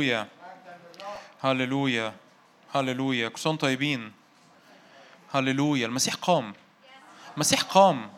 [0.00, 0.28] هللويا
[1.44, 2.14] هللويا
[2.74, 4.12] هللويا كل سنة طيبين
[5.34, 6.54] هللويا المسيح قام
[7.34, 8.10] المسيح قام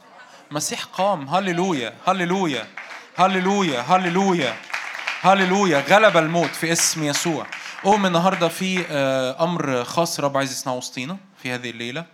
[0.50, 2.66] المسيح قام هللويا هللويا
[3.16, 4.56] هللويا هللويا
[5.20, 7.46] هللويا غلب الموت في اسم يسوع
[7.84, 12.06] قوم النهارده في آه، أمر خاص رب عايز يصنعه وسطينا في هذه الليلة.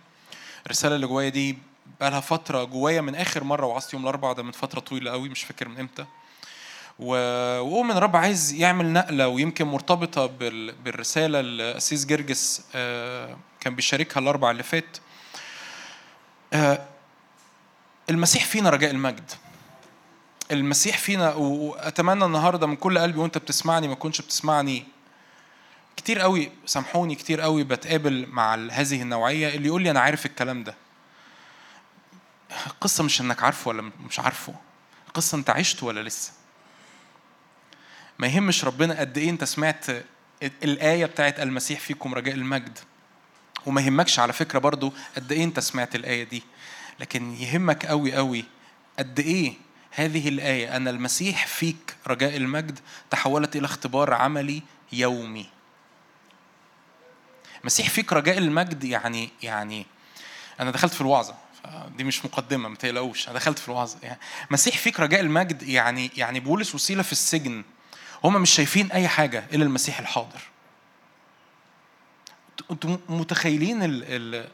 [0.65, 1.57] الرسالة اللي جوايا دي
[1.99, 5.29] بقى لها فترة جوايا من آخر مرة وعظت يوم الأربعاء ده من فترة طويلة قوي
[5.29, 6.05] مش فاكر من إمتى.
[6.99, 13.37] و- وقوم ان الرب عايز يعمل نقلة ويمكن مرتبطة بال- بالرسالة اللي القسيس جرجس آه،
[13.59, 14.97] كان بيشاركها الاربع اللي فات.
[16.53, 16.85] آه،
[18.09, 19.31] المسيح فينا رجاء المجد.
[20.51, 24.83] المسيح فينا واتمنى النهارده من كل قلبي وأنت بتسمعني ما تكونش بتسمعني.
[25.97, 29.55] كتير قوي سامحوني كتير قوي بتقابل مع هذه النوعية.
[29.55, 30.75] اللي يقول لي أنا عارف الكلام ده.
[32.67, 34.53] القصة مش إنك عارفه ولا مش عارفه.
[35.07, 36.31] القصة أنت عشته ولا لسه؟
[38.19, 39.85] ما يهمش ربنا قد إيه أنت سمعت
[40.63, 42.79] الآية بتاعت المسيح فيكم رجاء المجد.
[43.65, 46.43] وما يهمكش على فكرة برضو قد إيه أنت سمعت الآية دي.
[46.99, 48.45] لكن يهمك قوي قوي
[48.99, 49.53] قد إيه
[49.91, 52.79] هذه الآية أن المسيح فيك رجاء المجد
[53.09, 55.49] تحولت إلى اختبار عملي يومي.
[57.61, 59.85] المسيح فيك رجاء المجد يعني يعني
[60.59, 61.35] أنا دخلت في الوعظة
[61.97, 63.97] دي مش مقدمة ما تقلقوش أنا دخلت في الوعظة.
[64.03, 64.19] يعني
[64.51, 67.63] مسيح فيك رجاء المجد يعني يعني بولس وسيلة في السجن.
[68.23, 70.41] هما مش شايفين أي حاجة إلا المسيح الحاضر.
[72.71, 74.49] أنتوا متخيلين ال ال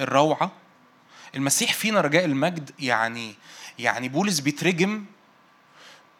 [0.00, 0.52] الروعة؟
[1.34, 3.34] المسيح فينا رجاء المجد يعني
[3.78, 5.04] يعني بولس بيترجم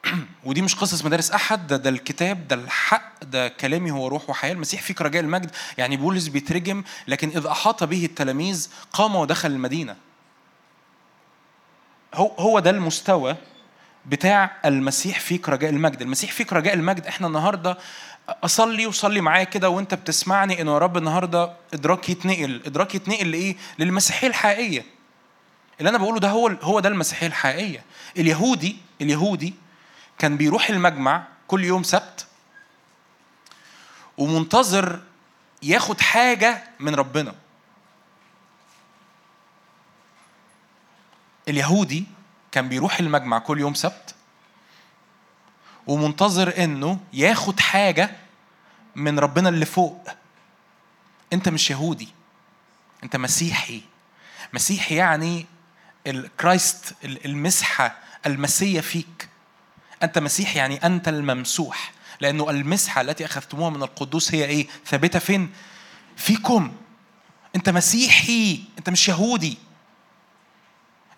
[0.45, 4.53] ودي مش قصص مدارس أحد ده ده الكتاب ده الحق ده كلامي هو روح وحياة.
[4.53, 9.97] المسيح فيك رجاء المجد يعني بولس بيترجم لكن اذ أحاط به التلاميذ قام ودخل المدينة.
[12.15, 13.37] هو هو ده المستوى
[14.09, 16.03] بتاع المسيح فيك رجاء المجد.
[16.03, 17.07] المسيح فيك رجاء المجد.
[17.07, 17.79] إحنا النهارده
[18.29, 22.63] اصلي وصلي معايا كده وانت بتسمعني انه يا رب النهارده ادراك يتنقل.
[22.67, 24.85] ادراك يتنقل لإيه؟ للمسيحية الحقيقية.
[25.79, 27.85] اللي أنا بقوله ده هو هو ده المسيحية الحقيقية.
[28.17, 29.55] اليهودي اليهودي
[30.19, 32.27] كان بيروح المجمع كل يوم سبت
[34.19, 35.01] ومنتظر
[35.63, 37.35] ياخد حاجة من ربنا.
[41.49, 42.05] اليهودي
[42.53, 44.15] كان بيروح المجمع كل يوم سبت
[45.87, 48.11] ومنتظر إنه ياخد حاجة
[48.95, 50.09] من ربنا اللي فوق.
[51.33, 52.09] أنت مش يهودي
[53.05, 53.83] أنت مسيحي.
[54.53, 55.47] مسيحي يعني
[56.07, 59.29] الكرايست المسحة المسية فيك.
[60.03, 65.53] أنت مسيحي يعني أنت الممسوح لأنه المسحة التي أخذتموها من القدوس هي إيه؟ ثابتة فين؟
[66.17, 66.73] فيكم.
[67.57, 69.59] أنت مسيحي أنت مش يهودي.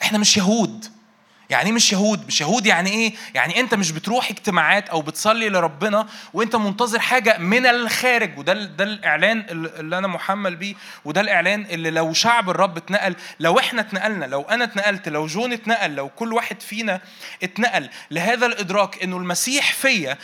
[0.02, 0.99] إحنا مش يهود.
[1.50, 5.48] يعني إيه مش يهود مش يهود يعني إيه؟ يعني أنت مش بتروح اجتماعات أو بتصلي
[5.48, 10.74] لربنا وأنت منتظر حاجة من الخارج وده ده الإعلان اللي أنا محمل بيه
[11.04, 15.52] وده الإعلان اللي لو شعب الرب اتنقل لو إحنا اتنقلنا لو أنا اتنقلت لو جون
[15.52, 17.00] اتنقل لو كل واحد فينا
[17.42, 20.18] اتنقل لهذا الإدراك إنه المسيح فيا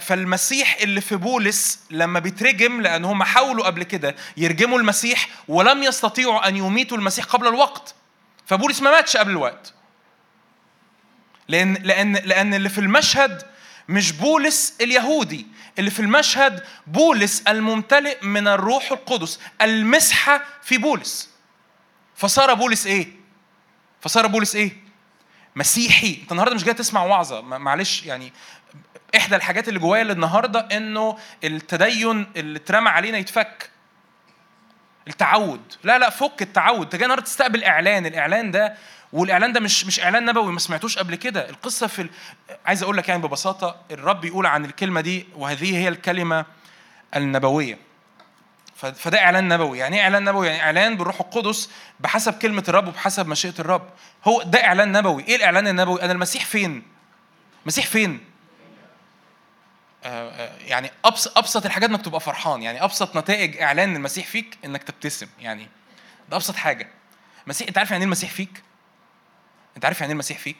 [0.00, 6.48] فالمسيح اللي في بولس لما بيترجم لأن هم حاولوا قبل كده يرجموا المسيح ولم يستطيعوا
[6.48, 7.94] أن يميتوا المسيح قبل الوقت.
[8.46, 9.72] فبولس ما ماتش قبل الوقت.
[11.48, 13.42] لأن لأن لأن اللي في المشهد
[13.88, 15.46] مش بولس اليهودي
[15.78, 21.30] اللي في المشهد بولس الممتلئ من الروح القدس المسحة في بولس.
[22.16, 23.08] فصار بولس إيه؟
[24.00, 24.72] فصار بولس إيه؟
[25.56, 26.18] مسيحي.
[26.22, 27.40] أنت النهارده مش جاي تسمع وعظة.
[27.40, 28.32] ما- معلش يعني
[29.16, 33.70] إحدى الحاجات اللي جوايا النهارده إنه التدين اللي اترمى علينا يتفك.
[35.08, 35.60] التعود.
[35.84, 36.80] لا لا فك التعود.
[36.82, 38.06] أنت جاي النهارده تستقبل إعلان.
[38.06, 38.74] الإعلان ده
[39.12, 41.48] والإعلان ده مش مش إعلان نبوي ما سمعتوش قبل كده.
[41.50, 42.10] القصة في ال...
[42.66, 46.46] عايز أقول لك يعني ببساطة الرب يقول عن الكلمة دي وهذه هي الكلمة
[47.16, 47.78] النبوية.
[48.76, 49.78] فده إعلان نبوي.
[49.78, 51.70] يعني إيه إعلان نبوي؟ يعني إعلان بالروح القدس
[52.00, 53.88] بحسب كلمة الرب وبحسب مشيئة الرب.
[54.24, 55.24] هو ده إعلان نبوي.
[55.28, 56.82] إيه الإعلان النبوي؟ أنا المسيح فين؟
[57.62, 58.20] المسيح فين؟
[60.04, 60.90] آه، آه، يعني
[61.36, 62.62] أبسط الحاجات إنك تبقى فرحان.
[62.62, 65.26] يعني أبسط نتائج إعلان المسيح فيك إنك تبتسم.
[65.40, 65.68] يعني
[66.28, 66.88] ده أبسط حاجة.
[67.46, 68.62] مسيح أنت عارف يعني إيه المسيح فيك؟
[69.78, 70.56] انت عارف يعني إيه المسيح فيك؟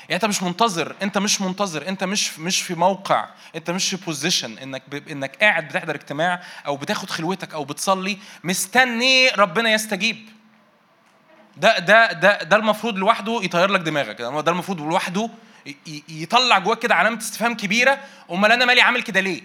[0.00, 4.04] يعني انت مش منتظر انت مش منتظر انت مش مش في موقع انت مش في
[4.04, 5.08] بوزيشن انك ب...
[5.08, 10.28] انك قاعد بتحضر اجتماع أو بتاخد خلوتك أو بتصلي مستني ربنا يستجيب.
[11.56, 14.20] ده ده ده ده المفروض لوحده يطير لك دماغك.
[14.22, 15.30] ده المفروض لوحده
[16.08, 17.98] يطلع جواك كده علامة استفهام كبيرة.
[18.30, 19.42] امال أنا مالي عامل كده ليه؟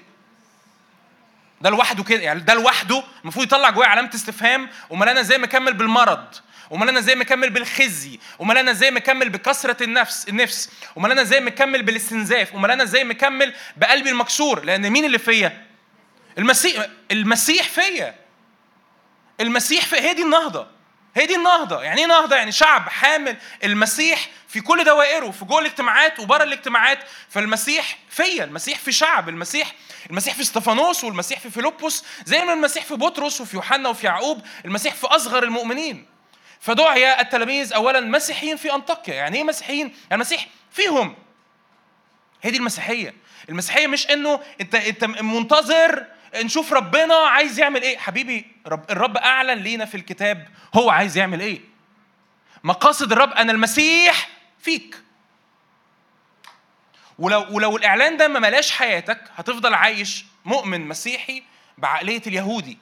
[1.62, 4.70] ده لوحده كده يعني ده لوحده المفروض يطلع جوايا علامة استفهام.
[4.92, 6.26] امال أنا إزاي مكمل بالمرض؟
[6.74, 11.40] امال أنا إزاي مكمل بالخزي؟ امال أنا إزاي مكمل بكثرة النفس النفس؟ امال أنا إزاي
[11.40, 15.66] مكمل بالاستنزاف؟ امال أنا إزاي مكمل بقلبي المكسور؟ لأن مين اللي فيا؟
[16.38, 18.16] المسيح المسيح فيا.
[19.42, 20.68] المسيح في هي دي النهضة.
[21.16, 21.84] هي دي النهضة.
[21.84, 27.00] يعني إيه نهضة؟ يعني شعب حامل المسيح في كل دوائره في جوه الاجتماعات وبره الاجتماعات.
[27.30, 28.44] فالمسيح فيا.
[28.44, 29.30] المسيح في شعب.
[29.30, 29.76] المسيح
[30.10, 34.42] المسيح في استفانوس والمسيح في فيلبس زي ما المسيح في بطرس وفي يوحنا وفي يعقوب.
[34.66, 36.11] المسيح في أصغر المؤمنين.
[36.62, 39.14] فدعي التلاميذ اولا مسيحيين في أنطاكيا.
[39.14, 41.16] يعني إيه مسيحيين؟ يعني المسيح فيهم.
[42.42, 43.14] هي دي المسيحية.
[43.50, 46.06] المسيحية مش إنه انت أنت منتظر
[46.36, 47.98] نشوف ربنا عايز يعمل إيه.
[47.98, 51.62] حبيبي رب الرب أعلن لينا في الكتاب هو عايز يعمل إيه.
[52.64, 54.30] مقاصد الرب أنا المسيح
[54.60, 54.98] فيك.
[57.20, 61.44] ولو ولو الإعلان ده ما ملاش حياتك هتفضل عايش مؤمن مسيحي
[61.78, 62.78] بعقلية اليهودي.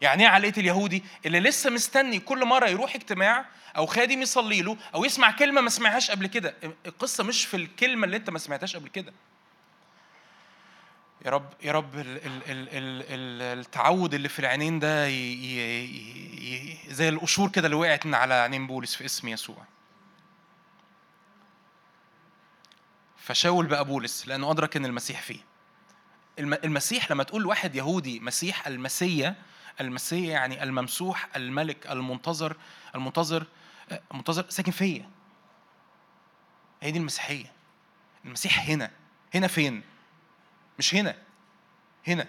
[0.00, 3.44] يعني إيه عقلية اليهودي؟ اللي لسه مستني كل مرة يروح اجتماع
[3.76, 6.54] أو خادم يصلي له أو يسمع كلمة ما سمعهاش قبل كده.
[6.86, 9.12] القصة مش في الكلمة اللي أنت ما سمعتهاش قبل كده.
[11.24, 16.78] يا رب يا رب ال ال ال ال التعود اللي في العينين ده ي ي
[16.88, 19.64] زي القشور كده اللي وقعت من على عينين بولس في اسم يسوع.
[23.16, 25.40] فشاول بقى بولس لأنه أدرك إن المسيح فيه.
[26.38, 29.34] المسيح لما تقول واحد يهودي مسيح المسيا
[29.80, 32.56] المسيا يعني الممسوح الملك المنتظر
[32.94, 33.46] المنتظر
[34.14, 35.08] منتظر ساكن فيا.
[36.82, 37.52] هي دي المسيحية.
[38.24, 38.90] المسيح هنا.
[39.34, 39.82] هنا فين؟
[40.78, 41.14] مش هنا.
[42.08, 42.26] هنا.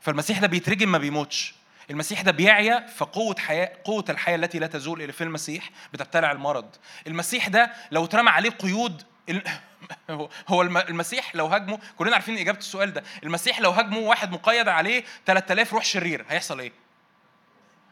[0.00, 1.54] فالمسيح ده بيترجم ما بيموتش.
[1.90, 6.76] المسيح ده بيعيا فقوة حياة قوة الحياة التي لا تزول إلى في المسيح بتبتلع المرض.
[7.06, 9.02] المسيح ده لو اترمى عليه قيود
[10.48, 13.04] هو المسيح لو هاجمه كلنا عارفين إجابة السؤال ده.
[13.22, 16.72] المسيح لو هاجمه واحد مقيد عليه 3000 روح شرير هيحصل إيه؟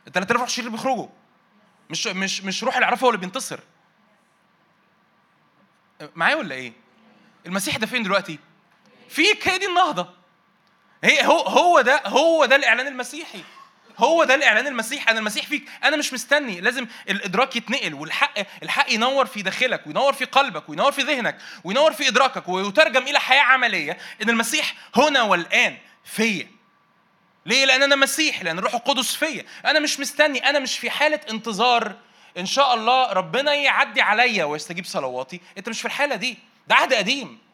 [0.07, 1.09] ال 3000 روح شرير بيخرجوا.
[1.91, 3.61] مش مش مش روح العرفه هو اللي بينتصر.
[6.15, 6.73] معايا ولا إيه؟
[7.47, 8.39] المسيح ده فين دلوقتي؟
[9.09, 10.15] فيك هي دي النهضة.
[11.05, 13.45] هي هو هو ده هو ده الإعلان المسيحي.
[13.99, 15.69] هو ده الإعلان المسيحي أنا المسيح فيك.
[15.85, 16.61] أنا مش مستني.
[16.61, 21.93] لازم الإدراك يتنقل والحق الحق ينور في داخلك وينور في قلبك وينور في ذهنك وينور
[21.93, 23.99] في إدراكك ويترجم إلى حياة عملية.
[24.23, 26.49] إن المسيح هنا والآن فيا.
[27.47, 29.45] ليه؟ لأن أنا مسيح لأن الروح القدس فيا.
[29.67, 30.51] أنا مش مستني.
[30.51, 31.95] أنا مش في حالة انتظار.
[32.39, 35.41] إن شاء الله ربنا يعدي عليا ويستجيب صلواتي.
[35.59, 36.39] أنت مش في الحالة دي.
[36.69, 37.46] ده عهد قديم.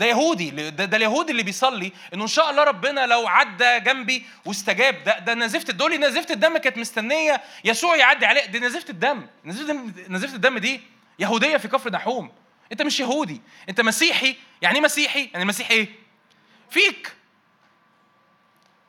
[0.00, 4.26] ده يهودي ده, ده اليهودي اللي بيصلي إنه إن شاء الله ربنا لو عدى جنبي
[4.44, 5.04] واستجاب.
[5.04, 9.26] ده ده نزفت دول نزفت الدم كانت مستنية يسوع يعدي عليه دي نزفت الدم.
[9.44, 10.80] نزفت الدم نزفت الدم دي
[11.18, 12.32] يهودية في كفر نحوم.
[12.72, 13.40] أنت مش يهودي.
[13.68, 14.36] أنت مسيحي.
[14.62, 15.88] يعني إيه مسيحي؟ يعني المسيح إيه؟
[16.70, 17.12] فيك.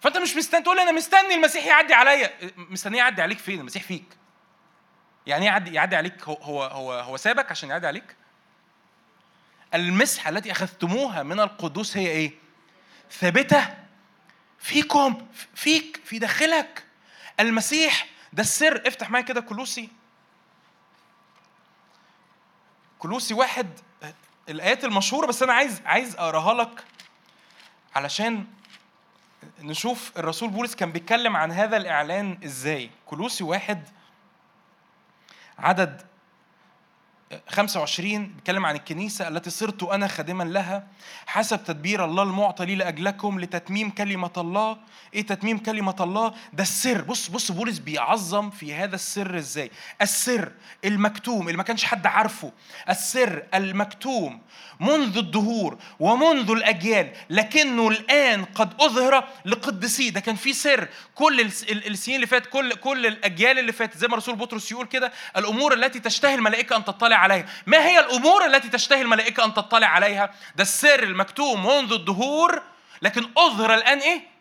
[0.02, 0.62] فأنت مش مستني.
[0.62, 2.32] تقول أنا مستني المسيح يعدي عليا.
[2.58, 4.18] مستنيه يعدي عليك فين؟ المسيح فيك.
[5.28, 8.21] يعني إيه يعدي يعدي عليك؟ هو هو, هو سابك عشان يعدي عليك؟
[9.74, 12.32] المسحة التي أخذتموها من القدوس هي إيه؟
[13.12, 13.74] ثابتة
[14.60, 16.84] فيكم فيك في داخلك.
[17.40, 18.88] المسيح ده السر.
[18.88, 19.90] افتح معايا كده كلوسي.
[23.00, 23.68] كلوسي واحد
[24.50, 26.84] الآيات المشهورة بس أنا عايز عايز أقراها لك
[27.96, 28.48] علشان
[29.60, 32.90] نشوف الرسول بولس كان بيتكلم عن هذا الإعلان إزاي.
[33.06, 33.88] كلوسي واحد
[35.60, 36.02] عدد
[37.48, 40.88] 25 بيتكلم عن الكنيسة التي صرت أنا خادما لها.
[41.26, 44.78] حسب تدبير الله المعطى لي لأجلكم لتتميم كلمة الله.
[45.14, 47.02] إيه تتميم كلمة الله؟ ده السر.
[47.02, 50.52] بص بص بولس بيعظم في هذا السر إزاي؟ السر
[50.86, 52.52] المكتوم اللي ما كانش حد عارفه.
[52.90, 54.42] السر المكتوم
[54.80, 60.88] منذ الدهور ومنذ الأجيال لكنه الآن قد أظهر لقدسيه ده كان في سر.
[61.16, 65.12] كل السنين اللي فات كل كل الأجيال اللي فاتت زي ما رسول بطرس يقول كده
[65.38, 67.46] الأمور التي تشتهي الملائكة أن تطلع عليها.
[67.66, 72.62] ما هي الأمور التي تشتهي الملائكة أن تطلع عليها؟ ده السر المكتوم منذ الدهور.
[73.02, 74.32] لكن أظهر الآن إيه؟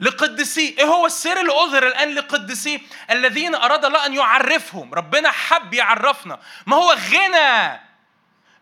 [0.00, 4.94] لقدسيه إيه هو السر اللي أظهر الآن لقدسيه الذين أراد الله أن يعرفهم.
[4.94, 6.40] ربنا حب يعرفنا.
[6.66, 7.80] ما هو غنى؟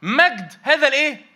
[0.02, 0.52] مجد.
[0.62, 1.26] هذا الإيه؟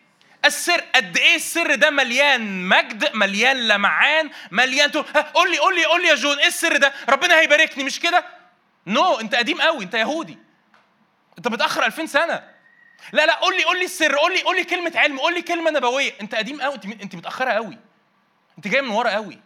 [0.45, 0.81] السر.
[0.95, 4.91] قد إيه السر ده مليان مجد مليان لمعان مليان
[5.35, 7.85] قول لي قول لي قول لي يا جون إيه السر ده؟ ربنا هيباركني.
[7.85, 8.25] مش كده؟
[8.87, 10.39] نو no, أنت قديم قوي أنت يهودي.
[11.41, 12.51] انت متاخر 2000 سنة.
[13.13, 15.43] لا لا قول لي قول لي السر قول لي قول لي كلمة علم قول لي
[15.43, 16.13] كلمة نبوية.
[16.21, 17.79] انت قديم قوي انت متأخرة قوي
[18.59, 19.39] انت جاي من ورا قوي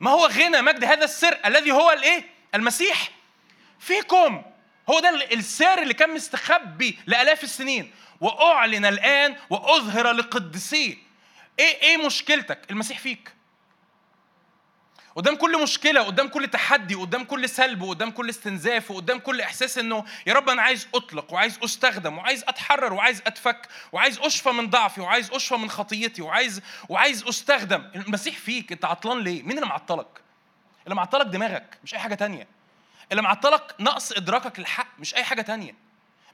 [0.00, 2.24] ما هو غنى مجد هذا السر الذي هو الإيه؟
[2.54, 3.10] المسيح.
[3.78, 4.42] فيكم.
[4.90, 7.94] هو ده السر اللي كان مستخبي لآلاف السنين.
[8.20, 10.96] وأعلن الآن وأظهر لقدسيه
[11.58, 13.32] إيه إيه مشكلتك؟ المسيح فيك.
[15.16, 19.78] قدام كل مشكلة قدام كل تحدي قدام كل سلب وقدام كل استنزاف وقدام كل إحساس
[19.78, 24.70] إنه يا رب أنا عايز أطلق وعايز أستخدم وعايز أتحرر وعايز أتفك وعايز أشفى من
[24.70, 27.90] ضعفي وعايز أشفى من خطيتي وعايز وعايز أستخدم.
[27.96, 30.20] المسيح فيك أنت عطلان ليه؟ مين اللي معطلك؟
[30.84, 32.46] اللي معطلك دماغك مش أي حاجة تانية.
[33.10, 35.74] اللي معطلك نقص إدراكك للحق مش أي حاجة تانية.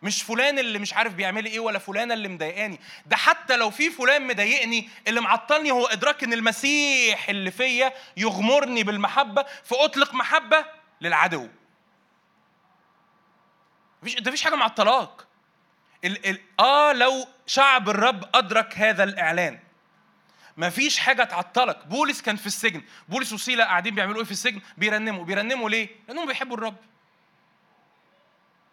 [0.03, 2.81] مش فلان اللي مش عارف بيعمل إيه ولا فلانة اللي مضايقاني.
[3.07, 8.83] ده حتى لو في فلان مضايقني اللي معطلني هو إدراك إن المسيح اللي فيا يغمرني
[8.83, 10.65] بالمحبة فاطلق محبة
[11.01, 11.49] للعدو.
[14.03, 15.11] مفيش انت مفيش حاجة معطلاك.
[16.05, 16.27] ال...
[16.27, 16.41] ال...
[16.61, 19.59] آه لو شعب الرب أدرك هذا الإعلان
[20.57, 21.87] مفيش حاجة تعطلك.
[21.87, 22.83] بولس كان في السجن.
[23.09, 25.25] بولس وسيله قاعدين بيعملوا إيه في السجن؟ بيرنموا.
[25.25, 26.77] بيرنموا ليه؟ لأنهم بيحبوا الرب.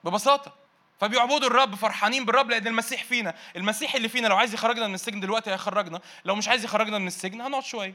[0.04, 0.67] ببساطة.
[1.00, 3.34] فبيعبدوا الرب فرحانين بالرب لأن المسيح فينا.
[3.56, 7.08] المسيح اللي فينا لو عايز يخرجنا من السجن دلوقتي هيخرجنا لو مش عايز يخرجنا من
[7.08, 7.94] السجن هنقعد شوية.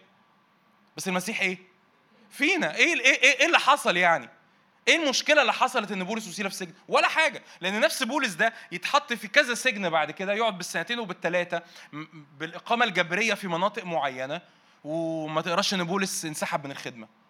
[0.97, 1.59] بس المسيح إيه؟
[2.31, 2.75] فينا.
[2.75, 4.29] إيه إيه إيه, إيه اللي حصل يعني؟
[4.89, 7.43] إيه المشكلة اللي حصلت إن بولس وسيلا في السجن؟ ولا حاجة.
[7.61, 11.63] لأن نفس بولس ده يتحط في كذا سجن بعد كده يقعد بالسنتين وبالثلاثة
[12.39, 14.41] بالإقامة الجبرية في مناطق معينة
[14.85, 17.22] وما تقراش إن بولس انسحب من الخدمة.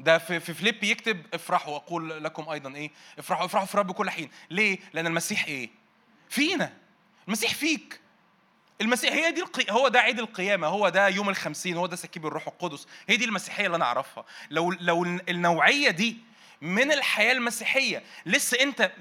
[0.00, 4.10] ده في في فيليب يكتب افرحوا واقول لكم أيضا إيه افرحوا افرحوا في رب كل
[4.10, 4.30] حين.
[4.50, 5.70] ليه؟ لأن المسيح إيه؟
[6.28, 6.72] فينا.
[7.28, 8.00] المسيح فيك.
[8.80, 9.72] المسيح هي دي القي...
[9.72, 12.86] هو ده عيد القيامة هو ده يوم الخمسين هو ده سكيب الروح القدس.
[13.08, 14.24] هي دي المسيحية اللي أنا أعرفها.
[14.50, 16.16] لو لو النوعية دي
[16.60, 18.92] من الحياة المسيحية لسه أنت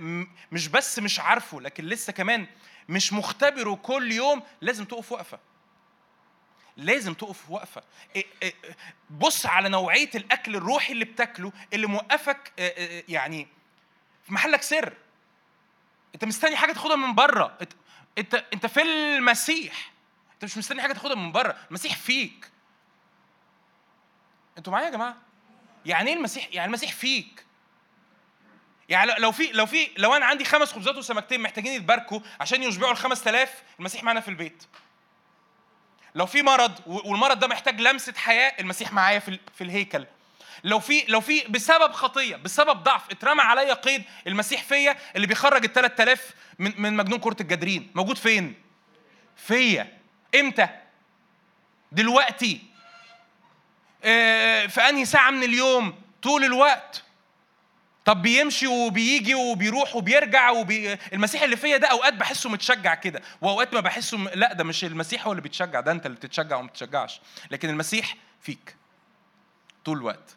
[0.52, 2.48] مش بس مش عارفه لكن لسه كمان
[2.90, 5.40] مش مختبره كل يوم لازم تقف وقفة
[6.78, 7.84] لازم تقف وقفه
[8.16, 8.54] إيه، إيه،
[9.10, 13.48] بص على نوعية الأكل الروحي اللي بتاكله اللي موقفك آه، آه، يعني
[14.26, 14.94] في محلك سر.
[16.16, 17.58] أنت مستني حاجة تاخدها من بره.
[18.18, 19.92] أنت أنت في المسيح.
[20.34, 21.58] أنت مش مستني حاجة تاخدها من بره.
[21.68, 22.52] المسيح فيك.
[24.58, 25.18] أنتوا معايا يا جماعة؟
[25.86, 27.46] يعني إيه المسيح يعني المسيح فيك؟
[28.90, 32.92] يعني لو في لو في لو أنا عندي خمس خبزات وسمكتين محتاجين يتباركوا عشان يشبعوا
[32.92, 34.64] ال 5000 المسيح معانا في البيت.
[36.16, 40.06] لو في مرض والمرض ده محتاج لمسة حياة المسيح معايا في في الهيكل.
[40.64, 45.66] لو في لو في بسبب خطية بسبب ضعف اترمى عليا قيد المسيح فيا اللي بيخرج
[45.66, 47.92] ال 3000 من من مجنون كرة الجدرين.
[47.96, 48.54] موجود فين؟
[49.38, 49.98] فيا.
[50.40, 50.68] إمتى؟
[51.92, 52.62] دلوقتي.
[54.04, 57.04] آه، في أنهي ساعة من اليوم؟ طول الوقت.
[58.06, 60.94] طب بيمشي وبيجي وبيروح وبيرجع وبي...
[61.14, 64.28] المسيح اللي فيا ده أوقات بحسه متشجع كده وأوقات ما بحسه م...
[64.28, 67.22] لا ده مش المسيح هو اللي بيتشجع ده أنت اللي بتتشجع وما بتتشجعش
[67.52, 68.76] لكن المسيح فيك
[69.86, 70.36] طول الوقت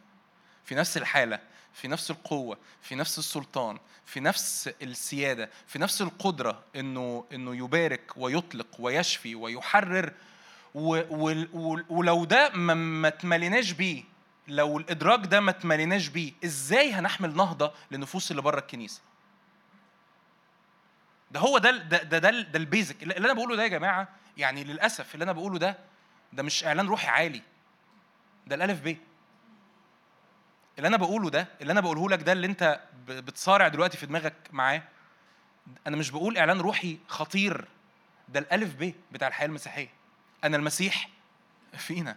[0.65, 1.39] في نفس الحالة
[1.75, 8.13] في نفس القوة في نفس السلطان في نفس السيادة في نفس القدرة إنه إنه يبارك
[8.17, 10.13] ويطلق ويشفي ويحرر
[10.75, 11.01] و...
[11.11, 11.81] و...
[11.89, 14.05] ولو ده ما, ما تمليناش بيه
[14.49, 19.01] لو الإدراك ده ما اتمليناش بيه إزاي هنحمل نهضة للنفوس اللي بره الكنيسة؟
[21.31, 23.03] ده هو ده ده ده, ده, ده البيزك.
[23.03, 25.79] اللي أنا بقوله ده يا جماعة يعني للأسف اللي أنا بقوله ده
[26.33, 27.43] ده مش إعلان روحي عالي.
[28.47, 28.97] ده الألف ب.
[30.79, 34.35] اللي أنا بقوله ده اللي أنا بقوله لك ده اللي أنت بتصارع دلوقتي في دماغك
[34.53, 34.83] معاه
[35.87, 37.69] أنا مش بقول إعلان روحي خطير.
[38.29, 39.89] ده الألف ب بتاع الحياة المسيحية.
[40.45, 41.09] أنا المسيح
[41.79, 42.17] فينا.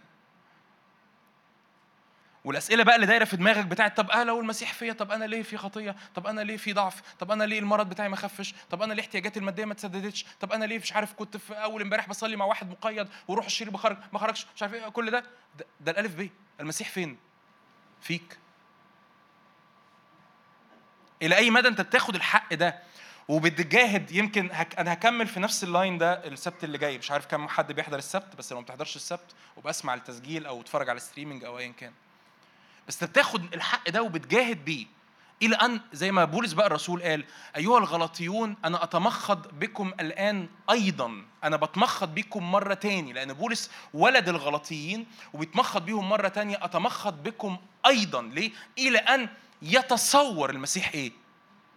[2.44, 5.42] والأسئلة بقى اللي دايرة في دماغك بتاعت طب أنا لو المسيح فيا طب أنا ليه
[5.42, 8.82] في خطية؟ طب أنا ليه في ضعف؟ طب أنا ليه المرض بتاعي ما خفش؟ طب
[8.82, 12.08] أنا ليه احتياجاتي المادية ما تسددتش؟ طب أنا ليه مش عارف كنت في أول امبارح
[12.08, 15.24] بصلي مع واحد مقيد وروح الشرير بخرج ما خرجش؟ مش عارف إيه كل ده.
[15.58, 16.30] ده, ده الألف ب.
[16.60, 17.18] المسيح فين؟
[18.00, 18.38] فيك.
[21.22, 22.78] إلى أي مدى أنت بتاخد الحق ده؟
[23.28, 24.78] وبتجاهد يمكن هك...
[24.78, 26.98] أنا هكمل في نفس ال line ده السبت اللي جاي.
[26.98, 30.88] مش عارف كم حد بيحضر السبت بس لو ما بتحضرش السبت وبتسمع التسجيل أو اتفرج
[30.88, 31.92] على ال streaming أو ايا كان.
[32.88, 34.86] بس بتاخد الحق ده وبتجاهد بيه.
[35.42, 37.24] إلى أن زي ما بولس بقى الرسول قال
[37.56, 41.24] أيها الغلاطيون أنا أتمخض بكم الآن أيضا.
[41.44, 47.58] أنا بتمخض بكم مرة تاني لأن بولس ولد الغلاطيين وبيتمخض بيهم مرة تانية أتمخض بكم
[47.86, 48.22] أيضا.
[48.22, 49.28] ليه؟ إلى أن
[49.62, 51.12] يتصور المسيح إيه؟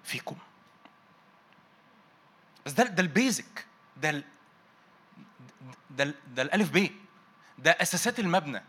[0.04, 0.36] فيكم.
[2.66, 3.66] بس ده ده البيزك.
[3.98, 4.24] ده ال
[5.90, 6.90] ده, ده الألف ب.
[7.60, 8.64] ده أساسات المبنى.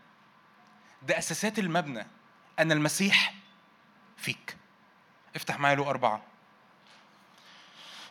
[1.03, 2.07] ده أساسات المبنى.
[2.59, 3.33] أن المسيح
[4.17, 4.57] فيك.
[5.35, 6.21] افتح معايا له أربعة.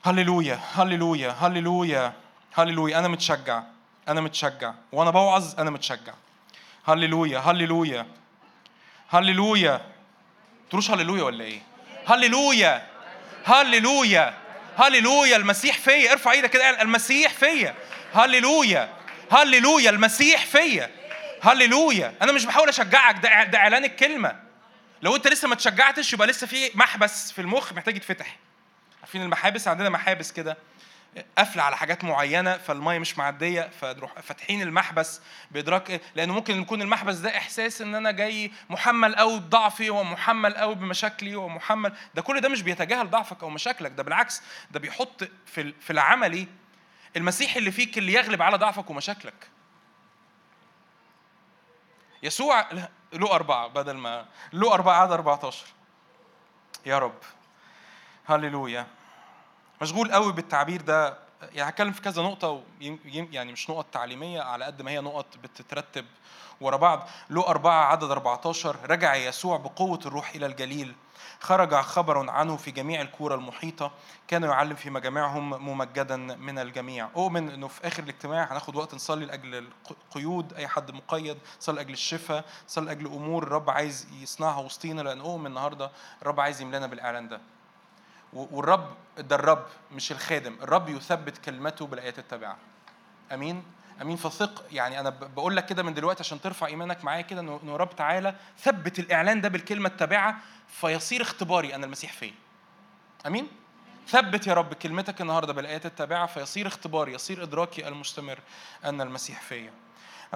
[0.05, 2.12] هللويا هللويا هللويا
[2.55, 2.99] هللويا.
[2.99, 3.62] أنا متشجع
[4.09, 4.75] أنا متشجع.
[4.93, 6.15] وأنا بوعظ أنا متشجع.
[6.87, 8.07] هللويا هللويا.
[9.09, 9.81] هللويا.
[10.71, 11.62] تروش هللويا ولا إيه؟
[12.07, 12.87] هللويا.
[13.45, 14.35] هللويا.
[14.76, 15.37] هللويا.
[15.37, 16.12] المسيح فيا.
[16.12, 17.75] ارفع إيدك كده المسيح فيا.
[18.15, 18.93] هللويا.
[19.33, 19.91] هللويا.
[19.91, 20.91] المسيح فيا.
[21.47, 22.15] هللويا.
[22.23, 23.17] أنا مش بحاول أشجعك.
[23.23, 24.41] ده ده إعلان الكلمة.
[25.03, 28.37] لو أنت لسه ما تشجعتش يبقى لسه في محبس في المخ محتاج يتفتح.
[29.00, 30.57] عارفين المحابس؟ عندنا محابس كده.
[31.38, 37.17] قافلة على حاجات معينة فالمية مش معدية فنروح فاتحين المحبس بإدراك؟ لأنه ممكن يكون المحبس
[37.17, 41.93] ده إحساس إن أنا جاي محمل قوي بضعفي ومحمل قوي بمشاكلي ومحمل.
[42.15, 43.91] ده كل ده مش بيتجاهل ضعفك أو مشاكلك.
[43.91, 46.49] ده بالعكس ده بيحط في في العملي
[47.17, 49.55] المسيح اللي فيك اللي يغلب على ضعفك ومشاكلك.
[52.23, 52.66] يسوع
[53.12, 55.66] له أربعة بدل ما له أربعة عدد 14
[56.87, 57.18] يا رب.
[58.26, 58.87] هللويا.
[59.82, 61.18] مشغول قوي بالتعبير ده.
[61.43, 62.62] يعني هتكلم في كذا نقطة
[63.11, 66.05] يعني مش نقط تعليمية على قد ما هي نقط بتترتب
[66.61, 67.09] ورا بعض.
[67.31, 70.95] له أربعة عدد 14 رجع يسوع بقوة الروح إلى الجليل.
[71.40, 73.90] خرج خبر عنه في جميع الكورة المحيطة.
[74.28, 77.09] كان يعلم في مجامعهم ممجدا من الجميع.
[77.16, 81.93] أؤمن أنه في آخر الاجتماع هناخد وقت نصلي لأجل القيود أي حد مقيد نصلي لأجل
[81.93, 85.90] الشفاء نصلي لأجل أمور الرب عايز يصنعها وسطينا لأن أؤمن النهاردة
[86.23, 87.40] الرب عايز يملانا بالإعلان ده.
[88.33, 90.56] والرب ده الرب مش الخادم.
[90.62, 92.56] الرب يثبت كلمته بالآيات التابعة.
[93.33, 93.62] أمين؟
[94.02, 94.16] آمين.
[94.16, 97.97] فثق يعني أنا بقول لك كده من دلوقتي عشان ترفع إيمانك معايا كده انه رب
[97.97, 100.37] تعالى ثبت الإعلان ده بالكلمة التابعة
[100.68, 102.35] فيصير اختباري ان المسيح فين.
[103.26, 103.49] آمين؟
[104.09, 108.38] ثبت يا رب كلمتك النهارده بالآيات التابعة فيصير اختباري يصير إدراكي المستمر
[108.85, 109.73] ان المسيح فيا.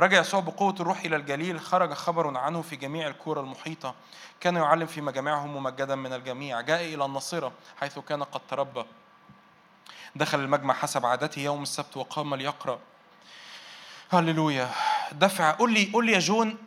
[0.01, 3.95] رجع يسوع بقوة الروح إلى الجليل خرج خبر عنه في جميع الكورة المحيطة.
[4.41, 6.61] كان يعلم في مجامعهم ممجدا من الجميع.
[6.61, 8.85] جاء إلى الناصرة حيث كان قد تربى.
[10.17, 12.79] دخل المجمع حسب عادته يوم السبت وقام ليقرأ.
[14.13, 14.71] هللويا.
[15.13, 16.59] دفع قول لي قول لي يا جون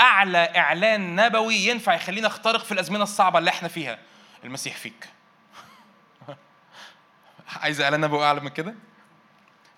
[0.00, 3.98] أعلى إعلان نبوي ينفع يخلينا نخترق في الأزمنة الصعبة اللي إحنا فيها؟
[4.44, 5.08] المسيح فيك.
[7.62, 8.74] عايز إعلان نبوي أعلى من كده؟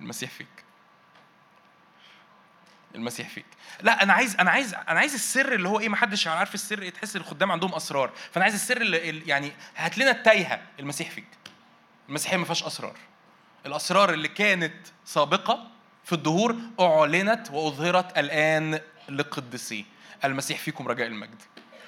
[0.00, 0.65] المسيح فيك.
[2.96, 3.46] المسيح فيك.
[3.82, 6.88] لا أنا عايز أنا عايز أنا عايز السر اللي هو إيه ما حدش عارف السر
[6.88, 8.12] تحس الخدام عندهم أسرار.
[8.32, 11.28] فأنا عايز السر اللي يعني هات لنا التايهة المسيح فيك.
[12.08, 12.96] المسيحيه ما فيهاش أسرار.
[13.66, 14.74] الأسرار اللي كانت
[15.04, 15.70] سابقة
[16.04, 19.84] في الدهور أعلنت وأظهرت الآن لقدسي.
[20.24, 21.42] المسيح فيكم رجاء المجد.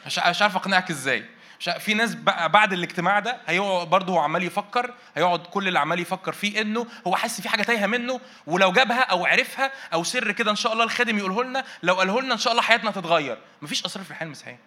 [0.06, 1.24] مش عارف أقنعك إزاي.
[1.60, 6.32] في ناس بعد الاجتماع ده هيقعد برضه هو عمال يفكر هيقعد كل اللي عمال يفكر
[6.32, 10.50] فيه انه هو حاسس في حاجة تايهة منه ولو جابها أو عرفها أو سر كده
[10.50, 13.38] إن شاء الله الخادم يقوله لنا لو قاله لنا إن شاء الله حياتنا هتتغير.
[13.62, 14.58] مفيش أسرار في الحياة المسيحيه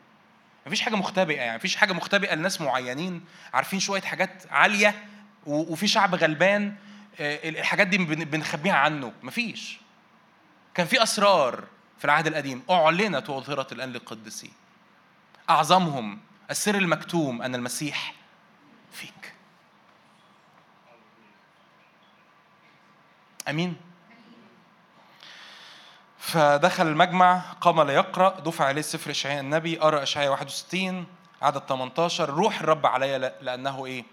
[0.68, 4.96] مفيش حاجة مختبئة يعني مفيش حاجة مختبئة لناس معينين عارفين شوية حاجات عالية
[5.46, 6.76] وفي شعب غلبان
[7.20, 9.14] آه، الحاجات دي بنخبيها عنه.
[9.24, 9.80] مفيش.
[10.74, 11.64] كان في أسرار
[12.00, 12.64] في العهد القديم.
[12.70, 14.52] أعلنت وأظهرت الآن للقديسين
[15.50, 16.20] أعظمهم
[16.52, 18.14] السر المكتوم أن المسيح
[18.92, 19.34] فيك.
[23.50, 23.78] آمين.
[26.20, 31.06] فدخل المجمع قام ليقرأ دفع عليه سفر اشعياء النبي ارى اشعياء 61
[31.42, 34.04] عدد 18 روح الرب علي لأنه إيه؟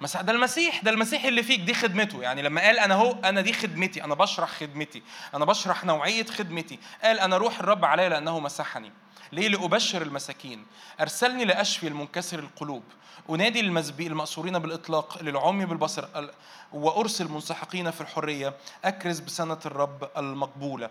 [0.00, 0.20] مسيح.
[0.20, 2.22] ده المسيح ده المسيح اللي فيك دي خدمته.
[2.22, 5.02] يعني لما قال أنا هو أنا دي خدمتي أنا بشرح خدمتي
[5.34, 8.92] أنا بشرح نوعية خدمتي قال أنا روح الرب علي لأنه مسحني.
[9.32, 10.66] ليه؟ لأبشر المساكين.
[11.00, 12.82] أرسلني لأشفي المنكسر القلوب.
[13.30, 13.60] أنادي
[14.06, 16.28] المأسورين بالإطلاق للعمي بالبصر
[16.72, 18.54] وأرسل منسحقين في الحرية.
[18.84, 20.90] أكرز بسنة الرب المقبولة.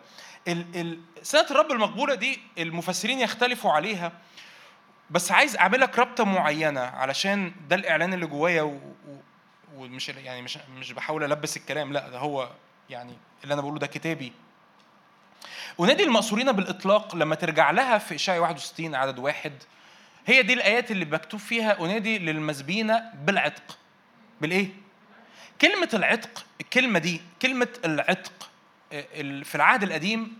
[1.22, 4.12] سنة الرب المقبولة دي المفسرين يختلفوا عليها.
[5.10, 8.80] بس عايز اعمل لك رابطة معينة علشان ده الإعلان اللي جوايا
[9.76, 11.94] ومش يعني مش مش بحاول ألبس الكلام.
[11.94, 12.50] لأ ده هو
[12.90, 14.34] يعني اللي أنا بقوله ده كتابي.
[15.78, 19.54] ونادي المأسورين بالإطلاق لما ترجع لها في إشاعة 61 عدد واحد
[20.28, 22.94] هي دي الآيات اللي مكتوب فيها أنادي للمسبين
[23.26, 23.78] بالعتق
[24.42, 24.68] بالإيه؟
[25.62, 28.50] كلمة العتق الكلمة دي كلمة العتق
[29.44, 30.38] في العهد القديم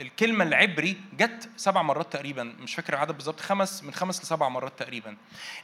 [0.00, 4.72] الكلمة العبري جت سبع مرات تقريبا مش فاكر العدد بالظبط خمس من خمس لسبع مرات
[4.78, 5.16] تقريبا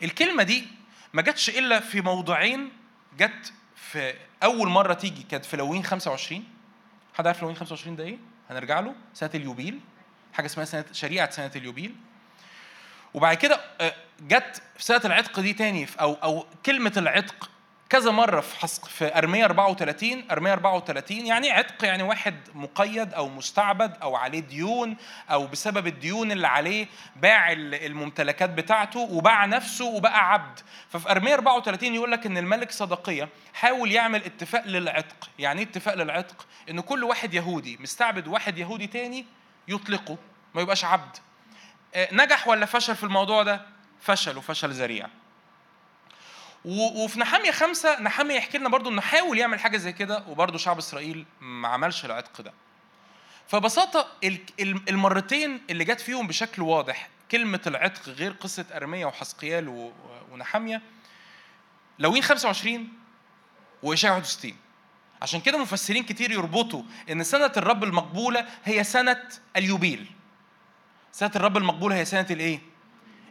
[0.03, 0.65] الكلمة دي
[1.13, 2.71] ما جاتش إلا في موضعين
[3.19, 6.45] جت في أول مرة تيجي كانت في لوين 25
[7.15, 8.19] حد عارف لوين 25 ده إيه؟
[8.51, 9.81] هنرجع له سنة اليوبيل
[10.33, 11.95] حاجة اسمها سنة شريعة سنة اليوبيل.
[13.15, 17.51] وبعد كده آه، جت في سنة العتق دي تاني أو أو كلمة العتق
[17.91, 23.29] كذا مرة في حسق في أرمية 34 أرمية 34 يعني عتق يعني واحد مقيد أو
[23.29, 24.97] مستعبد أو عليه ديون
[25.31, 31.95] أو بسبب الديون اللي عليه باع الممتلكات بتاعته وباع نفسه وبقى عبد ففي أرمية 34
[31.95, 37.05] يقول لك إن الملك صدقية حاول يعمل اتفاق للعتق يعني إيه اتفاق للعتق؟ إن كل
[37.05, 39.27] واحد يهودي مستعبد واحد يهودي تاني
[39.69, 40.17] يطلقه
[40.55, 41.17] ما يبقاش عبد
[41.95, 43.61] آه، نجح ولا فشل في الموضوع ده؟
[44.01, 45.09] فشل وفشل ذريع
[46.65, 50.79] وفي نحامية خمسة نحامية يحكي لنا برضو إنه حاول يعمل حاجة زي كده وبرضو شعب
[50.79, 52.53] إسرائيل ما عملش العتق ده.
[53.49, 54.07] فبساطة
[54.89, 59.91] المرتين اللي جت فيهم بشكل واضح كلمة العتق غير قصة أرمية وحسقيال
[60.33, 60.83] ونحامية
[61.99, 62.89] لوين 25
[63.83, 64.57] وإشاعة 61
[65.23, 70.07] عشان كده مفسرين كتير يربطوا إن سنة الرب المقبولة هي سنة اليوبيل.
[71.13, 72.61] سنة الرب المقبولة هي سنة الإيه؟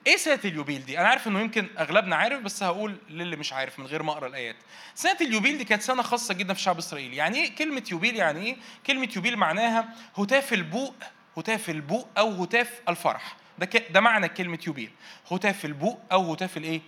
[0.08, 3.80] إيه سنه اليوبيل دي؟ أنا عارف إنه يمكن أغلبنا عارف بس هقول للي مش عارف
[3.80, 4.56] من غير ما أقرأ الآيات.
[4.96, 8.46] سنه اليوبيل دي كانت سنة خاصة جدا في شعب إسرائيل، يعني إيه كلمة يوبيل يعني
[8.46, 10.94] إيه؟ كلمة يوبيل معناها هتاف البوء
[11.38, 13.36] هتاف البوء أو هتاف الفرح.
[13.60, 13.92] ده ك...
[13.92, 14.92] ده معنى كلمة يوبيل.
[15.32, 16.82] هتاف البوء أو هتاف الإيه؟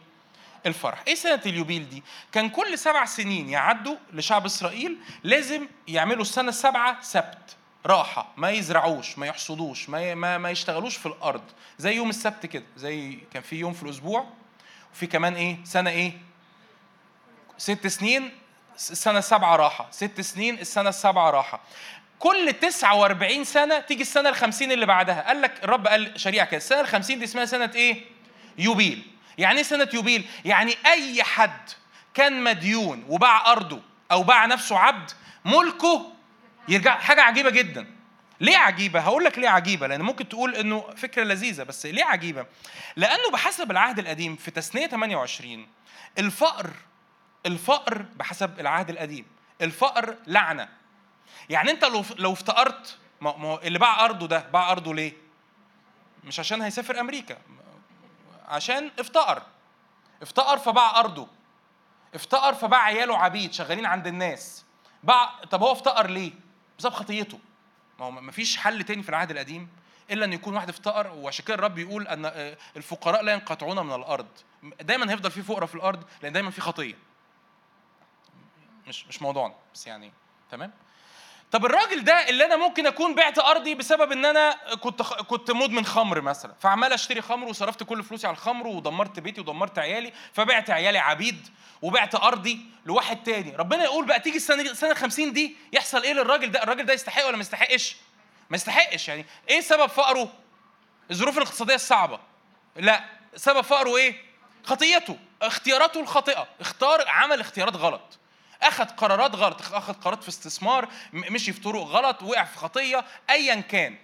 [0.65, 1.03] الفرح.
[1.07, 7.01] إيه سنه اليوبيل دي؟ كان كل سبع سنين يعدوا لشعب إسرائيل لازم يعملوا السنة السابعه
[7.01, 7.55] سبت.
[7.85, 11.41] راحة ما يزرعوش ما يحصدوش ما ما, ما يشتغلوش في الأرض.
[11.77, 14.25] زي يوم السبت كده زي كان في يوم في الأسبوع
[14.93, 16.11] وفي كمان إيه سنة إيه؟
[17.57, 18.31] ست سنين
[18.75, 19.87] السنة السابعة راحة.
[19.91, 21.59] ست سنين السنة السابعة راحة.
[22.19, 25.27] كل 49 سنة تيجي السنة الخمسين اللي بعدها.
[25.27, 28.01] قال لك الرب قال شريعة كده السنة الخمسين دي اسمها سنة إيه؟
[28.57, 29.07] يوبيل.
[29.37, 31.69] يعني إيه سنة يوبيل؟ يعني أي حد
[32.13, 35.11] كان مديون وباع أرضه أو باع نفسه عبد
[35.45, 36.11] ملكه
[36.69, 37.87] يرجع حاجة عجيبة جدا
[38.39, 42.45] ليه عجيبة؟ هقول لك ليه عجيبة، لأن ممكن تقول إنه فكرة لذيذة، بس ليه عجيبة؟
[42.95, 45.67] لأنه بحسب العهد القديم في تثنية 28
[46.17, 46.69] الفقر
[47.45, 49.25] الفقر بحسب العهد القديم،
[49.61, 50.69] الفقر لعنة.
[51.49, 55.13] يعني أنت لو لو افتقرت ما اللي باع أرضه ده باع أرضه ليه؟
[56.23, 57.37] مش عشان هيسافر أمريكا
[58.47, 59.41] عشان افتقر
[60.21, 61.27] افتقر فباع أرضه
[62.15, 64.65] افتقر فباع عياله عبيد شغالين عند الناس
[65.03, 66.31] باع طب هو افتقر ليه؟
[66.79, 67.39] بسبب خطيته.
[67.99, 69.69] ما هو ما فيش حل تاني في العهد القديم
[70.11, 73.95] إلا إن يكون واحد افتقر وعشان كده الرب يقول أن آه، الفقراء لا ينقطعون من
[73.95, 74.27] الأرض.
[74.81, 76.95] دايما هيفضل في فقراء في الأرض لأن دايما في خطية.
[78.87, 80.11] مش مش موضوعنا بس يعني
[80.51, 80.71] تمام؟
[81.51, 85.85] طب الراجل ده اللي أنا ممكن أكون بعت أرضي بسبب إن أنا كنت كنت مدمن
[85.85, 90.69] خمر مثلا فعمال أشتري خمر وصرفت كل فلوسي على الخمر ودمرت بيتي ودمرت عيالي فبعت
[90.69, 91.47] عيالي عبيد
[91.81, 93.55] وبعت أرضي لواحد تاني.
[93.55, 97.25] ربنا يقول بقى تيجي السنة السنة 50 دي يحصل إيه للراجل ده؟ الراجل ده يستحق
[97.27, 97.95] ولا ما يستحقش؟
[98.49, 99.25] ما يستحقش يعني.
[99.49, 100.33] إيه سبب فقره؟
[101.11, 102.19] الظروف الاقتصادية الصعبة.
[102.75, 103.03] لا.
[103.35, 104.15] سبب فقره إيه؟
[104.63, 105.17] خطيته.
[105.41, 106.47] اختياراته الخاطئة.
[106.61, 108.19] اختار عمل اختيارات غلط.
[108.61, 113.55] أخذ قرارات غلط أخذ قرارات في استثمار مشي في طرق غلط وقع في خطية ايا
[113.55, 113.95] كان.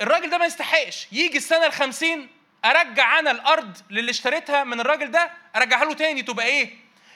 [0.00, 1.06] الراجل ده ما يستحقش.
[1.12, 2.28] يجي السنة الخمسين
[2.64, 6.74] أرجع أنا الأرض للي اشتريتها من الراجل ده أرجعها له تاني تبقى إيه؟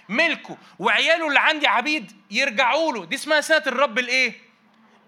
[0.09, 0.57] ملكه.
[0.79, 3.05] وعياله اللي عندي عبيد يرجعوا له.
[3.05, 4.33] دي اسمها سنة الرب الإيه؟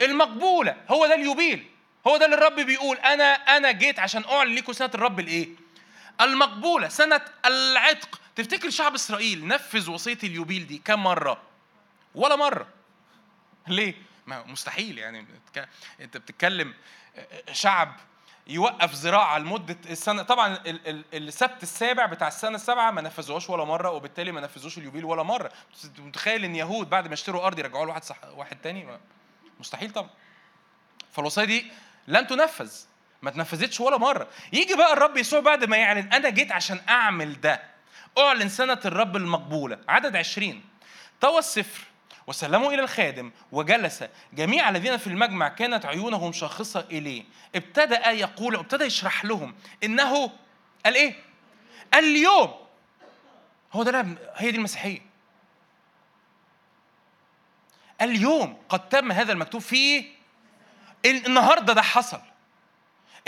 [0.03, 0.77] المقبولة.
[0.89, 1.67] هو ده اليوبيل
[2.07, 2.97] هو ده اللي الرب بيقول.
[2.97, 5.49] أنا أنا جيت عشان أعلن لكم سنة الرب الإيه؟
[6.21, 6.89] المقبولة.
[6.89, 8.21] سنة العتق.
[8.37, 11.50] تفتكر شعب إسرائيل نفذ وصية اليوبيل دي كم مرة؟
[12.15, 12.67] ولا مرة.
[13.69, 13.95] ليه؟
[14.27, 15.27] ما مستحيل يعني.
[16.01, 16.75] انت بتتكلم
[17.53, 17.97] شعب
[18.47, 20.23] يوقف زراعة لمدة السنة.
[20.23, 20.59] طبعا
[21.15, 25.53] السبت السابع بتاع السنة السابعة ما نفذوهاش ولا مرة وبالتالي ما نفذوش اليوبيل ولا مرة.
[25.99, 28.99] متخيل ان يهود بعد ما يشتروا أرض يرجعوا له واحد صح واحد تاني؟
[29.61, 30.11] مستحيل طبعا.
[31.13, 31.73] فالوصية دي
[32.09, 32.73] لن تنفذ.
[33.23, 34.29] ما تنفذتش ولا مرة.
[34.53, 37.63] يجي بقى الرب يسوع بعد ما يعلن أنا جيت عشان أعمل ده.
[38.19, 39.79] أعلن سنة الرب المقبولة.
[39.89, 40.65] عدد عشرين.
[41.21, 41.85] طوى السفر.
[42.31, 44.05] وسلموا إلى الخادم وجلس.
[44.33, 47.25] جميع الذين في المجمع كانت عيونهم شاخصة إليه.
[47.55, 50.33] ابتدأ يقول ابتدأ يشرح لهم إنه
[50.85, 51.15] قال إيه؟
[51.95, 52.55] اليوم.
[53.73, 55.01] هو ده هي دي المسيحية.
[58.01, 60.05] اليوم قد تم هذا المكتوب فيه
[61.05, 62.21] النهارده ده حصل.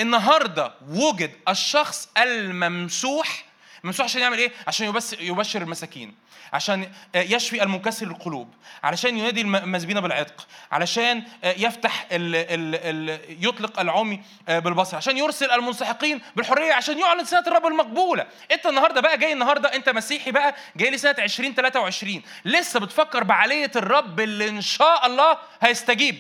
[0.00, 3.44] النهارده وجد الشخص الممسوح
[3.84, 6.14] ممسوح عشان يعمل إيه؟ عشان يبشر المساكين
[6.52, 12.74] عشان يشفي المنكسر القلوب علشان ينادي المسبين بالعتق علشان يفتح ال ال
[13.10, 18.26] ال يطلق العمي بالبصر عشان يرسل المنسحقين بالحرية عشان يعلن سنة الرب المقبولة.
[18.52, 23.70] انت النهارده بقى جاي النهارده انت مسيحي بقى جاي لي سنة 2023 لسه بتفكر بعليه
[23.76, 26.18] الرب اللي إن شاء الله هيستجيب.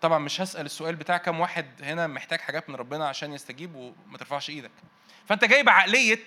[0.00, 4.18] طبعا مش هسأل السؤال بتاع كم واحد هنا محتاج حاجات من ربنا عشان يستجيب وما
[4.18, 4.70] ترفعش إيدك.
[5.28, 6.26] فأنت جاي بعقليه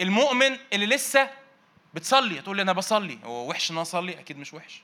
[0.00, 1.30] المؤمن اللي لسه
[1.94, 3.18] بتصلي هتقول لي أنا بصلي.
[3.24, 4.82] هو وحش إن أنا أصلي؟ أكيد مش وحش.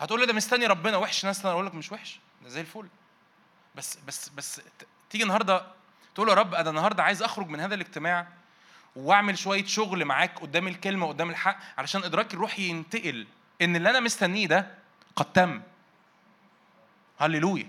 [0.00, 2.20] هتقول لي ده مستني ربنا وحش ناس أنا أقول لك مش وحش.
[2.42, 2.88] ده زي الفل.
[3.74, 4.60] بس بس بس
[5.10, 5.66] تيجي النهارده
[6.14, 8.26] تقول يا رب أنا النهارده عايز أخرج من هذا الاجتماع
[8.96, 13.26] وأعمل شوية شغل معاك قدام الكلمة قدام الحق علشان إدراكي الروحي ينتقل
[13.62, 14.74] إن اللي أنا مستنيه ده
[15.16, 15.62] قد تم.
[17.18, 17.68] هللويا.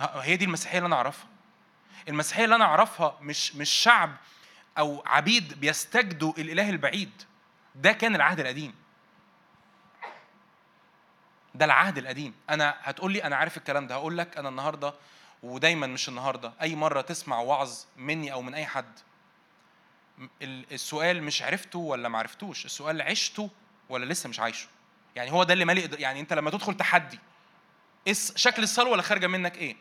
[0.00, 1.26] هي دي المسيحية اللي أنا أعرفها.
[2.08, 4.16] المسيحية اللي أنا أعرفها مش مش شعب
[4.78, 7.22] أو عبيد بيستجدوا الإله البعيد.
[7.74, 8.74] ده كان العهد القديم.
[11.54, 12.34] ده العهد القديم.
[12.50, 13.94] أنا هتقول لي أنا عارف الكلام ده.
[13.94, 14.94] هقول لك أنا النهارده
[15.42, 16.52] ودايما مش النهارده.
[16.62, 18.98] أي مرة تسمع وعظ مني أو من أي حد
[20.42, 22.64] السؤال مش عرفته ولا ما عرفتوش.
[22.64, 23.50] السؤال عشته
[23.88, 24.68] ولا لسه مش عايشه.
[25.16, 27.18] يعني هو ده اللي مالي يعني أنت لما تدخل تحدي
[28.36, 29.76] شكل الصلوة اللي خارجة منك إيه؟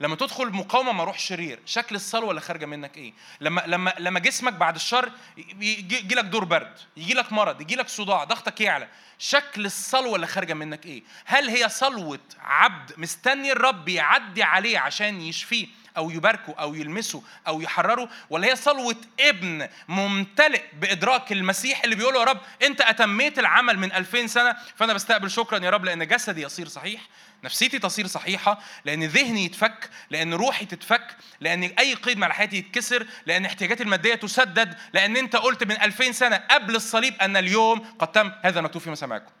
[0.00, 1.60] لما تدخل مقاومة مع روح شرير.
[1.66, 5.12] شكل الصلوة اللي خارجة منك إيه؟ لما لما لما جسمك بعد الشر
[5.60, 8.88] يجي لك دور برد يجي لك مرض يجي لك صداع ضغطك يعلى.
[9.18, 15.20] شكل الصلوة اللي خارجة منك إيه؟ هل هي صلوة عبد مستني الرب يعدي عليه عشان
[15.20, 15.66] يشفيه؟
[15.96, 22.16] أو يباركه أو يلمسه أو يحرره ولا هي صلوة ابن ممتلئ بإدراك المسيح اللي بيقول
[22.16, 26.42] يا رب أنت أتميت العمل من 2000 سنة فأنا بستقبل شكرا يا رب لأن جسدي
[26.42, 27.00] يصير صحيح
[27.44, 33.06] نفسيتي تصير صحيحة لأن ذهني يتفك لأن روحي تتفك لأن أي قيد على حياتي يتكسر
[33.26, 38.12] لأن احتياجاتي المادية تسدد لأن أنت قلت من 2000 سنة قبل الصليب أن اليوم قد
[38.12, 38.32] تم.
[38.42, 39.32] هذا مكتوب في مسامعكم.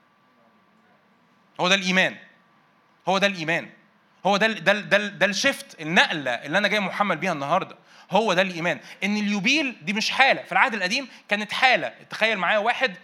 [1.60, 2.16] هو ده الإيمان.
[3.08, 3.70] هو ده الإيمان.
[4.26, 7.76] هو ده ده ده, ده الشيفت النقلة اللي أنا جاي محمل بيها النهارده.
[8.10, 8.80] هو ده الإيمان.
[9.04, 10.42] إن اليوبيل دي مش حالة.
[10.42, 11.88] في العهد القديم كانت حالة.
[12.10, 12.96] تخيل معايا واحد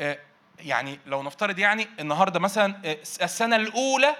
[0.00, 0.18] آه،
[0.58, 4.16] يعني لو نفترض يعني النهارده مثلا آه، السنة الأولى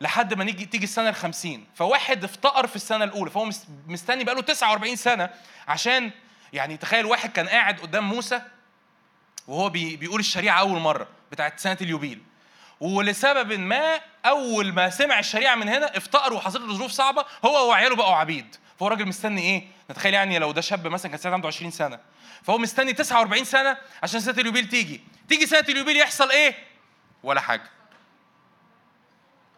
[0.00, 1.66] لحد ما نيجي تيجي السنة الخمسين.
[1.74, 3.30] فواحد افتقر في السنة الأولى.
[3.30, 3.50] فهو
[3.86, 5.30] مستني بقاله 49 سنة
[5.68, 6.10] عشان
[6.52, 8.42] يعني تخيل واحد كان قاعد قدام موسى
[9.48, 12.22] وهو بيقول الشريعة أول مرة بتاعت سنة اليوبيل.
[12.80, 17.96] ولسبب ما أول ما سمع الشريعة من هنا افتقر وحصلت له ظروف صعبة هو وعياله
[17.96, 18.56] بقوا عبيد.
[18.78, 21.98] فهو راجل مستني إيه؟ نتخيل يعني لو ده شاب مثلا كان سنة عنده 20 سنة.
[22.42, 25.00] فهو مستني 49 سنة عشان سنة اليوبيل تيجي.
[25.28, 26.54] تيجي سنة اليوبيل يحصل إيه؟
[27.22, 27.70] ولا حاجة.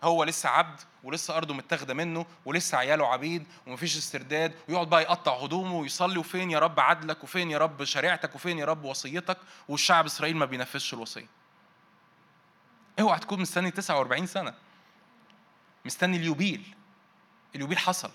[0.02, 5.32] هو لسه عبد ولسه أرضه متاخدة منه ولسه عياله عبيد ومفيش استرداد ويقعد بقى يقطع
[5.36, 9.36] هدومه ويصلي وفين يا رب عدلك وفين يا رب شريعتك وفين يا رب وصيتك
[9.68, 11.41] والشعب إسرائيل ما بينفذش الوصية.
[13.00, 14.54] اوعى تكون مستني 49 سنة.
[15.84, 16.74] مستني اليوبيل.
[17.54, 18.10] اليوبيل حصل.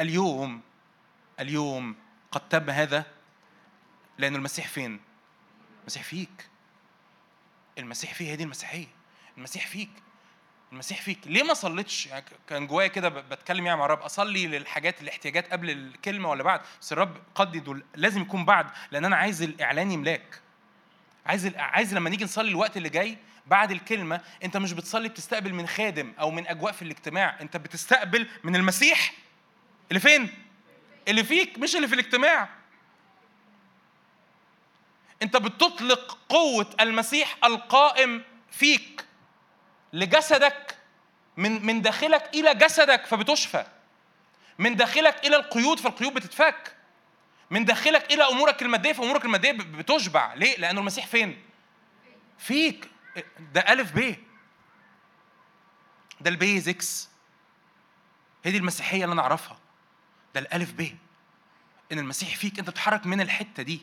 [0.00, 0.60] اليوم
[1.40, 1.96] اليوم
[2.30, 3.06] قد تم هذا.
[4.18, 5.00] لأن المسيح فين؟
[5.80, 6.48] المسيح فيك.
[7.78, 8.86] المسيح فيه هي دي المسيحية.
[9.38, 9.90] المسيح فيك.
[10.72, 11.18] المسيح فيك.
[11.26, 13.98] ليه ما صليتش؟ يعني كان جوايا كده بتكلم يعني مع الرب.
[14.00, 18.66] أصلي للحاجات الاحتياجات قبل الكلمة ولا بعد؟ بس الرب قدد لازم يكون بعد.
[18.90, 20.40] لأن أنا عايز الإعلان يملاك.
[21.26, 25.66] عايز عايز لما نيجي نصلي الوقت اللي جاي بعد الكلمة أنت مش بتصلي بتستقبل من
[25.66, 29.12] خادم أو من أجواء في الاجتماع أنت بتستقبل من المسيح.
[29.90, 30.34] اللي فين؟
[31.08, 32.48] اللي فيك مش اللي في الاجتماع.
[35.22, 39.04] أنت بتطلق قوة المسيح القائم فيك
[39.92, 40.76] لجسدك
[41.36, 43.64] من من داخلك إلى جسدك فبتشفى.
[44.58, 46.76] من داخلك إلى القيود فالقيود بتتفك.
[47.52, 50.34] من داخلك إلى أمورك المادية فأمورك المادية بتشبع.
[50.34, 51.42] ليه؟ لأنه المسيح فين؟
[52.38, 52.90] فيك.
[53.38, 54.16] ده ألف ب.
[56.20, 57.08] ده البيزكس
[58.44, 59.58] هي دي المسيحية اللي أنا أعرفها.
[60.34, 60.96] ده الألف ب.
[61.92, 63.80] إن المسيح فيك أنت بتتحرك من الحتة دي.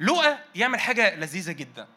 [0.00, 1.88] لقى يعمل حاجة لذيذة جدا.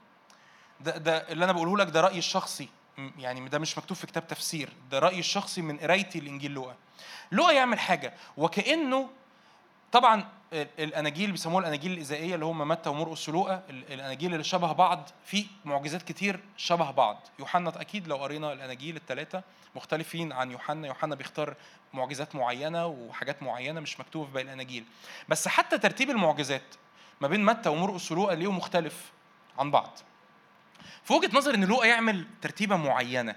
[0.80, 2.70] ده, ده اللي أنا بقوله لك ده رأيي الشخصي.
[3.18, 4.74] يعني ده مش مكتوب في كتاب تفسير.
[4.92, 6.76] ده رأيي الشخصي من قرايتي لإنجيل لقى
[7.32, 8.14] لقى يعمل حاجة.
[8.38, 9.10] وكأنه
[9.92, 15.46] طبعا الأناجيل بيسموها الأناجيل الإذائية اللي هم متى ومرقس ولوقا الأناجيل اللي شبه بعض في
[15.66, 17.28] معجزات كتير شبه بعض.
[17.40, 19.44] يوحنا أكيد لو قرينا الأناجيل الثلاثه
[19.76, 20.88] مختلفين عن يوحنا.
[20.88, 21.56] يوحنا بيختار
[21.94, 24.86] معجزات معينة وحاجات معينة مش مكتوبة في باقي الأناجيل.
[25.30, 26.76] بس حتى ترتيب المعجزات
[27.22, 29.12] ما بين متى ومرقس ولوقا ليه مختلف
[29.60, 29.98] عن بعض.
[31.04, 33.36] في وجهة نظر إن لوقا يعمل ترتيبة معينة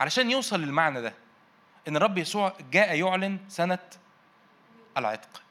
[0.00, 1.14] علشان يوصل للمعنى ده
[1.88, 3.78] إن الرب يسوع جاء يعلن سنة
[4.96, 5.42] العتق.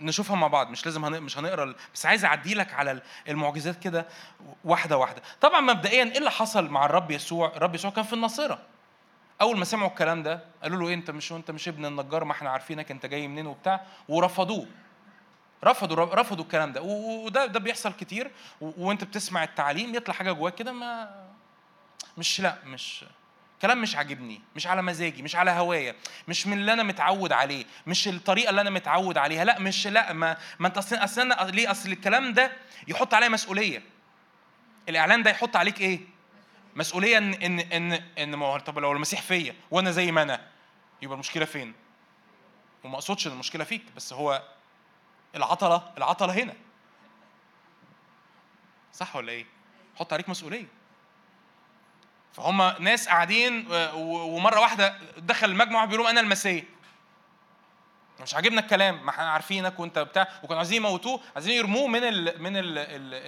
[0.00, 1.22] نشوفها مع بعض مش لازم هن...
[1.22, 4.06] مش هنقرا بس عايز أعدي لك على المعجزات كده
[4.64, 5.22] واحدة واحدة.
[5.40, 8.58] طبعا مبدئيا إيه اللي حصل مع الرب يسوع؟ الرب يسوع كان في الناصرة.
[9.40, 12.32] أول ما سمعوا الكلام ده قالوا له إيه؟ أنت مش أنت مش ابن النجار ما
[12.32, 13.80] إحنا عارفينك أنت جاي منين وبتاع.
[14.08, 14.66] ورفضوه.
[15.64, 16.82] رفضوا رفضوا الكلام ده.
[16.82, 18.30] وده ده بيحصل كتير.
[18.60, 21.24] وأنت بتسمع التعليم يطلع حاجة جواك كده ما
[22.18, 23.04] مش لا مش
[23.64, 25.94] كلام مش عاجبني مش على مزاجي مش على هوايا
[26.28, 30.12] مش من اللي أنا متعود عليه مش الطريقة اللي أنا متعود عليها لأ مش لأ
[30.12, 32.52] ما ما أنت أصل أصل أنا ليه؟ أصل الكلام ده
[32.88, 33.82] يحط عليا مسؤولية.
[34.88, 36.00] الإعلان ده يحط عليك إيه؟
[36.76, 40.48] مسؤولية إن إن إن إن ما طب لو المسيح فيا وأنا زي ما أنا
[41.02, 41.74] يبقى المشكلة فين؟
[42.84, 44.42] وما أقصدش إن المشكلة فيك بس هو
[45.34, 46.54] العطلة العطلة هنا.
[48.92, 49.46] صح ولا إيه؟
[49.96, 50.83] حط عليك مسؤولية.
[52.34, 56.64] فهم ناس قاعدين ومرة واحدة دخل المجمع بيقولوا أنا المسيح.
[58.20, 60.28] مش عاجبنا الكلام ما إحنا عارفينك وأنت بتاع.
[60.42, 62.78] وكانوا عايزين يموتوه عايزين يرموه من ال من ال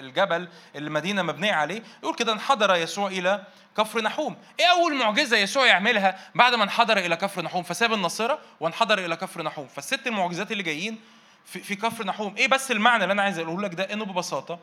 [0.05, 1.83] الجبل اللي المدينة مبنية عليه.
[2.03, 3.45] يقول كده انحدر يسوع إلى
[3.77, 4.37] كفر نحوم.
[4.61, 9.17] إيه أول معجزة يسوع يعملها بعد ما انحدر إلى كفر نحوم؟ فساب الناصره وانحدر إلى
[9.17, 9.67] كفر نحوم.
[9.67, 11.01] فالست المعجزات اللي جايين
[11.45, 12.37] في, في كفر نحوم.
[12.37, 14.59] إيه بس المعنى اللي أنا عايز أقوله لك ده؟ إنه ببساطة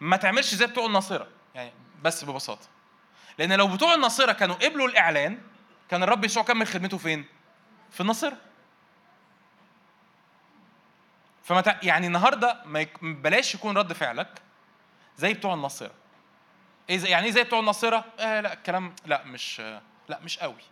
[0.00, 2.66] ما تعملش زي بتوع الناصره يعني بس ببساطة.
[3.38, 5.38] لأن لو بتوع الناصرة كانوا قبلوا الإعلان
[5.90, 7.24] كان الرب يسوع كمل خدمته فين؟
[7.90, 8.36] في الناصرة.
[11.44, 12.86] فما يعني النهارده ما.
[13.02, 14.42] بلاش يكون رد فعلك
[15.16, 15.92] زي بتوع الناصرة.
[16.90, 17.04] إيه.
[17.04, 19.60] يعني إيه زي بتوع الناصرة؟ آه لا الكلام لا مش
[20.08, 20.62] لا مش قوي.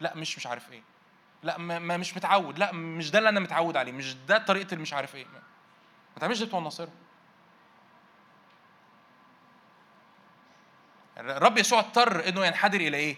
[0.00, 0.82] لا مش مش عارف إيه.
[1.42, 2.58] لا ما مش متعود.
[2.58, 3.92] لا مش ده اللي أنا متعود عليه.
[3.92, 5.26] مش ده طريقة اللي مش عارف إيه.
[6.14, 6.88] ما تعملش زي بتوع الناصرة.
[11.18, 13.16] الرب يسوع اضطر إنه ينحدر إلى إيه؟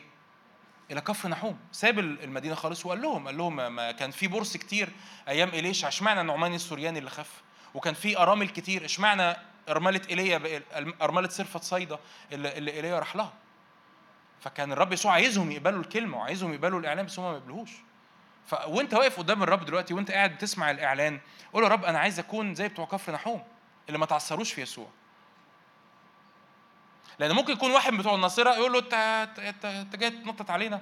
[0.90, 1.58] إلى كفر نحوم.
[1.72, 4.88] ساب المدينة خالص وقال لهم قال لهم ما كان في برص كتير
[5.28, 7.30] أيام اليشع اشمعنى النعمان السورياني اللي خف
[7.74, 8.84] وكان في أرامل كتير.
[8.84, 9.36] اشمعنى
[9.68, 10.62] أرملة إيليا
[11.02, 11.98] أرملة سرفه صيدا
[12.32, 13.32] اللي, اللي إيليا راح لها.
[14.40, 17.70] فكان الرب يسوع عايزهم يقبلوا الكلمة وعايزهم يقبلوا الإعلان بس هم ما يقبلوش
[18.46, 18.54] ف...
[18.66, 21.20] وأنت واقف قدام الرب دلوقتي وأنت قاعد بتسمع الإعلان
[21.52, 23.44] قول يا رب أنا عايز أكون زي بتوع كفر نحوم
[23.88, 24.88] اللي ما تعثروش في يسوع.
[27.18, 28.94] لأن ممكن يكون واحد بتوع الناصرة يقول له انت
[29.64, 30.76] انت جاي تنطط علينا.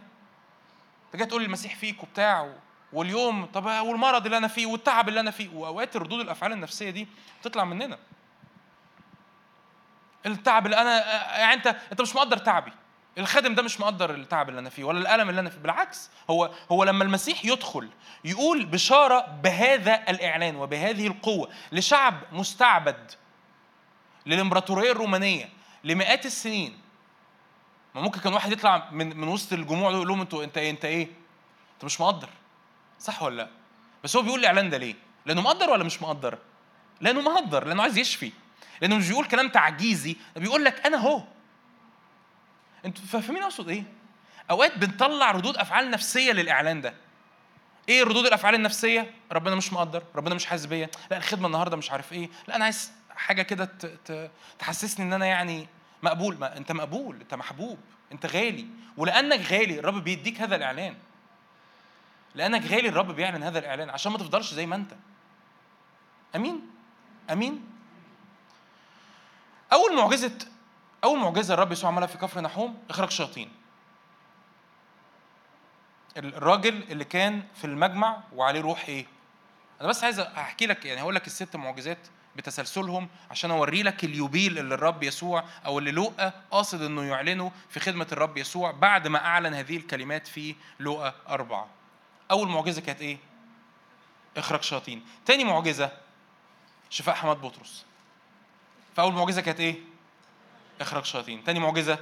[1.06, 2.52] أنت جاي تقول المسيح فيك وبتاع
[2.92, 5.48] واليوم طب والمرض اللي أنا فيه والتعب اللي أنا فيه.
[5.54, 7.08] وأوقات ردود الأفعال النفسية دي
[7.40, 7.98] بتطلع مننا.
[10.26, 10.98] التعب اللي أنا
[11.38, 12.72] يعني انت أنت مش مقدر تعبي.
[13.18, 15.58] الخادم ده مش مقدر التعب اللي أنا فيه ولا الألم اللي أنا فيه.
[15.58, 17.90] بالعكس هو هو لما المسيح يدخل
[18.24, 23.10] يقول بشارة بهذا الإعلان وبهذه القوة لشعب مستعبد
[24.26, 25.55] للإمبراطورية الرومانية.
[25.86, 26.78] لمئات السنين
[27.94, 30.84] ما ممكن كان واحد يطلع من من وسط الجموع يقول لهم أنتوا انت إيه انت
[30.84, 31.08] إيه؟
[31.74, 32.28] انت مش مقدر
[33.00, 33.48] صح ولا لا؟
[34.04, 34.94] بس هو بيقول الاعلان ده ليه؟
[35.26, 36.38] لأنه مقدر ولا مش مقدر؟
[37.00, 38.32] لأنه مقدر لأنه عايز يشفي
[38.80, 41.22] لأنه مش بيقول كلام تعجيزي بيقول لك أنا هو
[42.84, 43.84] أنتوا فاهمين أقصد إيه؟
[44.50, 46.94] أوقات بنطلع ردود أفعال نفسية للإعلان ده
[47.88, 51.90] إيه ردود الأفعال النفسية؟ ربنا مش مقدر، ربنا مش حاسس بيا، لا الخدمة النهارده مش
[51.90, 53.68] عارف إيه، لا أنا عايز حاجة كده
[54.58, 55.68] تحسسني إن أنا يعني
[56.06, 57.78] مقبول ما انت مقبول انت محبوب
[58.12, 58.66] انت غالي.
[58.96, 60.96] ولأنك غالي الرب بيديك هذا الإعلان.
[62.34, 64.92] لأنك غالي الرب بيعلن هذا الإعلان عشان ما تفضلش زي ما انت.
[66.36, 66.70] أمين؟
[67.30, 67.64] أمين؟
[69.72, 70.38] أول معجزة
[71.04, 73.52] أول معجزة الرب يسوع عملها في كفر نحوم إخراج شياطين.
[76.16, 79.06] الراجل اللي كان في المجمع وعليه روح إيه؟
[79.80, 81.98] أنا بس عايز أحكي لك يعني هقول لك الست معجزات
[82.36, 87.80] بتسلسلهم عشان أوري لك اليوبيل اللي الرب يسوع أو اللي لوقا قاصد إنه يعلنه في
[87.80, 91.68] خدمة الرب يسوع بعد ما أعلن هذه الكلمات في لوقا أربعة.
[92.30, 93.18] أول معجزة كانت إيه؟
[94.36, 95.04] إخراج شياطين.
[95.26, 95.90] تاني معجزة
[96.90, 97.84] شفاء حماد بطرس.
[98.96, 99.76] فأول معجزة كانت إيه؟
[100.80, 101.44] إخراج شياطين.
[101.44, 101.98] تاني معجزة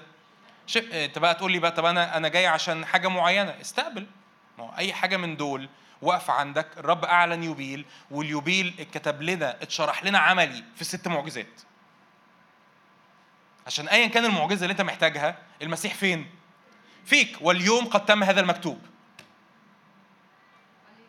[0.66, 0.92] شف...
[0.92, 4.06] انت بقى تقول لي بقى طب أنا أنا جاي عشان حاجة معينة استقبل
[4.58, 5.68] ما أي حاجة من دول
[6.02, 11.60] واقفة عندك الرب أعلن يوبيل واليوبيل اتكتب لنا اتشرح لنا عملي في ست معجزات.
[13.66, 16.30] عشان أيا كان المعجزة اللي أنت محتاجها المسيح فين؟
[17.04, 18.80] فيك واليوم قد تم هذا المكتوب.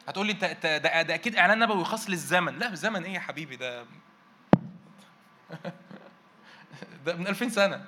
[0.07, 0.45] هتقول لي انت
[0.83, 2.59] ده, ده أكيد إعلان نبوي خاص للزمن.
[2.59, 3.85] لا الزمن إيه يا حبيبي؟ ده
[7.05, 7.85] ده من 2000 سنة.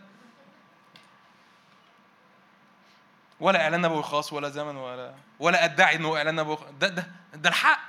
[3.39, 6.35] ولا إعلان نبوي خاص ولا زمن ولا ولا أدعي إنه إعلان
[6.79, 7.79] ده ده ده الحق.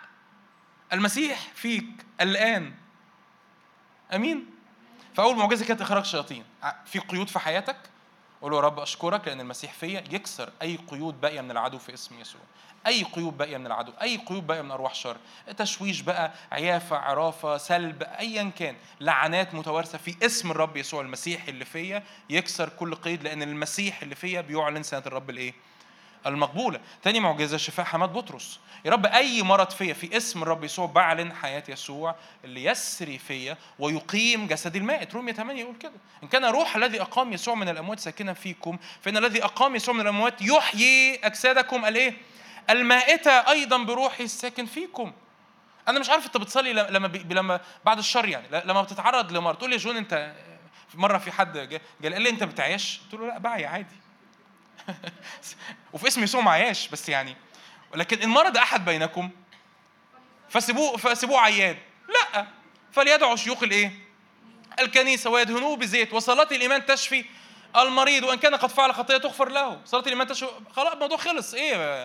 [0.93, 1.85] المسيح فيك
[2.21, 2.75] الآن.
[4.15, 4.47] آمين.
[5.15, 6.45] فاول معجزة كانت إخراج شياطين.
[6.87, 7.77] في قيود في حياتك؟
[8.43, 10.05] قول يا رب أشكرك لأن المسيح فيا.
[10.11, 12.41] يكسر أي قيود باقية من العدو في اسم يسوع.
[12.87, 13.93] أي قيود باقية من العدو.
[14.03, 15.17] أي قيود باقية من أرواح شر.
[15.57, 18.77] تشويش بقى عيافة عرافة سلب ايا كان.
[19.01, 22.03] لعنات متوارثة في اسم الرب يسوع المسيح اللي فيا.
[22.31, 25.55] يكسر كل قيد لأن المسيح اللي فيا بيعلن سنة الرب الإيه؟
[26.29, 26.81] المقبولة.
[27.03, 28.61] تاني معجزة شفاء حماد بطرس.
[28.85, 32.14] يا رب أي مرض فيا في اسم الرب يسوع بعلن حياة يسوع
[32.45, 35.14] اللي يسري فيا ويقيم جسدي المائت.
[35.14, 35.93] رومية 8 يقول كده.
[36.23, 40.01] إن كان روح الذي أقام يسوع من الأموات ساكنا فيكم فإن الذي أقام يسوع من
[40.01, 41.85] الأموات يحيي أجسادكم.
[41.85, 42.14] الإيه؟
[42.71, 45.12] المائتة أيضا بروحي الساكن فيكم.
[45.88, 49.71] أنا مش عارف أنت بتصلي لما بي لما بعد الشر يعني لما بتتعرض لمرض تقول
[49.71, 50.33] لي يا جون أنت
[50.94, 53.96] مرة في حد قال لي أنت بتعيش؟ قلت له لا بعي عادي.
[55.93, 57.37] وفي اسم يسوع معياش بس يعني
[57.93, 59.31] ولكن إن مرض أحد بينكم
[60.49, 61.77] فسيبوه فسيبوه عيان.
[62.09, 62.47] لا
[62.93, 63.93] فليدعوا شيوخ الإيه؟
[64.81, 67.25] الكنيسة ويدهنوه بزيت وصلاة الإيمان تشفي
[67.77, 69.81] المريض وإن كان قد فعل خطيه تغفر له.
[69.85, 71.55] صلاة الإيمان تشفي خلاص الموضوع خلص.
[71.55, 72.05] إيه؟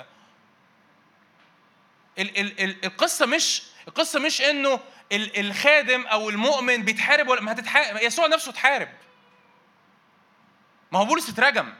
[2.20, 4.80] ال ال ال القصة مش القصة مش إنه
[5.12, 8.90] الخادم أو المؤمن بيتحارب ولا ما هتتحارب يسوع نفسه اتحارب.
[10.92, 11.74] ما هو بولس اترجم.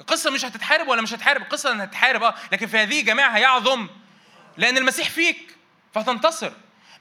[0.00, 3.88] القصة مش هتتحارب ولا مش هتحارب القصة إنها هتتحارب آه لكن في هذه جماعة هيعظم
[4.56, 5.56] لأن المسيح فيك
[5.94, 6.52] فهتنتصر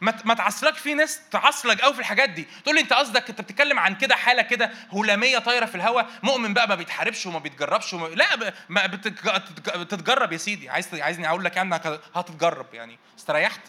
[0.02, 2.48] ما تعصلك في ناس تعصلك قوي في الحاجات دي.
[2.64, 6.54] تقول لي أنت قصدك أنت بتتكلم عن كده حالة كده هلامية طايرة في الهواء مؤمن
[6.54, 8.08] بقى ما بيتحاربش وما بيتجربش وما...
[8.08, 10.70] لا ما بتتجرب يا سيدي.
[10.70, 11.76] عايز عايزني أقول لك يعني
[12.16, 13.00] هتتجرب يعني.
[13.20, 13.62] استريحت؟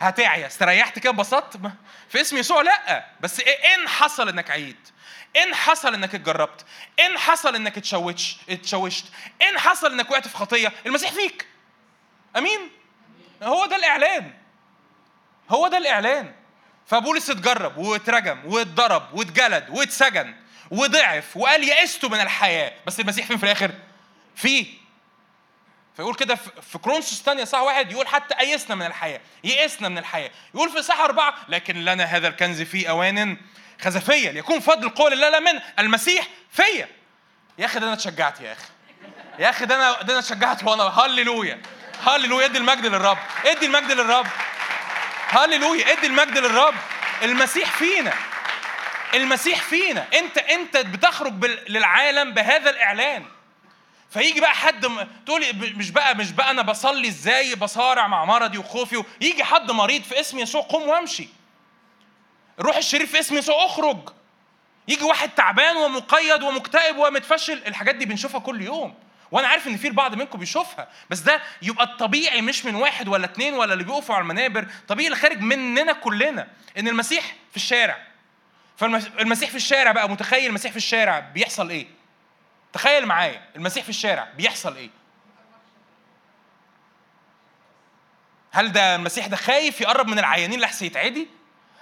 [0.00, 1.60] هتعيا استريحت كده انبسطت؟
[2.08, 4.88] في اسم يسوع لا بس إن حصل إنك عييت.
[5.36, 6.64] إن حصل إنك اتجربت
[7.06, 9.04] إن حصل إنك اتشوشت اتشوشت
[9.48, 11.46] إن حصل إنك وقعت في خطية المسيح فيك.
[12.36, 12.60] آمين؟
[13.42, 14.32] هو ده الإعلان.
[15.50, 16.34] هو ده الإعلان.
[16.86, 20.34] فبولس اتجرب واترجم واتضرب واتجلد واتسجن
[20.70, 22.72] وضعف وقال يئست من الحياة.
[22.86, 23.70] بس المسيح فين في الآخر؟
[24.36, 24.66] فيه.
[25.98, 26.34] فيقول كده
[26.72, 30.30] في كورنثوس الثانية إصحاح واحد يقول حتى أيسنا من الحياة يئسنا من الحياة.
[30.54, 33.36] يقول في إصحاح أربعة لكن لنا هذا الكنز في أوان
[33.82, 36.88] خزفية ليكون فضل القول لا لا من المسيح فيا.
[37.58, 38.64] يا أخي ده أنا اتشجعت يا أخي.
[39.38, 41.62] يا أخي ده أنا ده أنا اتشجعت وأنا هللويا
[42.06, 42.44] هللويا.
[42.46, 44.26] ادي المجد للرب ادي المجد للرب.
[45.28, 46.74] هللويا ادي المجد للرب.
[47.22, 48.12] المسيح فينا
[49.14, 50.06] المسيح فينا.
[50.14, 53.24] أنت أنت بتخرج للعالم بهذا الإعلان.
[54.10, 54.86] فيجي بقى حد
[55.26, 60.02] تقول مش بقى مش بقى أنا بصلي إزاي بصارع مع مرضي وخوفي يجي حد مريض
[60.02, 61.28] في اسم يسوع قم وامشي.
[62.60, 64.08] الروح الشريف في اسم يسوع اخرج.
[64.88, 68.94] يجي واحد تعبان ومقيد ومكتئب ومتفشل الحاجات دي بنشوفها كل يوم.
[69.30, 70.88] وأنا عارف إن في البعض منكم بيشوفها.
[71.10, 74.66] بس ده يبقى الطبيعي مش من واحد ولا اتنين ولا اللي بيقفوا على المنابر.
[74.88, 76.48] طبيعي اللي خارج مننا كلنا
[76.78, 77.98] إن المسيح في الشارع.
[78.76, 81.97] فالمسيح في الشارع بقى متخيل المسيح في الشارع بيحصل إيه؟
[82.72, 84.90] تخيل معايا المسيح في الشارع بيحصل إيه؟
[88.50, 91.28] هل ده المسيح ده خايف يقرب من العيانين لحسن يتعدي؟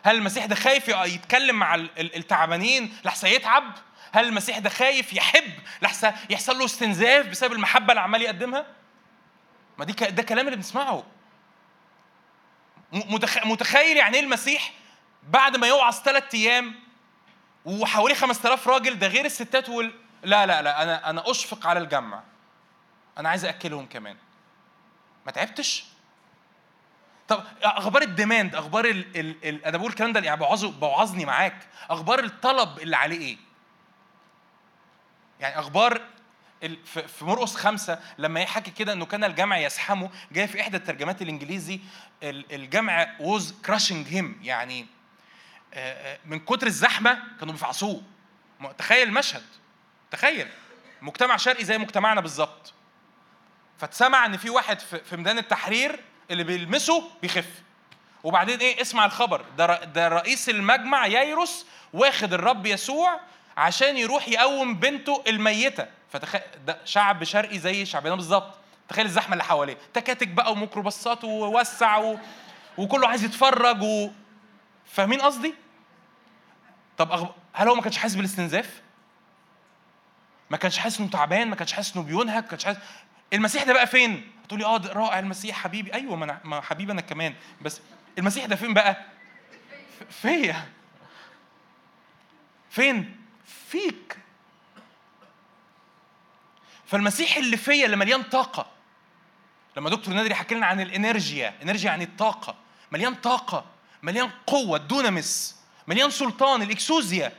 [0.02, 3.72] هل المسيح ده خايف يتكلم مع التعبانين لحسن يتعب؟
[4.12, 8.66] هل المسيح ده خايف يحب لحسن يحصل له استنزاف بسبب المحبة اللي عمال يقدمها؟
[9.78, 11.04] ما دي ده كلام اللي بنسمعه.
[13.44, 14.72] متخيل يعني إيه المسيح
[15.22, 16.74] بعد ما يوعظ ثلاث أيام
[17.64, 19.92] وحواليه 5000 راجل ده غير الستات وال...
[20.22, 22.22] لا لا لا أنا أنا أشفق على الجمع.
[23.18, 24.16] أنا عايز اكلهم كمان.
[25.26, 25.84] ما تعبتش؟
[27.28, 31.68] طب أخبار الديماند أخبار ال ال ال أنا بقول الكلام ده يعني بوعظني معاك.
[31.90, 33.36] أخبار الطلب اللي عليه إيه؟
[35.40, 36.00] يعني أخبار
[36.90, 41.80] في مرقس خمسة لما يحكي كده إنه كان الجمع يزحمه جاي في إحدى الترجمات الإنجليزي
[42.22, 44.24] الجمع was crushing him.
[44.42, 44.86] يعني
[46.24, 48.02] من كتر الزحمة كانوا بيفعصوه.
[48.78, 49.42] تخيل المشهد.
[50.10, 50.48] تخيل
[51.02, 52.72] مجتمع شرقي زي مجتمعنا بالظبط.
[53.78, 56.00] فتسمع إن في واحد في ميدان التحرير
[56.30, 57.48] اللي بيلمسه بيخف.
[58.24, 59.44] وبعدين إيه اسمع الخبر.
[59.58, 63.20] ده ده رئيس المجمع يايروس واخد الرب يسوع
[63.56, 65.86] عشان يروح يقوم بنته الميتة.
[66.12, 68.54] فتخيل ده شعب شرقي زي شعبنا بالظبط.
[68.88, 69.78] تخيل الزحمة اللي حواليه.
[69.94, 72.18] تكاتك بقى وميكروباصات ووسع و...
[72.78, 74.10] وكله عايز يتفرج و...
[74.86, 75.54] فاهمين قصدي؟
[76.98, 77.26] طب أغ...
[77.52, 78.82] هل هو ما كانش حاسس بالاستنزاف؟
[80.50, 82.78] ما كانش حاسس إنه تعبان ما كانش حاسس إنه بينهك ما كانش حاسس.
[83.32, 85.94] المسيح ده بقى فين؟ هتقولي آه ده رائع المسيح حبيبي.
[85.94, 87.34] أيوه ما, ما حبيبي أنا كمان.
[87.62, 87.80] بس
[88.18, 88.96] المسيح ده فين بقى؟
[90.10, 90.68] فيا.
[92.70, 93.16] فين؟
[93.68, 94.18] فيك.
[96.86, 98.66] فالمسيح اللي فيا اللي مليان طاقة.
[99.76, 102.54] لما دكتور نادري حكى لنا عن الإنرجيا إنرجيا يعني الطاقة.
[102.92, 103.64] مليان طاقة
[104.02, 105.56] مليان قوة الدونامس.
[105.86, 107.32] مليان سلطان الإكسوزيا.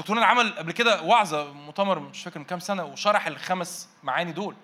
[0.00, 4.32] دكتور نادر عمل قبل كده وعظة مؤتمر مش فاكر من كام سنة وشرح الخمس معاني
[4.32, 4.56] دول.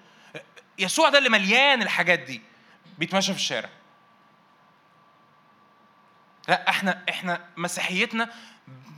[0.78, 2.42] يسوع ده اللي مليان الحاجات دي
[2.98, 3.68] بيتمشى في الشارع.
[6.48, 8.30] لا إحنا إحنا مسيحيتنا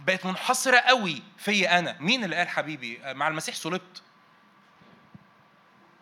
[0.06, 1.96] بقت منحصرة قوي فيا أنا.
[2.00, 4.02] مين اللي قال حبيبي؟ مع المسيح صلبت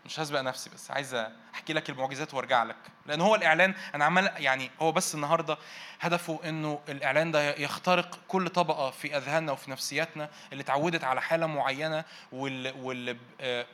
[0.06, 1.14] مش هسبق نفسي بس عايز
[1.54, 2.76] أحكي لك المعجزات وأرجع لك.
[3.06, 5.58] لأن هو الإعلان أنا عمال يعني هو بس النهارده
[6.00, 11.46] هدفه إنه الإعلان ده يخترق كل طبقة في أذهاننا وفي نفسياتنا اللي اتعودت على حالة
[11.46, 13.66] معينة واللي, واللي آه،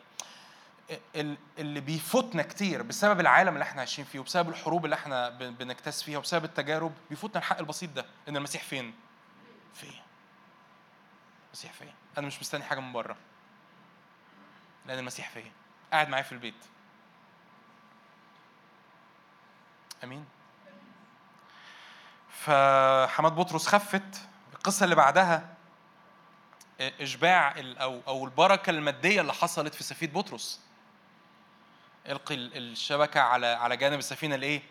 [1.59, 6.19] اللي بيفوتنا كتير بسبب العالم اللي إحنا عايشين فيه وبسبب الحروب اللي إحنا بنكتاز فيها
[6.19, 8.95] وبسبب التجارب بيفوتنا الحق البسيط ده إن المسيح فين؟
[9.75, 10.03] فيا
[11.47, 13.17] المسيح فيا أنا مش مستني حاجة من بره.
[14.87, 15.53] لأن المسيح فيا
[15.93, 16.55] قاعد معايا في البيت.
[20.05, 20.25] أمين.
[22.31, 24.21] فحماد بطرس خفت.
[24.53, 25.55] القصة اللي بعدها
[26.81, 30.61] إشباع أو أو البركة المادية اللي حصلت في سفينة بطرس.
[32.07, 34.63] إلقي الشبكة على على جانب السفينة الإيه؟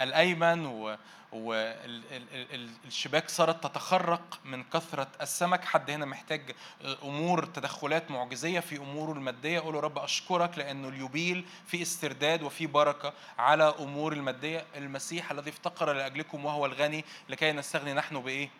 [0.00, 0.96] الأيمن
[1.32, 5.64] والشباك صارت تتخرق من كثرة السمك.
[5.64, 6.54] حد هنا محتاج
[7.02, 9.60] أمور تدخلات معجزية في أموره المادية.
[9.60, 14.64] قول رب أشكرك لأنه اليوبيل في استرداد وفي بركة على أمور المادية.
[14.76, 18.50] المسيح الذي افتقر لأجلكم وهو الغني لكي نستغني نحن بإيه؟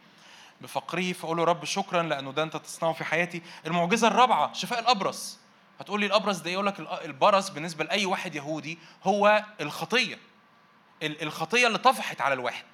[0.61, 1.13] بفقره.
[1.13, 3.43] فقول رب شكرا لأنه ده أنت تصنعه في حياتي.
[3.67, 5.39] المعجزة الرابعة شفاء الأبرص.
[5.81, 10.19] هتقول لي الأبرص ده يقول لك البرص بالنسبة لأي واحد يهودي هو الخطية.
[11.03, 12.65] الخطية اللي طفحت على الواحد.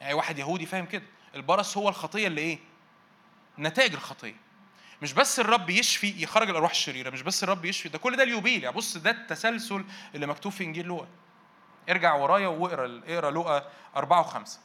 [0.00, 1.02] يعني واحد يهودي فاهم كده.
[1.34, 2.58] البرص هو الخطية اللي إيه؟
[3.58, 4.36] نتائج الخطية.
[5.02, 7.10] مش بس الرب يشفي يخرج الأرواح الشريرة.
[7.10, 7.88] مش بس الرب يشفي.
[7.88, 8.62] ده كل ده اليوبيل.
[8.64, 9.84] يعني بص ده التسلسل
[10.14, 11.08] اللي مكتوب في إنجيل لوقا.
[11.90, 14.60] ارجع ورايا واقرأ اقرأ لوقا أربعة وخمسة.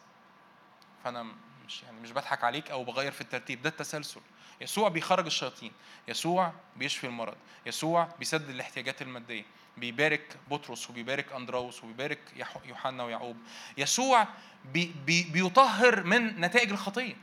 [1.04, 1.26] فأنا
[1.68, 3.62] مش يعني مش بضحك عليك أو بغير في الترتيب.
[3.62, 4.22] ده التسلسل.
[4.62, 5.72] يسوع بيخرج الشياطين.
[6.08, 7.36] يسوع بيشفي المرض.
[7.66, 9.46] يسوع بيسدد الاحتياجات المادية.
[9.80, 12.20] بيبارك بطرس وبيبارك أندراوس وبيبارك
[12.66, 13.38] يوحنا ويعقوب.
[13.78, 14.28] يسوع
[14.74, 17.16] بي بي بيطهر من نتائج الخطية.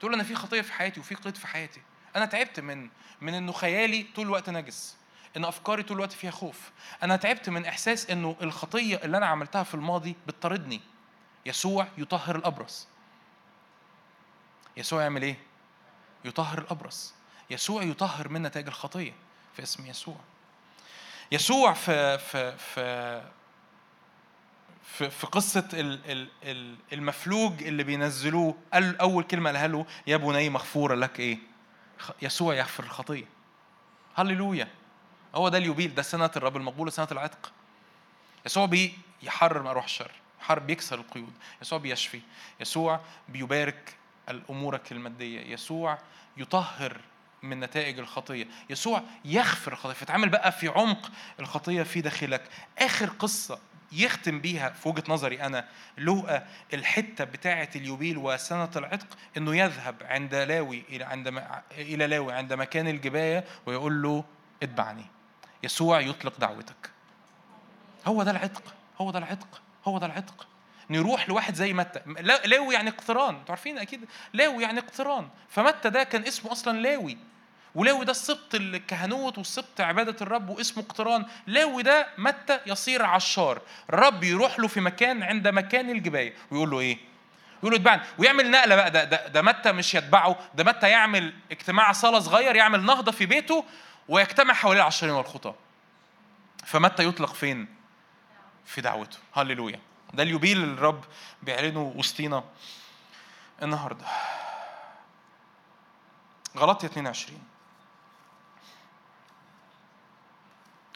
[0.00, 1.80] تقول أنا في خطية في حياتي وفي قيد في حياتي.
[2.16, 2.88] أنا تعبت من
[3.20, 4.96] من إنه خيالي طول الوقت نجس.
[5.36, 6.70] إن أفكاري طول الوقت فيها خوف.
[7.02, 10.80] أنا تعبت من إحساس إنه الخطية اللي أنا عملتها في الماضي بتطاردني.
[11.46, 12.88] يسوع يطهر الأبرص.
[14.76, 15.36] يسوع يعمل إيه؟
[16.24, 17.14] يطهر الأبرص.
[17.50, 19.12] يسوع يطهر من نتائج الخطية
[19.56, 20.16] في اسم يسوع.
[21.32, 23.22] يسوع في في في
[24.82, 25.68] في, في قصة
[26.92, 31.38] المفلوج اللي بينزلوه قال أول كلمة قالها له يا بني مغفورة لك إيه؟
[32.22, 33.24] يسوع يغفر الخطية.
[34.16, 34.68] هللويا.
[35.34, 37.52] هو ده اليوبيل ده سنة الرب المقبولة سنة العتق.
[38.46, 40.10] يسوع بيحرر أروح الشر،
[40.40, 42.20] حرب بيكسر القيود، يسوع بيشفي،
[42.60, 43.96] يسوع بيبارك
[44.50, 45.98] أمورك المادية، يسوع
[46.36, 47.00] يطهر
[47.42, 48.46] من نتائج الخطية.
[48.70, 49.92] يسوع يغفر الخطية.
[49.94, 51.10] فتعامل بقى في عمق
[51.40, 52.42] الخطية في داخلك.
[52.78, 53.58] آخر قصة
[53.92, 55.68] يختم بيها في وجهة نظري أنا
[55.98, 61.42] لوقا الحتة بتاعة اليوبيل وسنة العتق إنه يذهب عند لاوي إلى عند
[61.78, 64.24] إلى لاوي عند مكان الجباية ويقول له
[64.62, 65.04] اتبعني.
[65.62, 66.90] يسوع يطلق دعوتك.
[68.06, 68.74] هو ده العتق.
[69.00, 69.62] هو ده العتق.
[69.84, 70.46] هو ده العتق.
[70.90, 72.00] نروح لواحد زي متى؟
[72.44, 77.18] لاوي يعني اقتران أنتوا عارفين أكيد؟ لاوي يعني اقتران فمتى ده كان اسمه أصلا لاوي؟
[77.74, 84.24] ولاوي ده السبط الكهنوت والسبط عبادة الرب واسمه اقتران لاوي ده متى يصير عشار؟ الرب
[84.24, 86.98] يروح له في مكان عند مكان الجباية ويقول له إيه؟
[87.58, 88.02] يقول له اتبعني.
[88.18, 92.56] ويعمل نقلة بقى ده, ده ده متى مش يتبعه ده متى يعمل اجتماع صلاة صغير
[92.56, 93.64] يعمل نهضة في بيته
[94.08, 95.54] ويجتمع حواليه العشرين والخطاه
[96.64, 97.68] فمتى يطلق فين؟
[98.66, 99.18] في دعوته.
[99.34, 99.80] هللويا.
[100.14, 101.04] ده اليوبيل اللي الرب
[101.42, 102.44] بيعلنه وسطينا
[103.62, 104.04] النهارده.
[106.56, 107.40] غلطية 22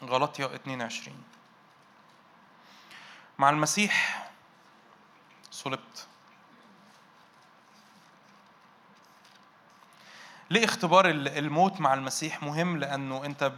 [0.03, 1.23] غلطية 22
[3.39, 4.27] مع المسيح
[5.51, 6.07] صلبت.
[10.49, 13.51] ليه اختبار الموت مع المسيح مهم لأنه أنت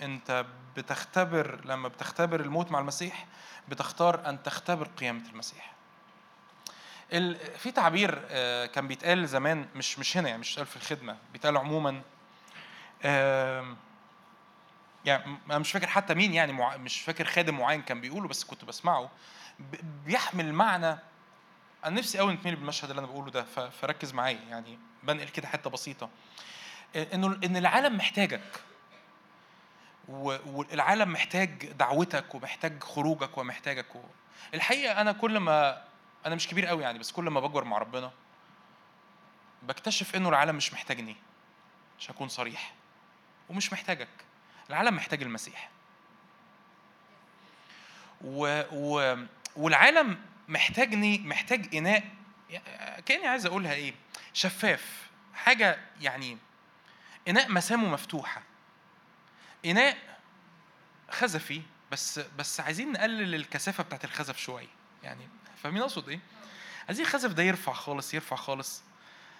[0.00, 0.46] أنت
[0.76, 3.26] بتختبر لما بتختبر الموت مع المسيح
[3.68, 5.72] بتختار أن تختبر قيامة المسيح.
[7.58, 12.02] في تعبير آه، كان بيتقال زمان مش مش هنا يعني مش في الخدمة بيتقال عموما
[15.04, 18.64] يعني أنا مش فاكر حتى مين يعني مش فاكر خادم معين كان بيقوله بس كنت
[18.64, 19.10] بسمعه.
[20.06, 20.98] بيحمل معنى.
[21.84, 25.70] أنا نفسي قوي نتميل بالمشهد اللي أنا بقوله ده فركز معايا يعني بنقل كده حتة
[25.70, 26.10] بسيطة.
[26.96, 28.60] إنه إن العالم محتاجك
[30.08, 33.86] والعالم محتاج دعوتك ومحتاج خروجك ومحتاجك
[34.54, 35.84] الحقيقة أنا كل ما
[36.26, 38.10] أنا مش كبير قوي يعني بس كل ما بكبر مع ربنا
[39.62, 41.16] بكتشف إنه العالم مش محتاجني
[41.98, 42.74] عشان اكون صريح
[43.48, 44.08] ومش محتاجك.
[44.70, 45.70] العالم محتاج المسيح.
[48.20, 48.62] و...
[48.72, 49.16] و...
[49.56, 52.04] والعالم محتاجني محتاج إناء
[53.06, 53.94] كأني عايز أقولها إيه
[54.32, 56.38] شفاف حاجة يعني
[57.28, 58.42] إناء مسامه مفتوحة.
[59.64, 59.96] إناء
[61.10, 61.62] خزفي
[61.92, 64.68] بس بس عايزين نقلل الكثافة بتاعت الخزف شوية
[65.02, 65.28] يعني
[65.62, 66.20] فاهمين أقصد إيه؟
[66.86, 68.82] عايزين الخزف ده يرفع خالص يرفع خالص.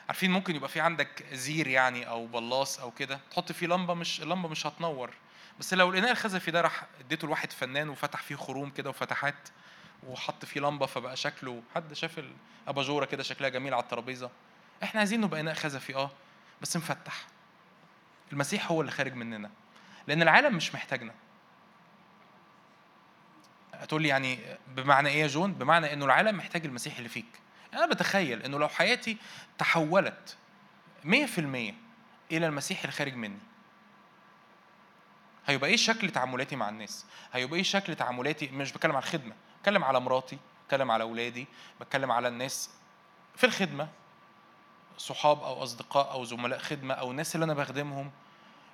[0.09, 4.23] عارفين ممكن يبقى في عندك زير يعني أو بلاص أو كده تحط فيه لمبة مش
[4.23, 5.11] اللمبة مش هتنور.
[5.61, 9.49] بس لو الإناء الخزفي ده راح اديته لواحد فنان وفتح فيه خروم كده وفتحات
[10.07, 12.21] وحط فيه لمبة فبقى شكله حد شاف
[12.67, 14.31] الاباجوره كده شكلها جميل على الترابيزة.
[14.83, 16.11] إحنا عايزين نبقى إناء خزفي آه
[16.63, 17.27] بس مفتح.
[18.33, 19.51] المسيح هو اللي خارج مننا
[20.07, 21.15] لأن العالم مش محتاجنا.
[23.75, 24.39] هتقول لي يعني
[24.69, 27.27] بمعنى إيه يا جون؟ بمعنى إنه العالم محتاج المسيح اللي فيك.
[27.75, 29.17] أنا بتخيل إنه لو حياتي
[29.59, 30.37] تحولت
[31.05, 31.09] 100%
[32.33, 33.39] إلى المسيح اللي خارج مني
[35.47, 39.85] هيبقى إيه شكل تعاملاتي مع الناس؟ هيبقى إيه شكل تعاملاتي؟ مش بتكلم على الخدمة بتكلم
[39.85, 41.47] على مراتي بتكلم على أولادي
[41.81, 42.71] بتكلم على الناس
[43.37, 43.89] في الخدمة
[44.99, 48.11] صحاب أو أصدقاء أو زملاء خدمة أو الناس اللي أنا بخدمهم.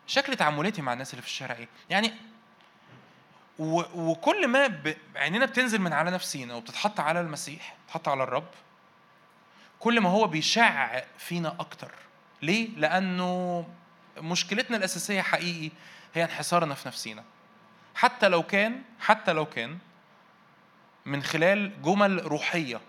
[0.07, 2.13] شكل تعاملاتي مع الناس اللي في الشارع إيه؟ يعني
[3.59, 3.83] و...
[4.11, 4.97] وكل ما ب...
[5.17, 8.49] عينينا بتنزل من على نفسينا وبتتحط على المسيح بتتحط على الرب
[9.85, 11.91] كل ما هو بيشع فينا أكتر.
[12.43, 13.69] ليه؟ لأنه
[14.19, 15.71] مشكلتنا الأساسية حقيقي
[16.15, 17.25] هي انحصارنا في نفسينا.
[17.95, 19.79] حتى لو كان حتى لو كان
[21.07, 22.81] من خلال جمل روحية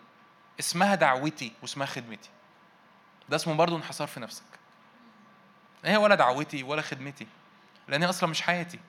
[0.60, 2.30] اسمها دعوتي واسمها خدمتي.
[3.30, 4.46] ده اسمه برضه انحصار في نفسك.
[5.86, 7.28] هي ولا دعوتي ولا خدمتي
[7.88, 8.80] لأن هي أصلا مش حياتي.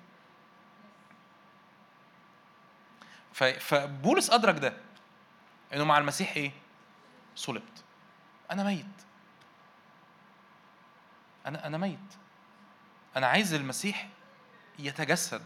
[3.60, 4.76] فبولس أدرك ده
[5.74, 6.52] إنه مع المسيح إيه؟
[7.36, 7.85] صلبت.
[8.50, 8.86] أنا ميت.
[11.46, 11.98] أنا أنا ميت.
[13.16, 14.08] أنا عايز المسيح
[14.78, 15.42] يتجسد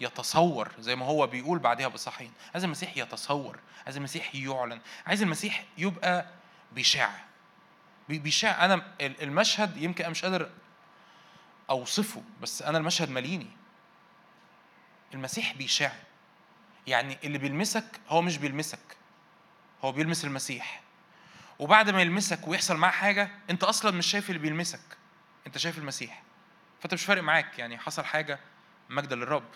[0.00, 5.64] يتصور زي ما هو بيقول بعدها بصحين عايز المسيح يتصور عايز المسيح يعلن عايز المسيح
[5.78, 6.26] يبقى
[6.72, 7.10] بيشع
[8.08, 10.50] بيشع أنا المشهد يمكن أنا مش قادر
[11.70, 13.50] أوصفه بس أنا المشهد مليني.
[15.14, 15.92] المسيح بيشع
[16.86, 18.96] يعني اللي بيلمسك هو مش بيلمسك
[19.84, 20.80] هو بيلمس المسيح.
[21.58, 24.80] وبعد ما يلمسك ويحصل معاه حاجة أنت أصلا مش شايف اللي بيلمسك
[25.46, 26.22] أنت شايف المسيح.
[26.80, 28.38] فأنت مش فارق معاك يعني حصل حاجة
[28.90, 29.48] مجد للرب.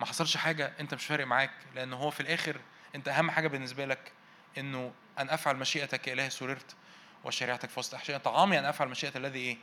[0.00, 2.60] ما حصلش حاجة أنت مش فارق معاك لأن هو في الآخر
[2.94, 4.12] أنت أهم حاجة بالنسبة لك
[4.58, 6.76] إنه أن أفعل مشيئتك يا إلهي سررت
[7.24, 8.18] وشريعتك في وسط أحشائي.
[8.18, 9.58] طعامي أن أفعل مشيئة الذي إيه؟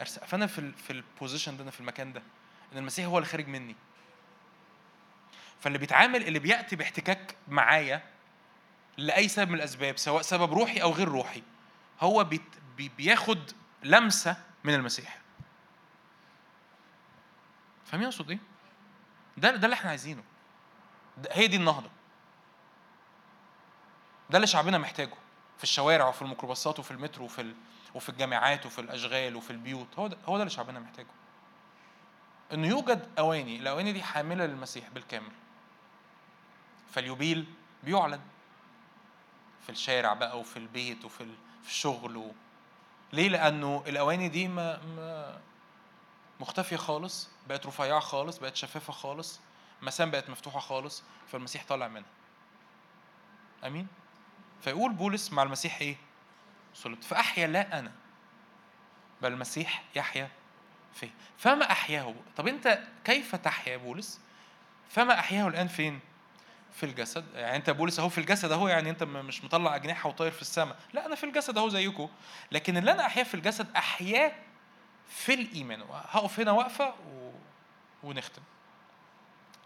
[0.00, 0.26] أرسل.
[0.26, 2.22] فأنا في في ال position ده في المكان ده
[2.72, 3.76] إن المسيح هو اللي خارج مني.
[5.60, 8.02] فاللي بيتعامل اللي بيأتي باحتكاك معايا
[9.00, 11.42] لأي سبب من الأسباب سواء سبب روحي أو غير روحي
[12.00, 12.40] هو بي
[12.96, 13.38] بياخد
[13.82, 15.18] لمسة من المسيح.
[17.84, 18.38] فاهمين أقصد إيه؟
[19.36, 20.22] ده ده اللي إحنا عايزينه.
[21.30, 21.90] هي دي النهضة.
[24.30, 25.14] ده اللي شعبنا محتاجه
[25.56, 27.54] في الشوارع وفي الميكروباصات وفي المترو وفي ال...
[27.94, 29.98] وفي الجامعات وفي الأشغال وفي البيوت.
[29.98, 31.06] هو ده هو ده اللي شعبنا محتاجه.
[32.52, 35.32] إنه يوجد أواني الأواني دي حاملة للمسيح بالكامل.
[36.92, 37.46] فاليوبيل
[37.84, 38.20] بيعلن.
[39.62, 41.26] في الشارع بقى وفي البيت وفي
[41.62, 42.32] في الشغل و...
[43.12, 45.40] ليه؟ لأنه الأواني دي ما, ما
[46.40, 49.40] مختفية خالص بقت رفيعة خالص بقت شفافة خالص
[49.82, 51.02] مسام بقت مفتوحة خالص
[51.32, 52.08] فالمسيح طالع منها.
[53.66, 53.86] آمين؟
[54.62, 55.96] فيقول بولس مع المسيح إيه؟
[56.74, 57.92] صلبت فأحيا لا أنا
[59.22, 60.30] بل المسيح يحيا
[60.94, 61.10] فيه.
[61.38, 64.20] فما أحياه؟ طب أنت كيف تحيا بولس؟
[64.88, 66.00] فما أحياه الآن فين؟
[66.72, 70.32] في الجسد يعني انت بولس اهو في الجسد اهو يعني انت مش مطلع أجنحة وطاير
[70.32, 70.76] في السماء.
[70.92, 72.08] لا أنا في الجسد اهو زيكم
[72.52, 74.32] لكن اللي أنا أحياه في الجسد أحياه
[75.08, 75.82] في الإيمان.
[75.90, 77.30] هقف هنا واقفة و...
[78.02, 78.42] ونختم.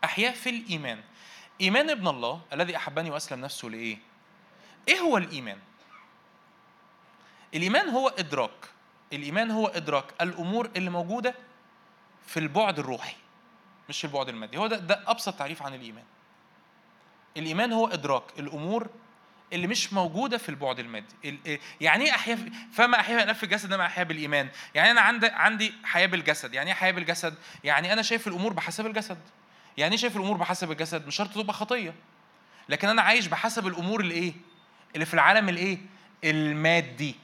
[0.05, 1.01] أحياه في الإيمان.
[1.61, 3.99] إيمان ابن الله الذي أحبني وأسلم نفسه لإيه؟
[4.89, 5.59] إيه هو الإيمان؟
[7.55, 8.69] الإيمان هو إدراك.
[9.13, 10.05] الإيمان هو إدراك.
[10.21, 11.35] الأمور اللي موجودة
[12.27, 13.17] في البعد الروحي
[13.89, 14.59] مش البعد المادي.
[14.59, 16.05] هو ده, ده أبسط تعريف عن الإيمان.
[17.37, 18.23] الإيمان هو إدراك.
[18.39, 18.89] الأمور
[19.53, 21.39] اللي مش موجودة في البعد المادي.
[21.81, 24.49] يعني إيه احيا فما احيا في الجسد انما احيا بالإيمان.
[24.75, 26.55] يعني أنا عندي عندي حياة بالجسد.
[26.55, 29.19] يعني إيه حياة بالجسد؟ يعني أنا شايف الأمور بحسب الجسد.
[29.77, 31.95] يعني إيه شايف الأمور بحسب الجسد؟ مش شرط تبقى خطية.
[32.69, 34.33] لكن أنا عايش بحسب الأمور اللي إيه
[34.95, 35.79] اللي في العالم الإيه؟
[36.25, 37.15] المادي.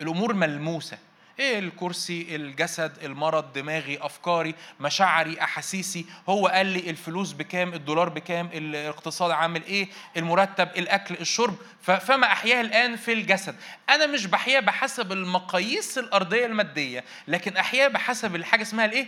[0.00, 0.98] الأمور ملموسة.
[1.38, 8.50] إيه الكرسي الجسد المرض دماغي أفكاري مشاعري أحاسيسي؟ هو قال لي الفلوس بكام الدولار بكام
[8.52, 11.56] الاقتصاد عامل إيه المرتب الأكل الشرب.
[11.82, 13.56] فما أحياه الآن في الجسد.
[13.88, 19.06] أنا مش بحياه بحسب المقاييس الأرضية المادية لكن أحياه بحسب الحاجة اسمها الإيه؟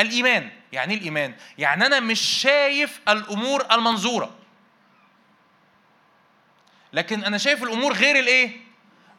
[0.00, 0.50] الإيمان.
[0.72, 4.30] يعني إيه الإيمان؟ يعني أنا مش شايف الأمور المنظورة.
[6.92, 8.61] لكن أنا شايف الأمور غير الإيه؟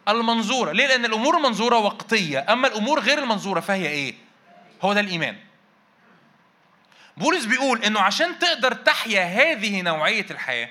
[0.10, 4.14] المنظورة ليه؟ لأن الأمور المنظورة وقتية أما الأمور غير المنظورة فهي إيه؟
[4.82, 5.36] هو ده الإيمان
[7.18, 10.70] بولس بيقول إنه عشان تقدر تحيا هذه نوعية الحياة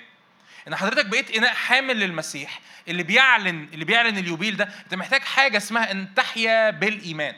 [0.68, 5.56] إن حضرتك بقيت إناء حامل للمسيح اللي بيعلن اللي بيعلن اليوبيل ده أنت محتاج حاجة
[5.56, 7.34] اسمها إن تحيا بالإيمان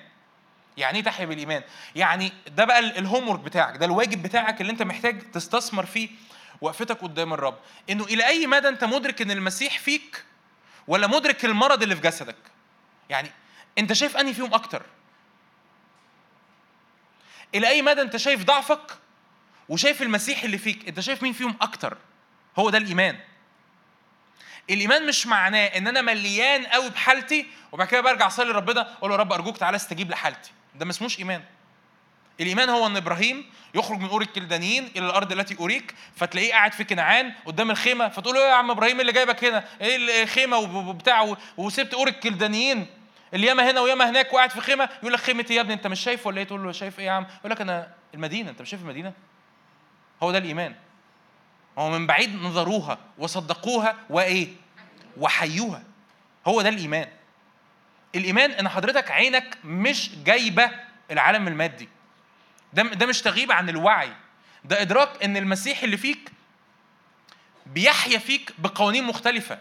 [0.77, 1.63] يعني إيه تحيا بالإيمان؟
[1.97, 6.09] يعني ده بقى الهوم بتاعك، ده الواجب بتاعك اللي أنت محتاج تستثمر فيه
[6.61, 7.59] وقفتك قدام الرب،
[7.91, 10.25] إنه إلى أي مدى أنت مدرك إن المسيح فيك
[10.89, 12.37] ولا مدرك المرض اللي في جسدك؟
[13.09, 13.31] يعني
[13.79, 14.83] انت شايف انهي فيهم أكتر؟
[17.55, 18.99] إلى اي مدى انت شايف ضعفك
[19.69, 21.97] وشايف المسيح اللي فيك؟ انت شايف مين فيهم أكتر؟
[22.59, 23.19] هو ده الإيمان.
[24.71, 29.17] الإيمان مش معناه إن أنا مليان قوي بحالتي وبعد كده برجع أصلي لربنا أقول له
[29.17, 30.53] يا رب أرجوك تعالى استجيب لحالتي.
[30.75, 31.45] ده ما اسموش إيمان.
[32.41, 36.85] الإيمان هو أن إبراهيم يخرج من اور الكلدانيين إلى الأرض التي اريك فتلاقيه قاعد في
[36.85, 41.37] كنعان قدام الخيمة فتقول له إيه يا عم إبراهيم اللي جايبك هنا؟ إيه الخيمة وبتاع
[41.57, 42.87] وسبت اور الكلدانيين؟
[43.35, 46.01] اللي ياما هنا وياما هناك وقاعد في خيمة يقول لك خيمه يا ابني أنت مش
[46.01, 48.71] شايف ولا إيه؟ تقول له شايف إيه يا عم؟ يقول لك أنا المدينة أنت مش
[48.71, 49.13] شايف المدينة؟
[50.23, 50.75] هو ده الإيمان.
[51.79, 54.49] هو من بعيد نظروها وصدقوها وإيه؟
[55.17, 55.83] وحيوها.
[56.47, 57.09] هو ده الإيمان.
[58.15, 60.71] الإيمان إن حضرتك عينك مش جايبة
[61.11, 61.89] العالم المادي.
[62.75, 64.13] ده ده مش تغيب عن الوعي.
[64.65, 66.33] ده إدراك إن المسيح اللي فيك
[67.67, 69.59] بيحيا فيك بقوانين مختلفة.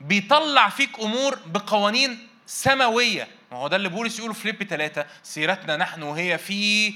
[0.00, 3.28] بيطلع فيك أمور بقوانين سماوية.
[3.52, 6.94] ما هو ده اللي بولس يقوله في فيليب ثلاثة سيرتنا نحن وهي في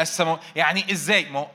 [0.00, 1.48] السماء يعني إزاي؟ ما هو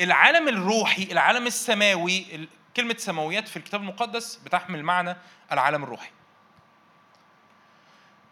[0.00, 5.16] العالم الروحي العالم السماوي كلمة سماويات في الكتاب المقدس بتحمل معنى
[5.52, 6.10] العالم الروحي.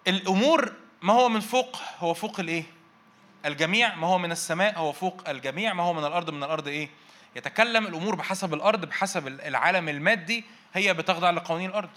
[0.08, 2.77] الأمور ما هو من فوق هو فوق الإيه؟
[3.47, 5.72] الجميع ما هو من السماء هو فوق الجميع.
[5.72, 6.89] ما هو من الأرض من الأرض إيه؟
[7.36, 10.45] يتكلم الأمور بحسب الأرض بحسب العالم المادي.
[10.74, 11.91] هي بتخضع لقوانين الأرض.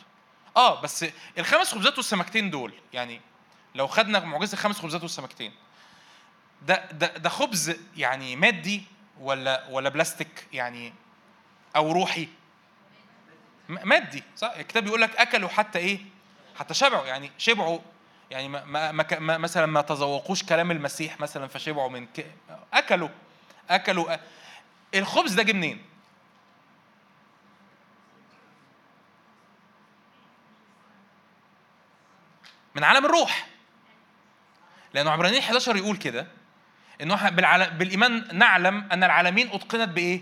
[0.58, 1.06] آه بس
[1.38, 3.22] الخمس خبزات والسمكتين دول يعني
[3.76, 5.52] لو خدنا معجزة الخمس خبزات والسمكتين
[6.62, 8.84] ده ده ده خبز يعني مادي
[9.20, 10.94] ولا ولا بلاستيك يعني
[11.76, 12.28] أو روحي؟
[13.70, 16.00] مادي صح؟ الكتاب بيقول لك أكلوا حتى إيه؟
[16.60, 17.80] حتى شبعوا يعني شبعوا
[18.32, 22.26] يعني ما ما ما مثلا ما تذوقوش كلام المسيح مثلا فشبعوا من ك...
[22.74, 23.10] أكلوا
[23.70, 24.16] أكلوا
[24.96, 25.82] الخبز ده جه منين؟
[32.76, 33.48] من عالم الروح.
[34.94, 36.28] لأنه عبرانيين 11 يقول كده
[37.02, 37.30] إنه
[37.70, 40.22] بالإيمان نعلم أن العالمين أتقنت بإيه؟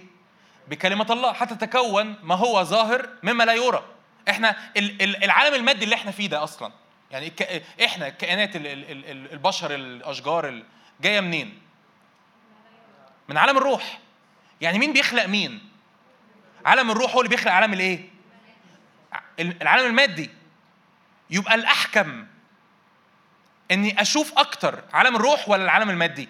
[0.68, 3.86] بكلمة الله حتى تكون ما هو ظاهر مما لا يرى.
[4.30, 4.56] إحنا
[5.24, 6.72] العالم المادي اللي إحنا فيه ده أصلا.
[7.12, 7.34] يعني
[7.86, 10.64] إحنا الكائنات البشر الأشجار
[11.02, 11.62] جاية منين؟
[13.30, 14.00] من عالم الروح.
[14.62, 15.70] يعني مين بيخلق مين؟
[16.66, 18.10] عالم الروح هو اللي بيخلق عالم الإيه؟
[19.40, 20.30] العالم المادي.
[21.30, 22.28] يبقى الأحكم
[23.72, 26.30] إني أشوف أكتر عالم الروح ولا العالم المادي؟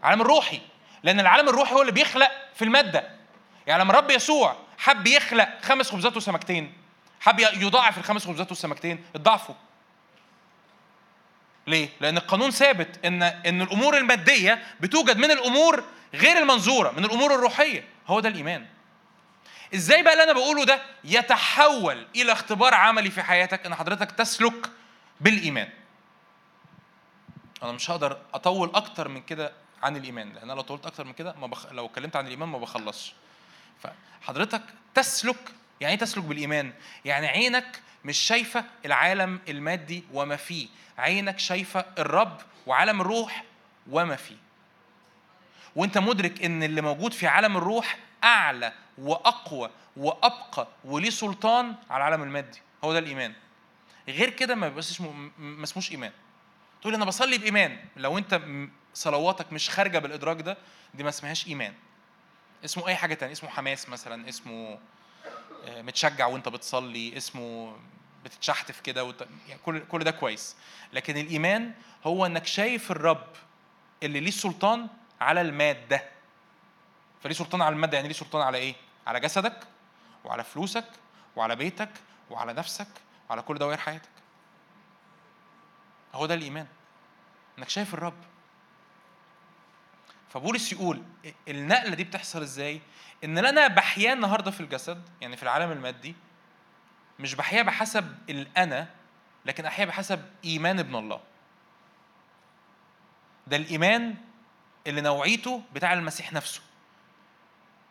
[0.00, 0.60] العالم الروحي.
[1.02, 3.10] لأن العالم الروحي هو اللي بيخلق في المادة.
[3.66, 6.72] يعني لما الرب يسوع حب يخلق خمس خبزات وسمكتين
[7.20, 9.54] حب يضاعف الخمس خبزات والسمكتين اتضاعفوا.
[11.66, 15.84] ليه؟ لأن القانون ثابت إن إن الأمور المادية بتوجد من الأمور
[16.14, 18.66] غير المنظورة، من الأمور الروحية، هو ده الإيمان.
[19.74, 24.70] إزاي بقى اللي أنا بقوله ده يتحول إلى اختبار عملي في حياتك إن حضرتك تسلك
[25.20, 25.68] بالإيمان.
[27.62, 29.52] أنا مش هقدر أطول أكتر من كده
[29.82, 31.72] عن الإيمان لأن أنا لو طولت أكتر من كده ما بخ...
[31.72, 33.12] لو اتكلمت عن الإيمان ما بخلصش
[34.22, 34.62] فحضرتك
[34.94, 35.52] تسلك
[35.82, 36.72] يعني إيه تسلك بالإيمان؟
[37.04, 40.68] يعني عينك مش شايفة العالم المادي وما فيه.
[40.98, 43.44] عينك شايفة الرب وعالم الروح
[43.90, 44.36] وما فيه.
[45.76, 52.22] وأنت مدرك إن اللي موجود في عالم الروح أعلى وأقوى وأبقى وليه سلطان على العالم
[52.22, 52.58] المادي.
[52.84, 53.32] هو ده الإيمان.
[54.08, 55.00] غير كده ما بيبقاش
[55.38, 56.12] ما اسموش إيمان.
[56.80, 57.78] تقول أنا بصلي بإيمان.
[57.96, 58.40] لو أنت
[58.94, 60.56] صلواتك مش خارجة بالإدراك ده
[60.94, 61.74] دي ما اسمهاش إيمان.
[62.64, 63.32] اسمه أي حاجة تانية.
[63.32, 64.78] اسمه حماس مثلا اسمه
[65.66, 67.76] متشجع وانت بتصلي اسمه
[68.24, 69.28] بتتشحتف كده وت...
[69.48, 70.56] يعني كل كل ده كويس.
[70.92, 71.72] لكن الإيمان
[72.04, 73.26] هو إنك شايف الرب
[74.02, 74.88] اللي ليه سلطان
[75.20, 76.04] على المادة.
[77.22, 78.74] فليه سلطان على المادة؟ يعني ليه سلطان على إيه؟
[79.06, 79.66] على جسدك
[80.24, 80.84] وعلى فلوسك
[81.36, 81.90] وعلى بيتك
[82.30, 82.88] وعلى نفسك
[83.28, 84.08] وعلى كل دوائر حياتك.
[86.14, 86.66] هو ده الإيمان.
[87.58, 88.31] إنك شايف الرب.
[90.32, 91.02] فبولس يقول
[91.48, 92.80] النقلة دي بتحصل إزاي؟
[93.24, 96.14] إن أنا بحياه النهاردة في الجسد يعني في العالم المادي
[97.18, 98.88] مش بحياه بحسب الأنا
[99.44, 101.20] لكن أحياه بحسب إيمان ابن الله.
[103.46, 104.14] ده الإيمان
[104.86, 106.60] اللي نوعيته بتاع المسيح نفسه.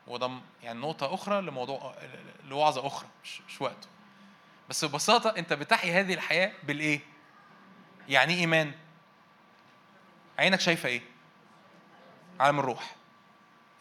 [0.07, 0.31] وده
[0.63, 1.95] يعني نقطة أخرى لموضوع
[2.43, 3.87] لوعظة أخرى مش, مش وقته
[4.69, 6.99] بس ببساطة أنت بتحيا هذه الحياة بالإيه؟
[8.09, 8.71] يعني إيه إيمان.
[10.39, 11.10] عينك شايفة إيه؟
[12.41, 12.95] عالم الروح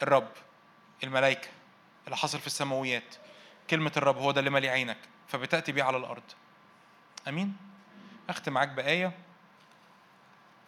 [0.03, 0.29] الرب
[1.05, 1.49] الملائكة
[2.05, 3.15] اللي حصل في السماويات.
[3.71, 4.99] كلمة الرب هو ده اللي مالي عينك
[5.29, 6.23] فبتأتي بيه على الأرض.
[7.29, 7.57] آمين؟
[8.29, 9.13] أختم معاك بآية.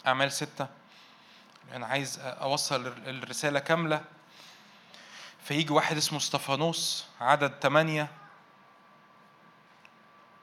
[0.07, 0.67] أعمال ستة.
[1.73, 4.05] أنا عايز أوصل الرسالة كاملة.
[5.45, 8.09] فيجي واحد اسمه استفانوس عدد ثمانية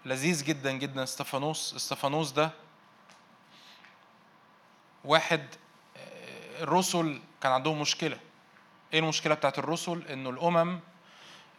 [0.06, 2.52] لذيذ جدا جدا استفانوس استفانوس ده
[5.06, 5.48] واحد
[5.98, 8.20] آه، الرسل كان عندهم مشكلة.
[8.94, 10.80] إيه المشكلة بتاعت الرسل؟ إنه الأمم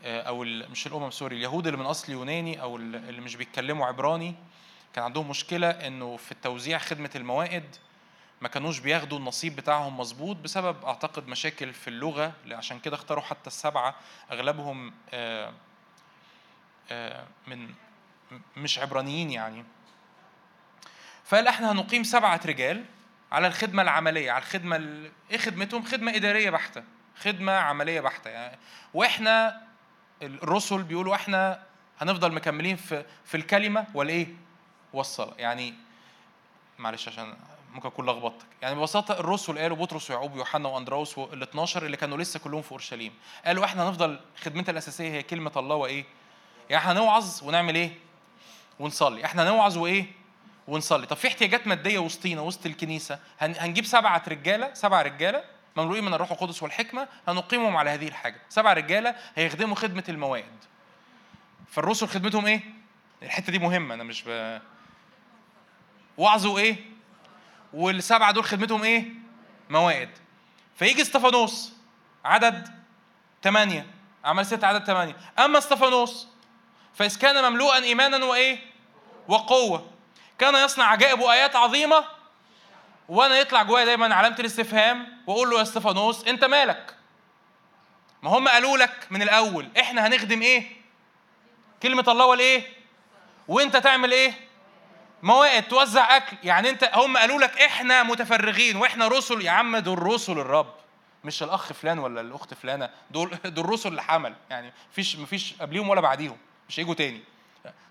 [0.05, 4.35] آه، أو مش الأمم سوري اليهود اللي من أصل يوناني أو اللي مش بيتكلموا عبراني
[4.95, 7.77] كان عندهم مشكلة إنه في التوزيع خدمة الموائد
[8.41, 13.47] ما كانوش بياخدوا النصيب بتاعهم مظبوط بسبب أعتقد مشاكل في اللغة عشان كده اختاروا حتى
[13.47, 13.95] السبعة.
[14.33, 15.53] أغلبهم آه،
[16.91, 17.75] آه، من
[18.57, 19.65] مش عبرانيين يعني.
[21.25, 22.85] فقال إحنا هنقيم سبعة رجال.
[23.33, 25.11] على الخدمة العملية على الخدمة ال...
[25.31, 26.83] إيه خدمتهم؟ خدمة إدارية بحتة
[27.21, 28.59] خدمة عملية بحتة يعني.
[28.95, 29.63] وإحنا
[30.23, 31.63] الرسل بيقولوا إحنا
[32.01, 34.27] هنفضل مكملين في في الكلمة والايه
[34.93, 35.75] والصلاه يعني
[36.79, 37.35] معلش عشان
[37.73, 38.47] ممكن أكون لخبطتك.
[38.63, 42.73] يعني ببساطة الرسل قالوا بطرس ويعقوب ويوحنا واندراوس وال 12 اللي كانوا لسه كلهم في
[42.73, 43.13] أورشليم
[43.45, 46.05] قالوا إحنا هنفضل خدمتنا الأساسية هي كلمة الله وإيه؟
[46.71, 47.91] يعني إحنا هنوعظ ونعمل إيه؟
[48.79, 49.25] ونصلي.
[49.25, 50.07] إحنا هنوعظ وإيه؟
[50.71, 51.07] ونصلي.
[51.07, 55.45] طب في احتياجات مادية وسطينا وسط الكنيسة؟ هنجيب سبعة رجالة سبعة رجالة
[55.77, 58.41] مملوئين من الروح القدس والحكمة هنقيمهم على هذه الحاجة.
[58.49, 60.45] سبع رجالة هيخدموا خدمة الموائد
[61.71, 62.61] فالرسل خدمتهم إيه؟
[63.23, 64.59] الحتة دي مهمة أنا مش ب...
[66.19, 66.77] وعظوا إيه؟
[67.73, 69.05] والسبعة دول خدمتهم إيه؟
[69.71, 70.09] موائد
[70.77, 71.73] فيجي استفانوس
[72.25, 72.69] عدد
[73.43, 73.87] ثمانية
[74.25, 76.29] عمل ستة عدد ثمانية أما استفانوس
[76.95, 78.59] فإذ كان مملوءا إيمانا وإيه؟
[79.29, 79.91] وقوة.
[80.41, 82.05] كان يصنع عجائب وآيات عظيمة
[83.09, 86.95] وأنا يطلع جوايا دايما علامة الاستفهام وأقول له يا استفانوس أنت مالك؟
[88.23, 90.67] ما هم قالوا لك من الأول إحنا هنخدم إيه؟
[91.83, 92.63] كلمة الله والإيه؟
[93.49, 94.33] وأنت تعمل إيه؟
[95.23, 96.37] موائد توزع أكل.
[96.45, 99.43] يعني أنت هم قالوا لك إحنا متفرغين وإحنا رسل.
[99.43, 100.75] يا عم دول رسل الرب.
[101.25, 105.89] مش الأخ فلان ولا الأخت فلانة دول دول رسل اللي حمل يعني مفيش مفيش قبليهم
[105.89, 106.39] ولا بعديهم
[106.69, 107.21] مش هيجوا تاني.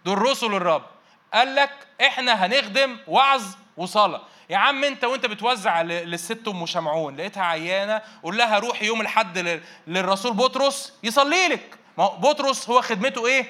[0.06, 0.86] دول رسل الرب.
[1.34, 1.72] قال لك
[2.02, 3.44] إحنا هنخدم وعظ
[3.78, 4.22] وصلاة.
[4.50, 9.62] يا عم أنت وأنت بتوزع للست أم شمعون لقيتها عيانة قول لها روحي يوم الاحد
[9.88, 11.76] للرسول بطرس يصلي لك.
[11.98, 13.46] ما بطرس هو خدمته إيه؟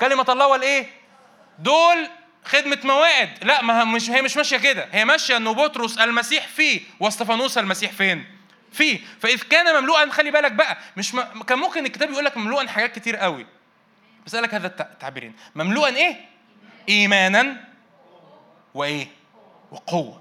[0.00, 0.86] كلمة الله والايه
[1.58, 2.08] دول
[2.44, 3.28] خدمة موائد.
[3.42, 4.88] لا ما مش هي مش ماشية كده.
[4.92, 8.24] هي ماشية إنه بطرس المسيح فيه واستفانوس المسيح فين؟
[8.72, 9.00] فيه.
[9.20, 11.42] فإذ كان مملوءا خلي بالك بقى مش م...
[11.42, 13.46] كان ممكن الكتاب يقول لك مملوءا حاجات كتير قوي.
[14.26, 16.29] بس قال لك هذا التعبيرين مملوءا إيه؟
[16.88, 17.56] ايمانا
[18.74, 19.06] وإيه؟
[19.72, 20.20] وقوة.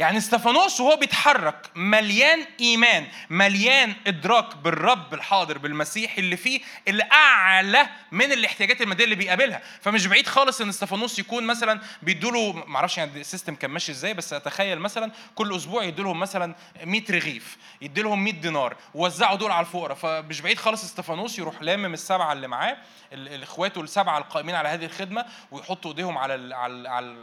[0.00, 7.86] يعني استفانوس وهو بيتحرك مليان إيمان مليان إدراك بالرب الحاضر بالمسيح اللي فيه اللي أعلى
[8.12, 9.62] من الاحتياجات المادية اللي بيقابلها.
[9.80, 13.92] فمش بعيد خالص إن استفانوس يكون مثلا بيدوا له ما أعرفش يعني السيستم كان ماشي
[13.92, 18.76] إزاي بس أتخيل مثلا كل أسبوع يدوا لهم مثلا 100 رغيف يدي لهم 100 دينار
[18.94, 19.94] ووزعوا دول على الفقراء.
[19.94, 22.76] فمش بعيد خالص استفانوس يروح لامم السبعة اللي معاه
[23.12, 26.54] الاخواته السبعه القائمين على هذه الخدمة ويحطوا إيديهم على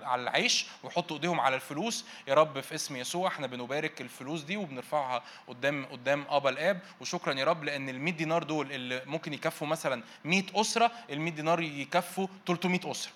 [0.05, 2.05] على العيش ويحطوا إيديهم على الفلوس.
[2.28, 7.34] يا رب في اسم يسوع إحنا بنبارك الفلوس دي وبنرفعها قدام قدام أبا الآب وشكرا
[7.34, 11.34] يا رب لأن ال 100 دينار دول اللي ممكن يكفوا مثلا 100 أسرة ال 100
[11.34, 13.11] دينار يكفوا 300 أسرة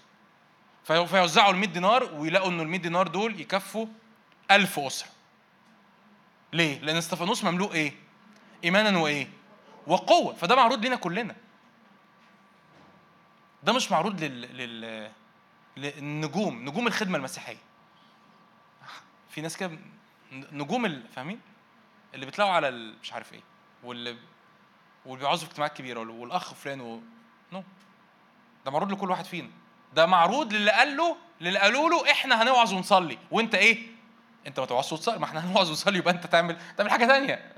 [0.84, 3.86] فيوزعوا ال 100 دينار ويلاقوا إنه ال 100 دينار دول يكفوا
[4.52, 5.10] 1000 أسرة
[6.54, 7.94] ليه؟ لأن إستفانوس مملوء إيه؟
[8.64, 9.28] ايمانا وإيه؟
[9.88, 11.36] وقوة فده معروض لنا كلنا
[13.64, 14.42] ده مش معروض لل...
[14.58, 15.12] لل...
[15.78, 17.58] للنجوم نجوم الخدمة المسيحية
[19.32, 19.78] في ناس كده
[20.32, 21.04] نجوم.
[21.16, 21.42] فاهمين؟
[22.14, 22.72] اللي بيطلعوا على.
[22.72, 23.42] مش عارف إيه
[23.84, 24.18] واللي
[25.06, 27.02] واللي بيعوزوا في اجتماعات كبيرة والأخ فلان و...
[27.52, 27.64] نو.
[28.66, 29.50] ده معروض لكل واحد فينا.
[29.94, 33.18] ده معروض للي قال له للي قالوا له إحنا هنوعظ ونصلي.
[33.32, 33.88] وإنت إيه؟
[34.48, 35.20] إنت ما توعظش وتصلي.
[35.20, 37.54] ما إحنا هنوعظ ونصلي يبقى إنت تعمل تعمل حاجة ثانية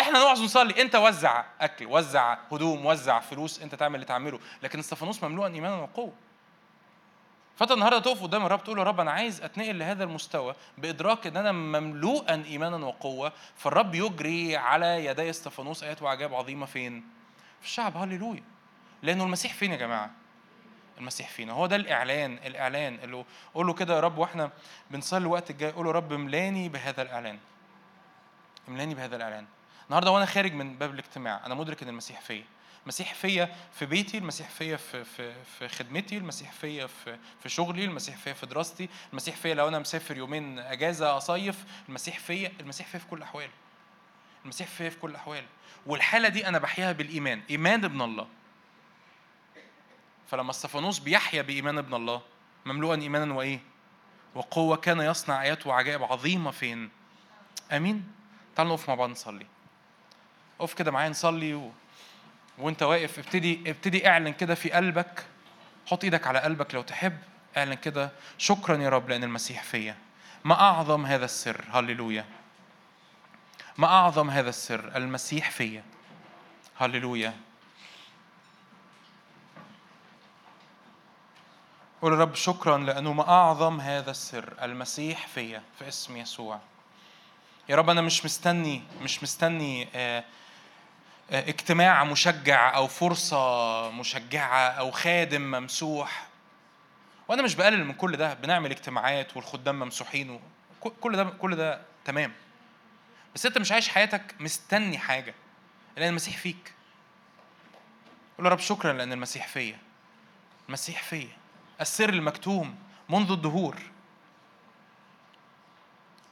[0.00, 0.82] إحنا نوعظ ونصلي.
[0.82, 4.40] إنت وزع أكل وزع هدوم وزع فلوس إنت تعمل اللي تعمله.
[4.62, 6.12] لكن استفانوس مملوءا ايمانا وقوة.
[7.58, 11.36] فانت النهارده تقف قدام الرب تقول يا رب أنا عايز أتنقل لهذا المستوى بإدراك إن
[11.36, 13.32] أنا مملوءا ايمانا وقوة.
[13.56, 17.04] فالرب يجري على يدي إستفانوس آيات وعجائب عظيمة فين؟
[17.60, 17.96] في الشعب.
[17.96, 18.42] هللويا.
[19.02, 20.10] لأنه المسيح فين يا جماعة؟
[20.98, 22.98] المسيح فينا هو ده الإعلان الإعلان.
[23.02, 24.50] اللي قول له كده يا رب وإحنا
[24.90, 27.38] بنصلي الوقت الجاي قول له رب املاني بهذا الإعلان.
[28.68, 29.46] املاني بهذا الإعلان.
[29.86, 32.44] النهارده وأنا خارج من باب الاجتماع أنا مدرك إن المسيح فيا
[32.88, 37.84] المسيح فيا في بيتي المسيح فيا في في في خدمتي المسيح فيا في في شغلي
[37.84, 42.86] المسيح فيا في دراستي المسيح فيا لو أنا مسافر يومين أجازة أصيف المسيح فيا المسيح
[42.86, 43.50] فيا في كل الأحوال.
[44.44, 45.44] المسيح فيا في كل الأحوال.
[45.86, 48.26] والحالة دي أنا بحياها بالإيمان إيمان ابن الله.
[50.26, 52.22] فلما استفانوس بيحيا بإيمان ابن الله
[52.66, 53.60] مملوءا ايمانا وإيه؟
[54.34, 56.90] وقوة كان يصنع آيات وعجائب عظيمة فين؟
[57.72, 58.12] أمين؟
[58.56, 59.46] تعالوا نقف مع بعض نصلي.
[60.60, 61.72] اقف كده معايا نصلي و...
[62.60, 65.26] وانت واقف ابتدي ابتدي اعلن كده في قلبك.
[65.86, 67.18] حط إيدك على قلبك لو تحب.
[67.56, 69.96] اعلن كده شكرا يا رب لأن المسيح فيا.
[70.44, 71.64] ما أعظم هذا السر.
[71.72, 72.24] هللويا.
[73.78, 74.96] ما أعظم هذا السر.
[74.96, 75.84] المسيح فيا.
[76.78, 77.34] هللويا.
[82.02, 84.54] قول رب شكرا لأنه ما أعظم هذا السر.
[84.62, 86.60] المسيح فيا في اسم يسوع.
[87.68, 90.24] يا رب أنا مش مستني مش مستني آه،
[91.30, 96.26] اجتماع مشجع أو فرصة مشجعة أو خادم ممسوح.
[97.28, 100.40] وأنا مش بقلل من كل ده بنعمل اجتماعات والخدام ممسوحين
[101.00, 102.32] كل ده كل ده تمام.
[103.34, 105.34] بس أنت مش عايش حياتك مستني حاجة
[105.96, 106.72] لأن المسيح فيك.
[108.38, 109.78] قول يا رب شكرا لأن المسيح فيا.
[110.68, 111.36] المسيح فيا.
[111.80, 112.76] السر المكتوم
[113.08, 113.76] منذ الدهور.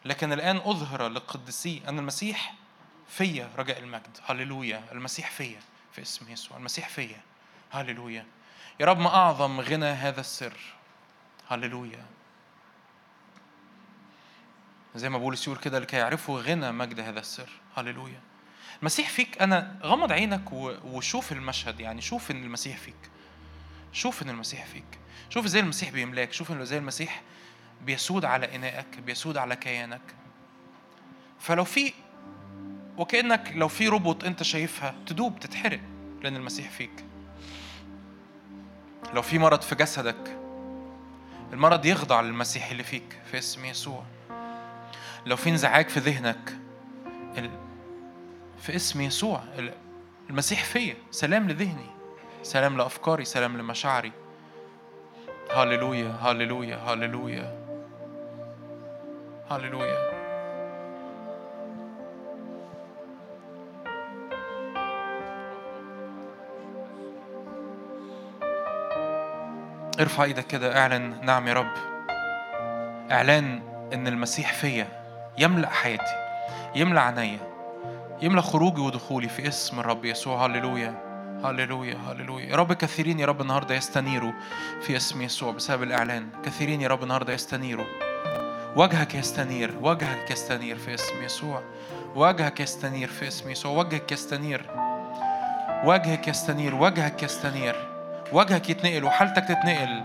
[0.04, 2.54] لكن الآن أظهر للقديسين أن المسيح
[3.08, 4.18] فيا رجاء المجد.
[4.26, 4.82] هللويا.
[4.92, 5.60] المسيح فيا.
[5.92, 6.56] في اسم يسوع.
[6.56, 7.20] المسيح فيا.
[7.70, 8.26] هللويا.
[8.80, 10.56] يا رب ما أعظم غنى هذا السر.
[11.48, 12.04] هللويا.
[14.94, 17.48] زي ما بولس يقول كده لكي يعرفوا غنى مجد هذا السر.
[17.76, 18.20] هللويا.
[18.80, 19.42] المسيح فيك.
[19.42, 20.52] أنا غمض عينك
[20.84, 21.80] وشوف المشهد.
[21.80, 23.10] يعني شوف إن المسيح فيك.
[23.92, 24.98] شوف إن المسيح فيك.
[25.30, 26.32] شوف إزاي المسيح بيملاك.
[26.32, 27.22] شوف إزاي المسيح
[27.82, 30.14] بيسود على إنائك بيسود على كيانك.
[31.40, 31.92] فلو في
[32.98, 35.80] وكأنك لو في روبوت أنت شايفها تدوب تتحرق
[36.22, 37.04] لأن المسيح فيك.
[39.14, 40.38] لو في مرض في جسدك
[41.52, 44.02] المرض يخضع للمسيح اللي فيك في اسم يسوع.
[45.26, 46.58] لو في انزعاج في ذهنك
[48.58, 49.42] في اسم يسوع
[50.30, 50.96] المسيح فيا.
[51.10, 51.86] سلام لذهني
[52.42, 54.12] سلام لأفكاري سلام لمشاعري.
[55.54, 57.66] هللويا هللويا هللويا
[59.50, 60.15] هللويا
[70.00, 71.72] ارفع إيدك كده اعلن نعم يا رب.
[73.12, 74.88] اعلان إن المسيح فيا
[75.38, 76.14] يملأ حياتي
[76.74, 77.38] يملأ عينيا
[78.22, 80.46] يملأ خروجي ودخولي في اسم الرب يسوع.
[80.46, 80.94] هللويا
[81.44, 82.46] هللويا هللويا.
[82.46, 84.32] يا رب كثيرين يا رب النهارده يستنيروا
[84.82, 86.28] في اسم يسوع بسبب الإعلان.
[86.44, 87.86] كثيرين يا رب النهارده يستنيروا.
[88.76, 91.62] وجهك يستنير وجهك يستنير في اسم يسوع.
[92.14, 93.72] وجهك يستنير في اسم يسوع.
[93.72, 94.66] وجهك يستنير.
[95.84, 97.76] وجهك يستنير وجهك يستنير.
[97.76, 97.95] وجهك
[98.32, 100.02] يتنقل وحالتك تتنقل.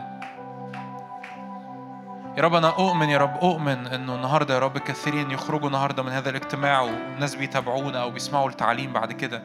[2.37, 6.11] يا رب أنا أؤمن يا رب أؤمن إنه النهاردة يا رب كثيرين يخرجوا النهاردة من
[6.11, 9.43] هذا الاجتماع وناس بيتابعونا أو بيسمعوا التعليم بعد كده.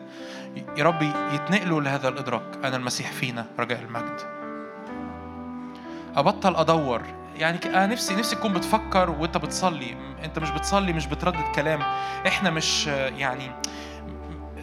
[0.77, 1.03] يا رب
[1.33, 2.65] يتنقلوا لهذا الإدراك.
[2.65, 4.21] أنا المسيح فينا رجاء المجد.
[6.17, 7.03] أبطل أدور.
[7.37, 9.97] يعني أنا نفسي نفسي تكون بتفكر وأنت بتصلي.
[10.25, 11.83] أنت مش بتصلي مش بتردد كلام.
[12.27, 13.51] إحنا مش يعني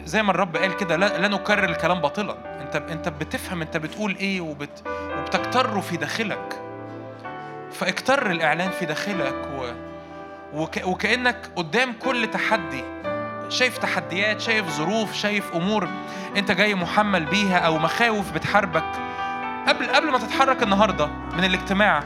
[0.04, 2.36] زي ما الرب قال كده لا, نكرر الكلام باطلا.
[2.60, 4.82] انت انت بتفهم انت بتقول إيه وبت
[5.18, 6.60] وبتكتره في داخلك.
[7.72, 9.66] فاكتر الإعلان في داخلك و...
[10.52, 10.80] وك...
[10.84, 12.84] وكأنك قدام كل تحدي.
[13.48, 15.88] شايف تحديات شايف ظروف شايف أمور
[16.36, 18.90] أنت جاي محمل بيها أو مخاوف بتحاربك.
[19.68, 22.02] قبل قبل ما تتحرك النهاردة من الاجتماع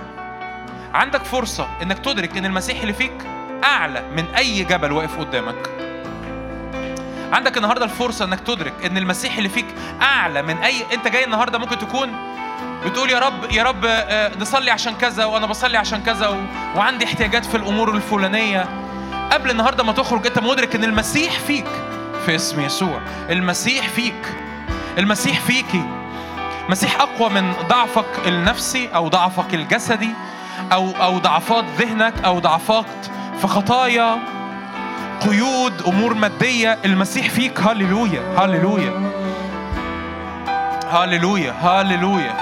[0.94, 3.26] عندك فرصة إنك تدرك إن المسيح اللي فيك
[3.64, 5.87] أعلى من أي جبل واقف قدامك.
[7.32, 9.66] عندك النهارده الفرصة إنك تدرك إن المسيح اللي فيك
[10.02, 12.12] أعلى من أي أنت جاي النهارده ممكن تكون
[12.84, 16.36] بتقول يا رب يا رب آه، نصلي عشان كذا وأنا بصلي عشان كذا و...
[16.76, 18.68] وعندي احتياجات في الأمور الفلانية.
[19.32, 21.66] قبل النهارده ما تخرج أنت مدرك إن المسيح فيك
[22.26, 23.00] في اسم يسوع.
[23.30, 24.34] المسيح فيك.
[24.98, 25.84] المسيح فيكي.
[26.66, 30.10] المسيح أقوى من ضعفك النفسي أو ضعفك الجسدي
[30.72, 33.06] أو أو ضعفات ذهنك أو ضعفات
[33.40, 34.18] في خطايا
[35.26, 37.60] قيود أمور مادية المسيح فيك.
[37.60, 39.10] هللويا هللويا.
[40.90, 42.34] هللويا هللويا.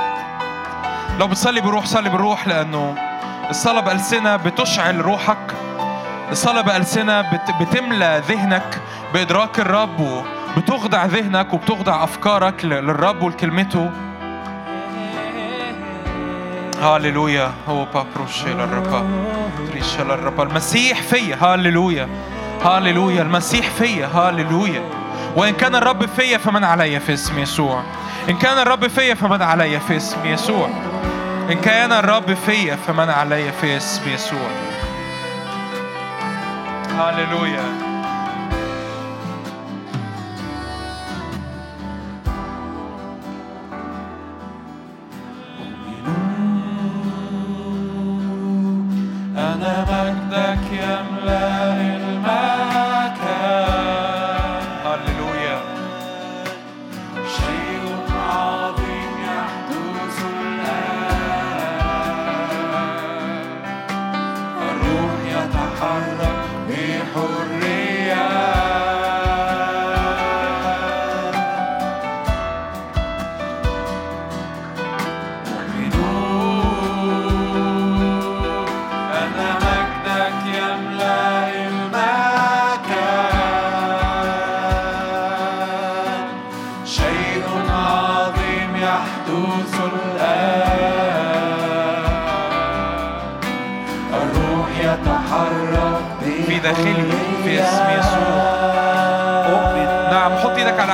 [1.18, 2.94] لو بتصلي بروح صلي بالروح لأنه
[3.50, 5.54] الصلاة بألسنة بتشعل روحك.
[6.30, 7.24] الصلاة بألسنة
[7.60, 8.80] بتملى ذهنك
[9.14, 13.90] بإدراك الرب وبتخضع ذهنك وبتخضع أفكارك للرب ولكلمته.
[16.82, 19.06] هاليلويا هو بابروشيلا الربا
[19.70, 21.36] تريشيلا الربا المسيح فيا.
[21.40, 22.08] هاليلويا
[22.64, 24.82] هاليلويا المسيح فيا هاليلويا.
[25.36, 27.82] وإن كان الرب فيا فمن علي في اسم يسوع.
[28.28, 30.68] إن كان الرب فيا فمن علي في اسم يسوع.
[31.50, 34.50] إن كان الرب فيا فمن علي في اسم يسوع.
[36.98, 37.85] هللويا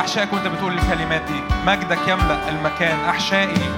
[0.02, 1.40] أحشائك وأنت بتقول الكلمات دي.
[1.66, 3.70] مجدك يملأ المكان أحشائي.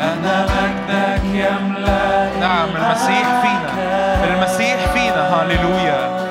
[0.00, 3.72] أنا مجدك يملأ نعم المسيح فينا.
[4.24, 5.22] المسيح فينا.
[5.34, 6.28] هاليلويا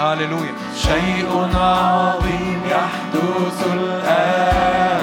[0.00, 5.00] هاليلويا شيء عظيم يحدث الآن.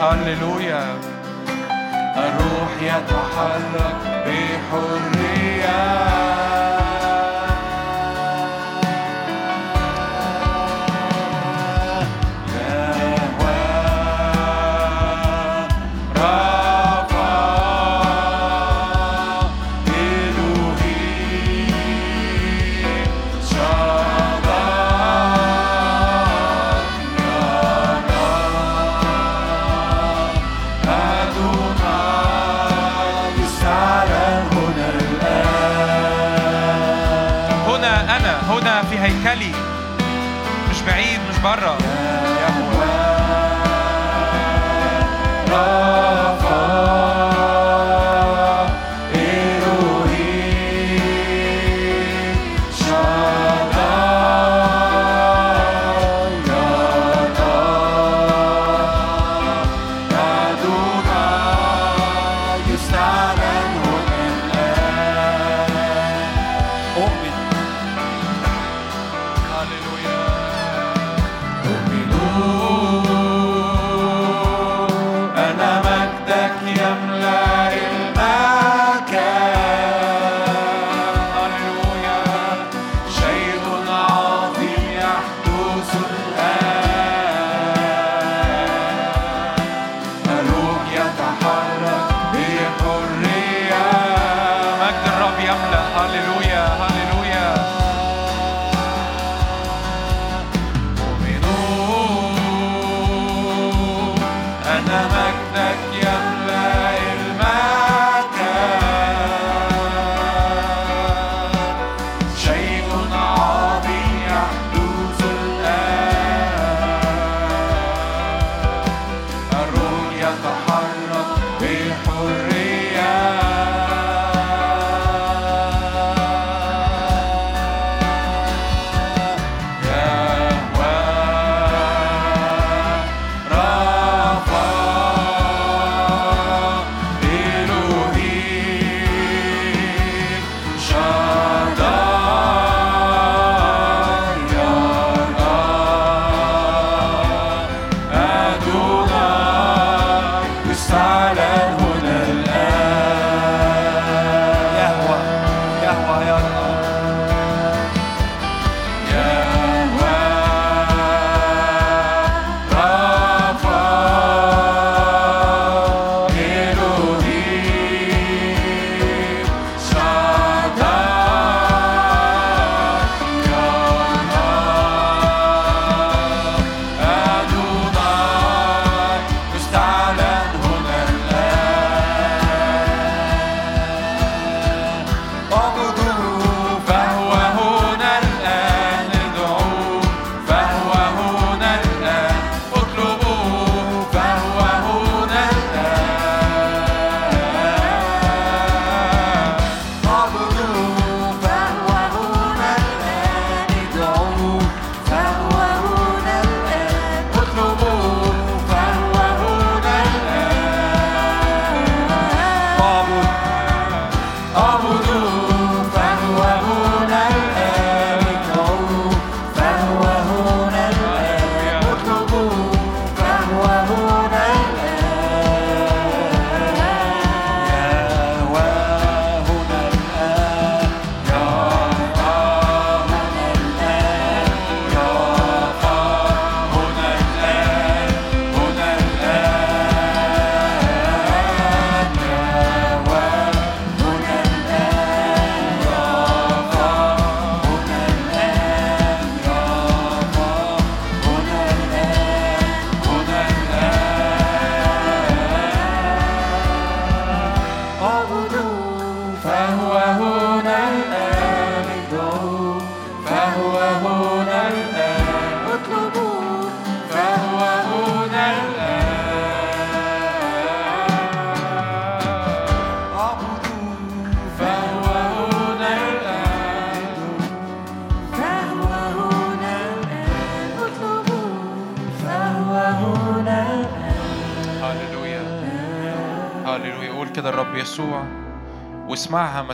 [0.00, 0.82] هاليلويا
[2.16, 3.96] الروح يتحرك
[4.26, 6.07] بحرية.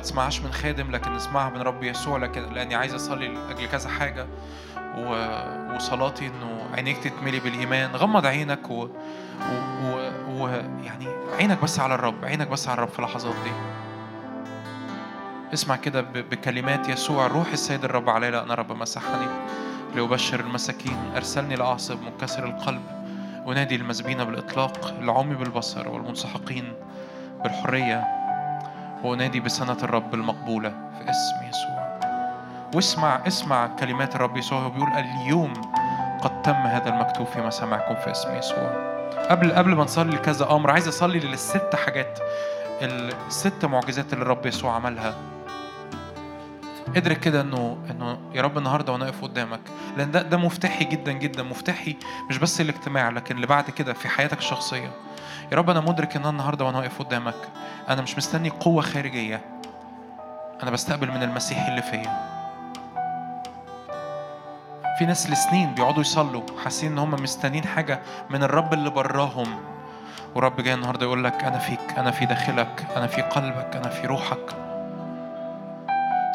[0.04, 4.26] تسمعهاش من خادم لكن اسمعها من رب يسوع لكن لأني عايز أصلي لأجل كذا حاجة.
[4.98, 5.14] و...
[5.76, 8.88] وصلاتي إنه عينيك تتملي بالإيمان غمض عينك و...
[9.82, 10.10] و...
[10.28, 10.48] و...
[10.84, 11.08] يعني
[11.38, 13.50] عينك بس على الرب عينك بس على الرب في اللحظات دي.
[15.54, 16.12] اسمع كده ب...
[16.12, 19.26] بكلمات يسوع روح السيد الرب علي لأن رب مسحني
[19.94, 22.82] لأبشر المساكين أرسلني لأعصب منكسر القلب
[23.46, 26.72] ونادي المسبين بالإطلاق العمي بالبصر والمنسحقين
[27.42, 28.13] بالحرية.
[29.04, 32.00] وأنادي بسنة الرب المقبولة في اسم يسوع.
[32.74, 34.58] واسمع اسمع كلمات الرب يسوع.
[34.58, 35.52] هو بيقول اليوم
[36.22, 38.94] قد تم هذا المكتوب في مسامعكم في اسم يسوع.
[39.30, 42.18] قبل قبل ما نصلي لكذا أمر عايز أصلي للست حاجات
[42.82, 45.14] الست معجزات اللي الرب يسوع عملها.
[46.96, 49.60] ادرك كده انه انه يا رب النهارده وأنا واقف قدامك.
[49.96, 51.96] لأن ده ده مفتاحي جدا جدا مفتاحي
[52.30, 54.90] مش بس الاجتماع لكن اللي بعد كده في حياتك الشخصية.
[55.52, 57.34] يا رب أنا مدرك إن أنا النهارده وأنا واقف قدامك
[57.88, 59.40] أنا مش مستني قوة خارجية.
[60.62, 62.34] أنا بستقبل من المسيح اللي فيا.
[64.98, 68.00] في ناس لسنين بيقعدوا يصلوا حاسين إن هم مستنيين حاجة
[68.30, 69.60] من الرب اللي براهم.
[70.34, 74.06] ورب جاي النهارده يقول لك أنا فيك أنا في داخلك أنا في قلبك أنا في
[74.06, 74.63] روحك.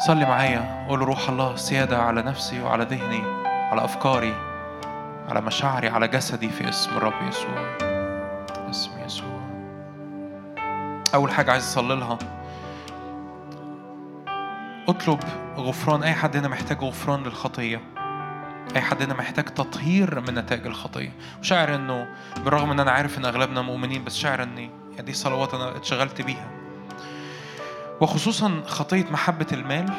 [0.06, 0.86] صلي معايا.
[0.88, 4.34] قول روح الله سيادة على نفسي وعلى ذهني على أفكاري
[5.28, 7.76] على مشاعري على جسدي في اسم الرب يسوع.
[8.70, 9.40] اسم يسوع.
[11.14, 12.18] أول حاجة عايز أصلي لها.
[14.88, 15.20] اطلب
[15.56, 16.02] غفران.
[16.02, 17.80] أي حد هنا محتاج غفران للخطية؟
[18.76, 22.06] أي حد هنا محتاج تطهير من نتائج الخطية؟ وشاعر إنه
[22.44, 24.70] بالرغم إن أنا عارف إن أغلبنا مؤمنين بس شاعر يعني
[25.00, 26.59] دي صلوات أنا اتشغلت بيها.
[28.00, 29.92] وخصوصا خطية محبة المال.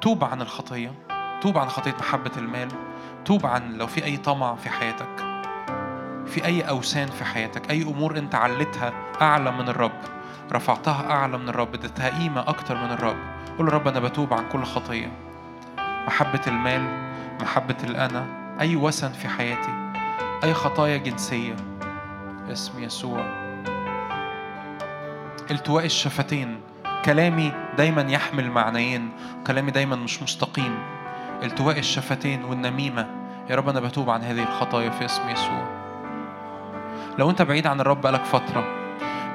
[0.00, 0.92] توب عن الخطية
[1.40, 2.68] توب عن خطية محبة المال
[3.24, 5.42] توب عن لو في أي طمع في حياتك
[6.26, 8.92] في أي اوثان في حياتك أي أمور أنت علتها
[9.22, 10.00] أعلى من الرب
[10.52, 13.16] رفعتها أعلى من الرب اديتها قيمة أكتر من الرب.
[13.58, 15.12] قول رب أنا بتوب عن كل خطية.
[16.06, 17.12] محبة المال
[17.42, 18.26] محبة الأنا
[18.60, 19.92] أي وثن في حياتي
[20.44, 21.56] أي خطايا جنسية.
[22.52, 23.41] اسم يسوع.
[25.52, 26.60] التواء الشفتين.
[27.04, 29.10] كلامي دايما يحمل معنيين.
[29.46, 30.78] كلامي دايما مش مستقيم.
[31.42, 33.06] التواء الشفتين والنميمة.
[33.50, 35.64] يا رب أنا بتوب عن هذه الخطايا في اسم يسوع.
[37.18, 38.64] لو أنت بعيد عن الرب بقالك فترة.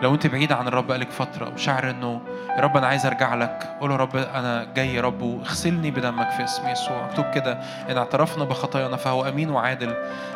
[0.01, 3.77] لو أنت بعيد عن الرب بقالك فترة وشعر إنه يا رب أنا عايز أرجع لك.
[3.81, 7.05] قول يا رب أنا جاي يا رب واغسلني بدمك في اسم يسوع.
[7.05, 7.53] مكتوب كده.
[7.89, 9.93] إن اعترفنا بخطايانا فهو أمين وعادل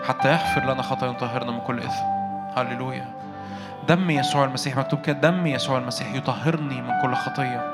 [0.07, 2.05] حتى يغفر لنا خطايا طهرنا من كل إثم.
[2.57, 3.20] هللويا.
[3.87, 7.71] دم يسوع المسيح مكتوب كده دم يسوع المسيح يطهرني من كل خطية.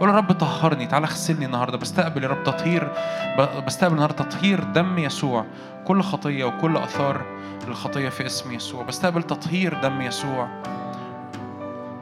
[0.00, 2.92] قول يا رب طهرني تعالى اغسلني النهارده بستقبل يا رب تطهير
[3.66, 5.44] بستقبل النهارده تطهير دم يسوع
[5.84, 7.20] كل خطية وكل آثار
[7.68, 8.82] الخطية في اسم يسوع.
[8.84, 10.48] بستقبل تطهير دم يسوع.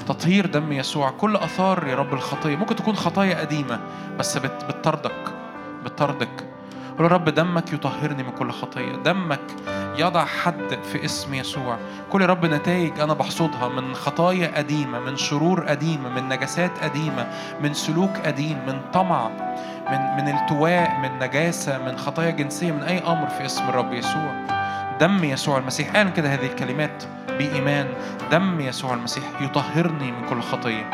[0.07, 2.57] تطهير دم يسوع كل آثار يا رب الخطية.
[2.57, 3.81] ممكن تكون خطايا قديمة
[4.19, 5.33] بس بت- بتطردك
[5.85, 6.52] بتطردك.
[6.99, 8.97] قول رب دمك يطهرني من كل خطية.
[8.97, 9.41] دمك
[9.99, 11.79] يضع حد في اسم يسوع.
[12.11, 17.27] كل رب نتائج أنا بحصدها من خطايا قديمة من شرور قديمة من نجاسات قديمة
[17.61, 19.29] من سلوك قديم من طمع
[19.91, 24.62] من من التواء من نجاسة من خطايا جنسية من أي أمر في اسم الرب يسوع.
[25.03, 25.97] دم يسوع المسيح.
[25.97, 27.89] قال كده هذه الكلمات بإيمان.
[28.31, 30.91] دم يسوع المسيح يطهرني من كل خطية.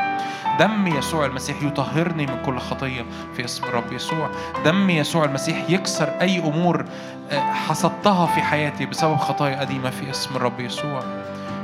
[0.59, 3.05] دم يسوع المسيح يطهرني من كل خطية
[3.37, 4.31] في اسم الرب يسوع.
[4.65, 6.85] دم يسوع المسيح يكسر أي أمور
[7.31, 11.01] آه، حصدتها في حياتي بسبب خطايا قديمة في اسم الرب يسوع.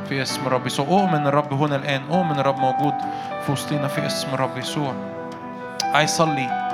[0.09, 0.87] في اسم الرب يسوع.
[0.87, 2.03] أؤمن الرب هنا الآن.
[2.11, 2.95] أؤمن الرب موجود
[3.47, 4.95] في وسطنا في اسم الرب يسوع.
[5.95, 6.71] عايز أصلي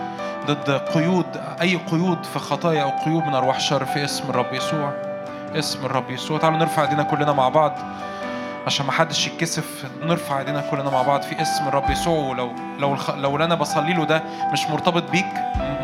[0.47, 1.27] ضد قيود
[1.61, 5.10] أي قيود في خطايا أو قيود من أرواح شر في اسم الرب يسوع.
[5.55, 6.39] اسم الرب يسوع.
[6.39, 7.73] تعالوا نرفع ايدينا كلنا مع بعض.
[8.71, 12.37] عشان ما حدش يتكسف نرفع ايدينا كلنا مع بعض في اسم الرب يسوع.
[12.79, 13.11] لو الخ...
[13.11, 14.23] لو اللي أنا بصلي له ده
[14.53, 15.27] مش مرتبط بيك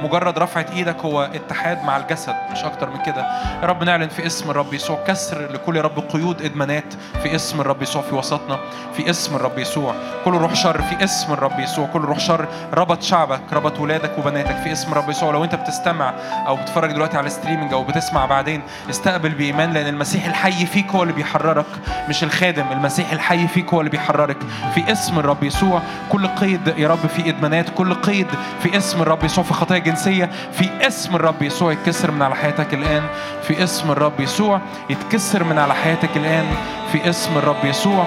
[0.03, 3.23] مجرد رفعة إيدك هو اتحاد مع الجسد مش أكتر من كده.
[3.63, 7.61] يا رب نعلن في اسم الرب يسوع كسر لكل يا رب قيود إدمانات في اسم
[7.61, 8.59] الرب يسوع في وسطنا
[8.97, 9.95] في اسم الرب يسوع.
[10.25, 14.57] كل روح شر في اسم الرب يسوع كل روح شر ربط شعبك ربط ولادك وبناتك
[14.57, 15.33] في اسم الرب يسوع.
[15.33, 16.15] لو انت بتستمع
[16.47, 21.03] أو بتتفرج دلوقتي على ستريمنج أو بتسمع بعدين استقبل بإيمان لأن المسيح الحي فيك هو
[21.03, 21.67] اللي بيحررك
[22.09, 24.37] مش الخادم المسيح الحي فيك هو اللي بيحررك.
[24.75, 28.27] في اسم الرب يسوع كل قيد يا رب في إدمانات كل قيد
[28.63, 32.75] في اسم الرب يسوع في خطايا جنسية في اسم الرب يسوع يتكسر من على حياتك
[32.75, 33.03] الآن.
[33.43, 36.47] في اسم الرب يسوع يتكسر من على حياتك الآن.
[36.93, 38.07] في اسم الرب يسوع.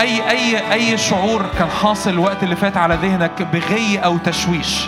[0.00, 4.86] أي أي أي شعور كان حاصل الوقت اللي فات على ذهنك بغي أو تشويش؟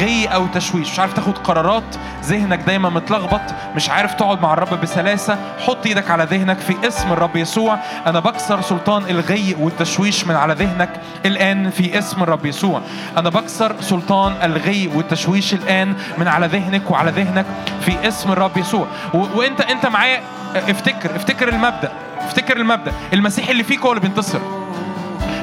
[0.00, 0.90] غي أو تشويش.
[0.90, 1.96] مش عارف تاخد قرارات.
[2.24, 3.40] ذهنك دايما متلخبط.
[3.76, 5.38] مش عارف تقعد مع الرب بسلاسة.
[5.66, 7.78] حط إيدك على ذهنك في اسم الرب يسوع.
[8.06, 10.90] أنا بكسر سلطان الغي والتشويش من على ذهنك
[11.26, 12.80] الآن في اسم الرب يسوع.
[13.16, 17.46] أنا بكسر سلطان الغي والتشويش الآن من على ذهنك وعلى ذهنك
[17.80, 18.86] في اسم الرب يسوع.
[19.14, 20.20] و- وأنت أنت معايا؟
[20.56, 21.92] افتكر افتكر المبدأ.
[22.18, 22.92] افتكر المبدأ.
[23.12, 24.40] المسيح اللي فيك هو اللي بينتصر.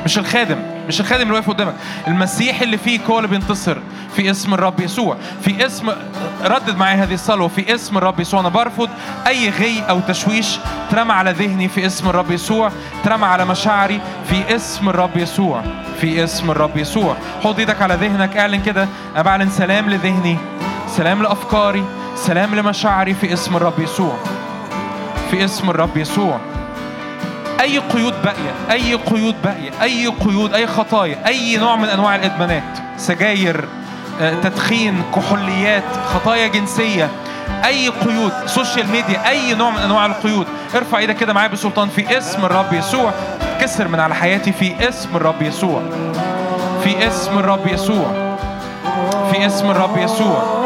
[0.06, 0.75] مش الخادم.
[0.88, 1.74] مش الخادم اللي واقف قدامك.
[2.08, 3.78] المسيح اللي فيك هو اللي بينتصر
[4.16, 5.18] في اسم الرب يسوع.
[5.42, 5.90] في اسم
[6.44, 8.40] ردد معايا هذه الصلوه في اسم الرب يسوع.
[8.40, 8.90] أنا برفض
[9.28, 10.58] أي غي أو تشويش
[10.92, 11.68] ترمى على ذهني.
[11.68, 12.72] في اسم الرب يسوع.
[13.04, 14.02] ترمى على مشاعري.
[14.30, 15.62] في اسم الرب يسوع.
[16.02, 17.16] في اسم الرب يسوع.
[17.44, 18.38] حط إيدك على ذهنك.
[18.38, 18.88] اعلن كده.
[19.16, 20.38] أنا بعلن سلام لذهني.
[20.88, 21.86] سلام لأفكاري.
[22.16, 23.14] سلام لمشاعري.
[23.14, 24.18] في اسم الرب يسوع.
[25.32, 26.40] في اسم الرب يسوع.
[27.62, 32.78] أي قيود باقية أي قيود باقية أي قيود أي خطايا أي نوع من أنواع الإدمانات
[32.98, 33.66] سجاير
[34.22, 35.84] آه، تدخين كحوليات
[36.14, 37.10] خطايا جنسية
[37.66, 40.48] أي قيود social media أي نوع من أنواع القيود.
[40.76, 43.12] ارفع إيدك كده معايا بسلطان في اسم الرب يسوع.
[43.62, 45.82] كسر من على حياتي في اسم الرب يسوع.
[46.84, 48.38] في اسم الرب يسوع.
[49.32, 50.66] في اسم الرب يسوع.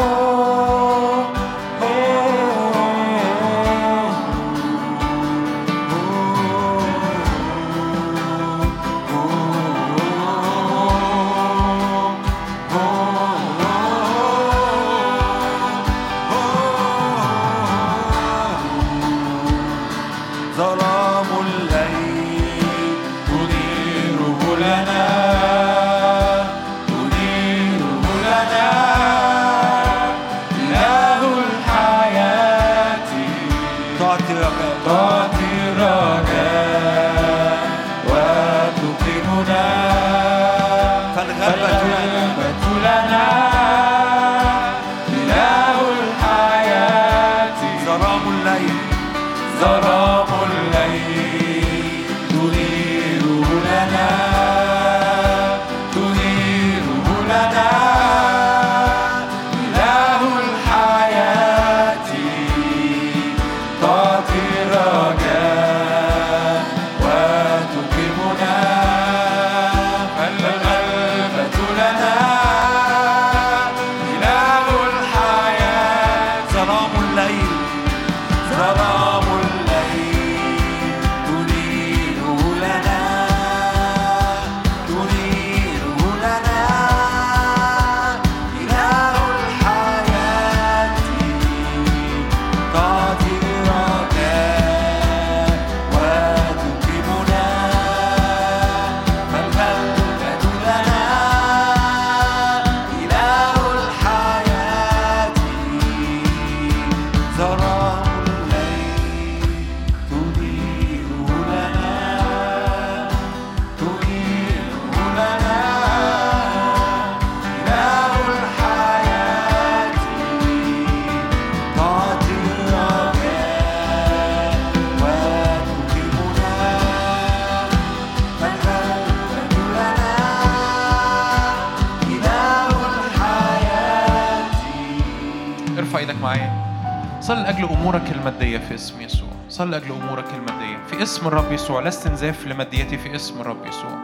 [139.70, 140.78] صلي لاجل أمورك المادية.
[140.90, 143.98] في اسم الرب يسوع لا استنزاف لماديتي في اسم الرب يسوع.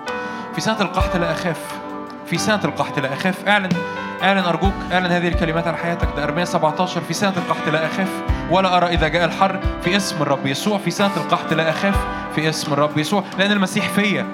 [0.55, 1.61] في سنة القحط لا أخاف.
[2.27, 3.49] في سنة القحط لا أخاف.
[3.49, 3.69] اعلن
[4.23, 6.09] اعلن أرجوك اعلن هذه الكلمات على حياتك.
[6.17, 8.09] ده ارميه 17 في سنة القحط لا أخاف.
[8.51, 9.61] ولا أرى إذا جاء الحر.
[9.83, 10.79] في اسم الرب يسوع.
[10.79, 12.07] في سنة القحط لا أخاف.
[12.35, 13.25] في اسم الرب يسوع.
[13.39, 14.27] لأن المسيح فيا.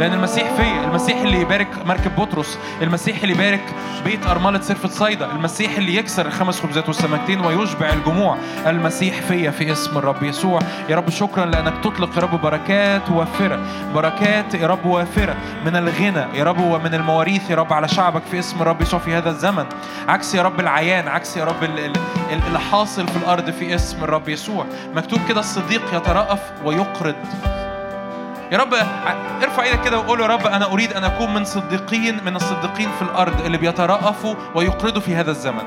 [0.00, 3.60] لأن المسيح فيا المسيح اللي يبارك مركب بطرس المسيح اللي يبارك
[4.04, 9.72] بيت أرملة سرفة صيدا المسيح اللي يكسر الخمس خبزات والسمكتين ويشبع الجموع المسيح فيا في
[9.72, 10.60] اسم الرب يسوع.
[10.88, 13.58] يا رب شكرا لأنك تطلق يا رب بركات وافرة
[13.94, 18.38] بركات يا رب وافرة من الغنى يا رب ومن المواريث يا رب على شعبك في
[18.38, 19.64] اسم الرب يسوع في هذا الزمن.
[20.08, 21.96] عكس يا رب العيان عكس يا رب ال- ال-
[22.32, 24.66] ال- اللي حاصل في الأرض في اسم الرب يسوع.
[24.94, 27.14] مكتوب كده الصديق يترأف ويقرض.
[28.54, 28.74] يا رب
[29.42, 33.02] ارفع إيدك كده وقول يا رب أنا أريد أن أكون من صديقين من الصديقين في
[33.02, 35.62] الأرض اللي بيترأفوا ويقرضوا في هذا الزمن.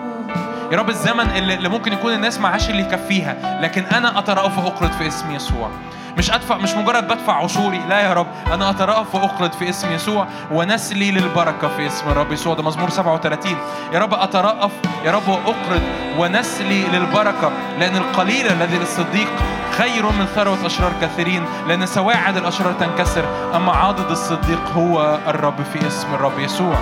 [0.72, 5.08] يا رب الزمن اللي ممكن يكون الناس معاش اللي يكفيها لكن أنا أترأف وأقرض في
[5.08, 5.72] اسم يسوع.
[6.18, 7.82] مش أدفع مش مجرد بدفع عشوري.
[7.90, 12.56] لا يا رب أنا أترأف واقرض في اسم يسوع ونسلي للبركة في اسم الرب يسوع.
[12.56, 13.58] ده مزمور 37
[13.94, 14.72] يا رب أترأف
[15.06, 15.82] يا رب واقرض
[16.18, 19.28] ونسلي للبركة لأن القليل الذي للصديق
[19.72, 23.26] خير من ثروة أشرار كثيرين لأن سواعد الأشرار تنكسر.
[23.56, 26.76] أما عاضد الصديق هو الرب في اسم الرب يسوع.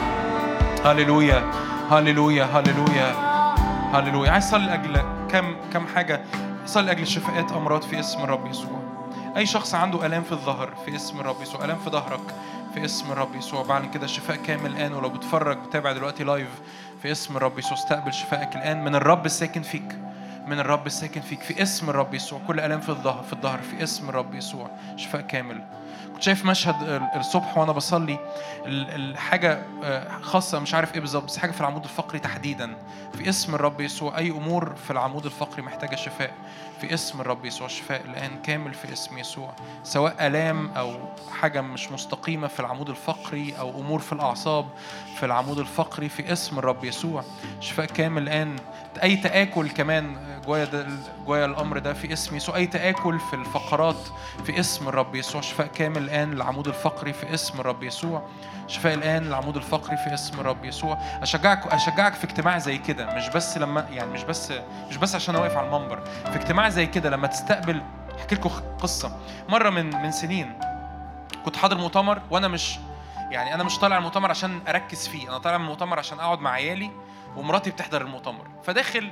[0.86, 1.44] هللويا
[1.91, 3.16] هللويا هللويا
[3.94, 4.32] هللويا.
[4.32, 6.22] عايز أصلي لأجل كم كم حاجة؟
[6.66, 8.80] صلي لأجل شفاءات أمراض في اسم الرب يسوع.
[9.36, 12.36] أي شخص عنده آلام في الظهر في اسم الرب يسوع آلام في ظهرك
[12.74, 16.48] في اسم الرب يسوع بعلن كده شفاء كامل الآن ولو بتفرج بتابع دلوقتي لايف
[17.02, 19.95] في اسم الرب يسوع استقبل شفائك الآن من الرب الساكن فيك
[20.48, 23.84] من الرب الساكن فيك في اسم الرب يسوع كل آلام في الظهر في الظهر في
[23.84, 25.62] اسم الرب يسوع شفاء كامل.
[26.16, 28.20] كنت شايف مشهد ال- الصبح وأنا بصلي
[28.66, 32.76] ال- الحاجة آه، خاصة مش عارف إيه بالظبط بس حاجة في العمود الفقري تحديدا.
[33.18, 36.32] في اسم الرب يسوع أي أمور في العمود الفقري محتاجة شفاء.
[36.82, 39.54] في اسم الرب يسوع شفاء الان كامل في اسم يسوع.
[39.84, 40.94] سواء آلام أو
[41.40, 44.66] حاجة مش مستقيمة في العمود الفقري أو أمور في الأعصاب
[45.20, 47.24] في العمود الفقري في اسم الرب يسوع
[47.60, 48.22] شفاء كامل.
[48.24, 48.56] الان
[49.04, 50.16] أي تآكل كمان
[50.46, 50.88] جوايا
[51.26, 52.56] جوايا الأمر ده في اسم يسوع.
[52.56, 53.96] أي تآكل في الفقرات
[54.46, 56.05] في اسم الرب يسوع شفاء كامل.
[56.06, 58.27] الآن للعمود الفقري في اسم الرب يسوع.
[58.68, 60.98] شفاء الآن للعمود الفقري في اسم الرب يسوع.
[61.22, 63.15] اشجعك أشجعك في اجتماع زي كده.
[63.15, 64.53] مش بس لما يعني مش بس
[64.90, 66.06] مش بس عشان أنا واقف على المنبر.
[66.06, 67.82] في اجتماع زي كده لما تستقبل
[68.19, 68.49] أحكي لكم
[68.80, 69.18] قصة.
[69.49, 70.60] مرة من من سنين
[71.45, 72.80] كنت حاضر مؤتمر وأنا مش
[73.32, 75.30] يعني أنا مش طالع المؤتمر عشان أركز فيه.
[75.30, 76.91] أنا طالع المؤتمر عشان أقعد مع عيالي
[77.38, 78.48] ومراتي بتحضر المؤتمر.
[78.64, 79.11] فداخل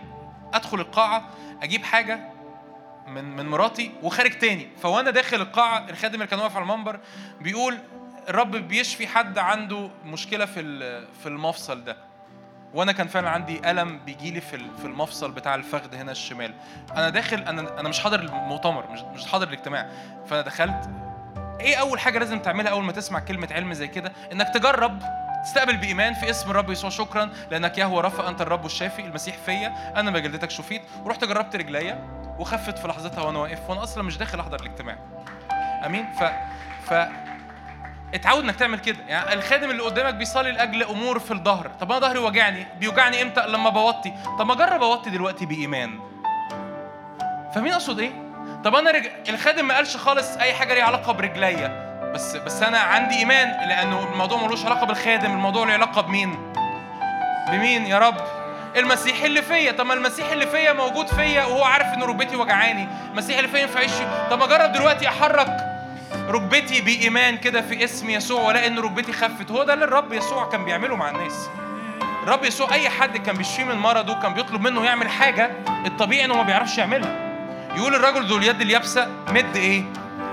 [0.53, 1.24] أدخل القاعة
[1.64, 2.20] أجيب حاجة
[3.08, 4.68] من من مراتي وخارج تاني.
[4.82, 7.00] فوانا داخل القاعة الخادم اللي كان واقف على المنبر
[7.42, 7.78] بيقول
[8.30, 10.62] الرب بيشفي حد عنده مشكلة في
[11.24, 11.98] في المفصل ده.
[12.74, 16.54] وأنا كان فعلا عندي ألم بيجي لي في في المفصل بتاع الفخذ هنا الشمال.
[16.92, 19.90] أنا داخل أنا أنا مش حاضر المؤتمر مش مش حاضر الاجتماع
[20.28, 20.90] فأنا دخلت.
[21.60, 25.00] إيه أول حاجة لازم تعملها أول ما تسمع كلمة علم زي كده؟ إنك تجرب
[25.44, 26.90] تستقبل بإيمان في اسم الرب يسوع.
[26.90, 29.94] شكرا لأنك يهوى رفع أنت الرب الشافي المسيح فيا.
[29.95, 30.82] أنا بجلدتك شفيت.
[31.03, 34.98] ورحت جربت رجليا وخفت في لحظتها وأنا واقف وأنا أصلا مش داخل أحضر الاجتماع.
[35.86, 36.24] أمين؟ ف
[36.90, 37.07] ف
[38.14, 38.98] اتعود إنك تعمل كده.
[39.07, 41.68] يعني الخادم اللي قدامك بيصلي لأجل أمور في الظهر.
[41.68, 42.68] طب أنا ظهري وجعني.
[42.80, 44.14] بيوجعني إمتى؟ لما بوطي.
[44.40, 45.99] طب ما أجرب أوطي دلوقتي بإيمان.
[47.56, 48.11] فاهمين أقصد إيه؟
[48.64, 49.07] طب أنا رج...
[49.30, 51.83] الخادم ما قالش خالص أي حاجة ليها علاقة برجليا.
[52.14, 56.53] بس بس أنا عندي إيمان لأنه الموضوع ملوش علاقة بالخادم الموضوع له علاقة بمين؟
[57.52, 58.15] بمين يا رب؟
[58.77, 59.72] المسيح اللي فيا.
[59.72, 62.88] طب ما المسيح اللي فيا موجود فيا وهو عارف إن ركبتي وجعاني.
[63.11, 64.27] المسيح اللي فيا ينفع يشفي.
[64.31, 65.57] طب ما أجرب دلوقتي أحرك
[66.30, 69.52] ركبتي بإيمان كده في اسم يسوع والاقي ان ركبتي خفت.
[69.52, 71.49] هو ده اللي الرب يسوع كان بيعمله مع الناس.
[72.23, 75.52] الرب يسوع أي حد كان بيشفيه من مرضه كان بيطلب منه يعمل حاجة
[75.85, 77.15] الطبيعي إنه ما بيعرفش يعملها.
[77.76, 79.84] يقول الرجل ذو اليد اليابسة مد إيه؟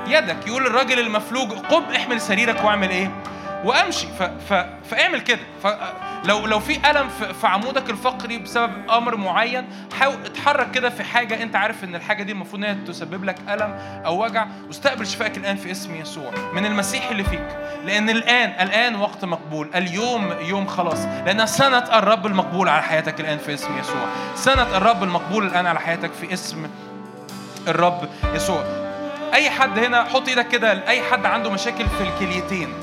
[0.06, 3.10] يدك يقول الراجل المفلوج قم احمل سريرك واعمل إيه؟
[3.64, 4.06] وأمشي.
[4.18, 4.22] ف...
[4.22, 4.66] ف...
[4.90, 5.38] فاعمل كده.
[5.62, 7.34] فلو لو في ألم في...
[7.34, 9.66] في عمودك الفقري بسبب أمر معين
[9.98, 13.36] حاول اتحرك كده في حاجة أنت عارف إن الحاجة دي المفروض إن هي تسبب لك
[13.48, 16.30] ألم أو وجع واستقبل شفائك الآن في اسم يسوع.
[16.54, 17.56] من المسيح اللي فيك.
[17.84, 19.70] لأن الآن الآن وقت مقبول.
[19.74, 20.98] اليوم يوم خلاص.
[21.26, 24.06] لأن سنة الرب المقبول على حياتك الآن في اسم يسوع.
[24.34, 26.66] سنة الرب المقبول الآن على حياتك في اسم
[27.68, 28.89] الرب يسوع.
[29.34, 32.74] أي حد هنا حط إيدك كده اي حد عنده مشاكل في الكليتين.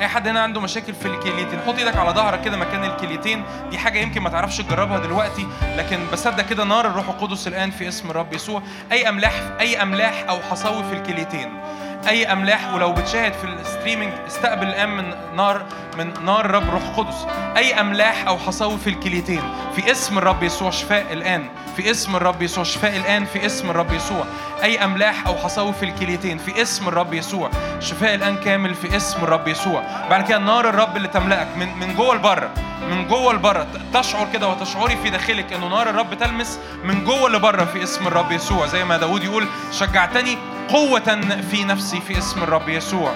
[0.00, 1.58] أي حد هنا عنده مشاكل في الكليتين.
[1.66, 3.42] حط إيدك على ظهرك كده مكان الكليتين.
[3.70, 7.88] دي حاجة يمكن ما تعرفش تجربها دلوقتي لكن بصدق كده نار الروح القدس الآن في
[7.88, 8.62] اسم الرب يسوع.
[8.92, 11.60] أي أملاح أي أملاح أو حصاوي في الكليتين.
[12.08, 15.62] أي أملاح ولو بتشاهد في ال streaming استقبل الآن من نار
[15.98, 17.26] من نار الرب روح قدس
[17.56, 19.42] أي أملاح أو حصاوي في الكليتين
[19.76, 21.48] في اسم الرب يسوع شفاء الآن.
[21.76, 23.24] في اسم الرب يسوع شفاء الآن.
[23.24, 24.24] في اسم الرب يسوع.
[24.62, 27.50] أي أملاح أو حصاوي في الكليتين في اسم الرب يسوع.
[27.80, 29.82] شفاء الآن كامل في اسم الرب يسوع.
[30.10, 32.50] بعد كده نار الرب اللي تملأك من من جوه لبره
[32.90, 37.64] من جوه لبره تشعر كده وتشعري في داخلك إنه نار الرب تلمس من جوه لبره
[37.64, 38.66] في اسم الرب يسوع.
[38.66, 41.20] زي ما داود يقول شجعتني قوة
[41.50, 43.12] في نفسي في اسم الرب يسوع.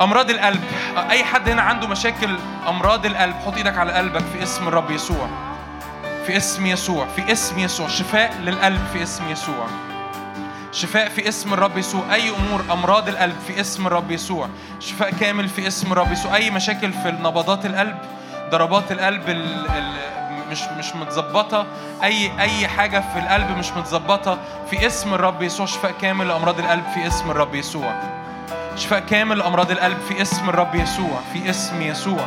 [0.00, 0.60] أمراض القلب
[1.10, 2.36] أي حد هنا عنده مشاكل
[2.68, 5.28] أمراض القلب حط إيدك على قلبك في اسم الرب يسوع.
[6.26, 7.88] في اسم يسوع في اسم يسوع.
[7.88, 9.66] شفاء للقلب في اسم يسوع.
[10.72, 12.14] شفاء في اسم الرب يسوع.
[12.14, 14.48] أي أمور أمراض القلب في اسم الرب يسوع.
[14.80, 16.36] شفاء كامل في اسم الرب يسوع.
[16.36, 17.98] أي مشاكل في نبضات القلب
[18.50, 19.94] ضربات القلب ال ال
[20.52, 21.66] مش مش متظبطة.
[22.02, 24.38] اي أي حاجة في القلب مش متظبطة.
[24.70, 27.94] في اسم الرب يسوع شفاء كامل لأمراض القلب في اسم الرب يسوع.
[28.76, 32.24] شفاء كامل لأمراض القلب في اسم الرب يسوع في اسم يسوع.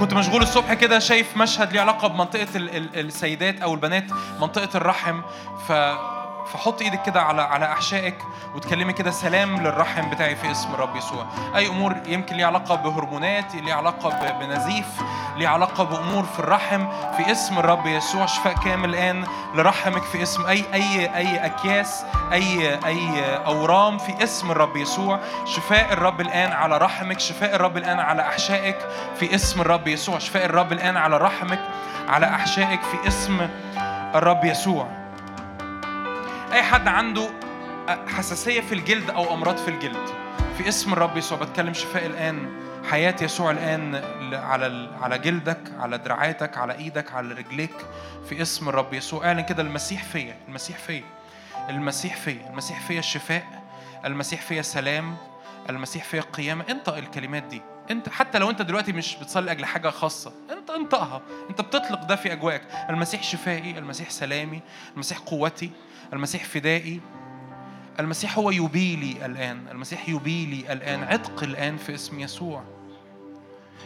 [0.00, 4.04] كنت مشغول الصبح كده شايف مشهد ليه علاقة بمنطقة ال ال السيدات أو البنات
[4.40, 5.20] منطقة الرحم.
[5.68, 5.72] ف
[6.52, 8.18] فحط إيدك كده على على احشائك
[8.54, 11.26] وتكلمي كده سلام للرحم بتاعي في اسم الرب يسوع.
[11.56, 14.86] أي أمور يمكن ليها علاقة بهرمونات ليها علاقة بنزيف
[15.36, 16.86] ليها علاقة بأمور في الرحم
[17.16, 18.26] في اسم الرب يسوع.
[18.26, 19.24] شفاء كامل الان
[19.54, 25.20] لرحمك في اسم أي أي أي أكياس أي أي أورام في اسم الرب يسوع.
[25.44, 28.78] شفاء الرب الآن على رحمك شفاء الرب الآن على أحشائك
[29.20, 30.18] في اسم الرب يسوع.
[30.18, 31.60] شفاء الرب الآن على رحمك
[32.08, 33.48] على أحشائك في اسم
[34.14, 35.05] الرب يسوع.
[36.52, 37.28] أي حد عنده
[38.08, 40.08] حساسية في الجلد أو أمراض في الجلد
[40.58, 43.94] في اسم الرب يسوع بتكلم شفاء الآن حياة يسوع الآن
[44.30, 47.74] ل- على على جلدك على دراعاتك على إيدك على رجليك
[48.28, 49.26] في اسم الرب يسوع.
[49.26, 51.02] اعلن كده المسيح فيا المسيح فيا
[51.70, 53.44] المسيح فيا المسيح فيا الشفاء
[54.04, 55.16] المسيح فيا سلام
[55.70, 57.62] المسيح فيا قيامه انطق الكلمات دي.
[57.90, 61.22] انت حتى لو انت دلوقتي مش بتصلي لاجل حاجة خاصة انت انطقها.
[61.50, 62.62] انت بتطلق ده في أجواءك.
[62.90, 64.60] المسيح شفائي المسيح سلامي
[64.94, 65.70] المسيح قوتي
[66.12, 67.00] المسيح فدائي.
[68.00, 69.68] المسيح هو يبيلي الآن.
[69.70, 71.04] المسيح يبيلي الآن.
[71.04, 72.62] عتق الآن في اسم يسوع.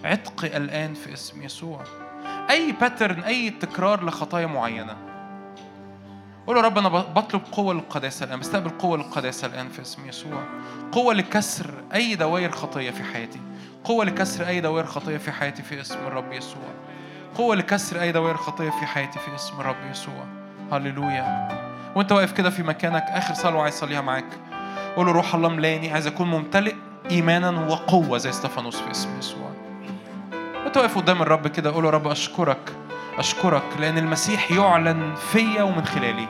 [0.04, 1.84] عتق الآن في اسم يسوع.
[2.50, 4.96] أي باترن أي تكرار لخطايا معينة.
[6.46, 8.40] قول يا رب أنا بطلب قوة للقداسة الآن.
[8.40, 10.44] بستقبل قوة للقداسة الآن في اسم يسوع.
[10.92, 13.40] قوة لكسر أي دوائر خطية في حياتي.
[13.84, 16.68] قوة لكسر أي دوائر خطية في حياتي في اسم الرب يسوع.
[17.34, 20.24] قوة لكسر أي دوائر خطية في حياتي في اسم الرب يسوع.
[20.72, 21.69] هللويا.
[21.94, 24.24] وانت واقف كده في مكانك آخر صلوة عايز أصليها معاك.
[24.96, 26.74] قول له روح الله ملاني عايز أكون ممتلئ
[27.10, 29.50] ايمانا وقوة زي استفانوس في اسم يسوع.
[30.64, 32.72] وانت واقف قدام الرب كده قول له رب أشكرك
[33.18, 36.28] أشكرك لأن المسيح يعلن فيا ومن خلالي.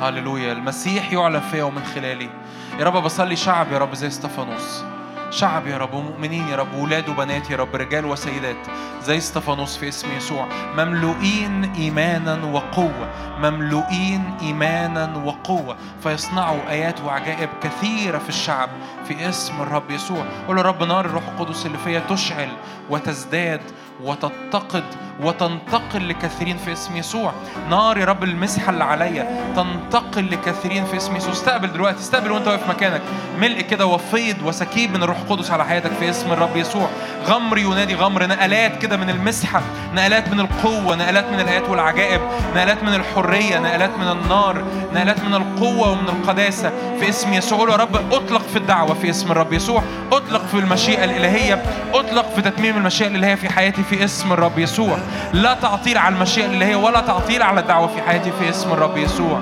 [0.00, 2.30] هللويا المسيح يعلن فيا ومن خلالي.
[2.78, 4.84] يا رب بصلي شعب يا رب زي استفانوس
[5.32, 8.56] شعب يا رب ومؤمنين يا رب ولاد وبنات يا رب رجال وسيدات
[9.02, 10.48] زي استفانوس في اسم يسوع.
[10.76, 15.76] مملوئين ايمانا وقوة مملوئين ايمانا وقوة.
[16.02, 18.68] فيصنعوا آيات وعجائب كثيرة في الشعب
[19.04, 20.24] في اسم الرب يسوع.
[20.48, 22.48] قول يا رب نار الروح القدس اللي فيا تشعل
[22.90, 23.60] وتزداد
[24.02, 24.84] وتتقد
[25.22, 27.32] وتنتقل لكثيرين في اسم يسوع.
[27.70, 29.52] نار يا رب المسحه اللي عليا.
[29.56, 31.32] تنتقل لكثيرين في اسم يسوع.
[31.32, 33.02] استقبل دلوقتي استقبل وانت واقف مكانك.
[33.40, 36.88] ملء كده وفيض وسكيب من الروح القدس على حياتك في اسم الرب يسوع.
[37.26, 39.62] غمر ينادي غمر نقلات كده من المسحة
[39.94, 42.20] نقلات من القوة نقلات من الايات والعجائب
[42.56, 44.64] نقلات من الحرية نقلات من النار
[44.94, 47.70] نقلات من القوة ومن القداسة في اسم يسوع.
[47.70, 49.82] يا رب اطلق في الدعوة في اسم الرب يسوع.
[50.12, 51.62] اطلق في المشيئة الإلهية
[51.94, 54.98] أطلق في تتميم المشيئة الإلهية في حياتي في اسم الرب يسوع.
[55.32, 59.40] لا تعطيل على المشيئة الإلهية ولا تعطيل على الدعوه في حياتي في اسم الرب يسوع.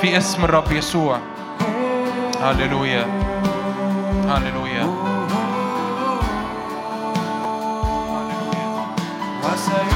[0.00, 1.18] في اسم الرب يسوع.
[2.42, 3.06] هللويا.
[4.28, 4.86] هللويا.
[9.44, 9.89] وسيرى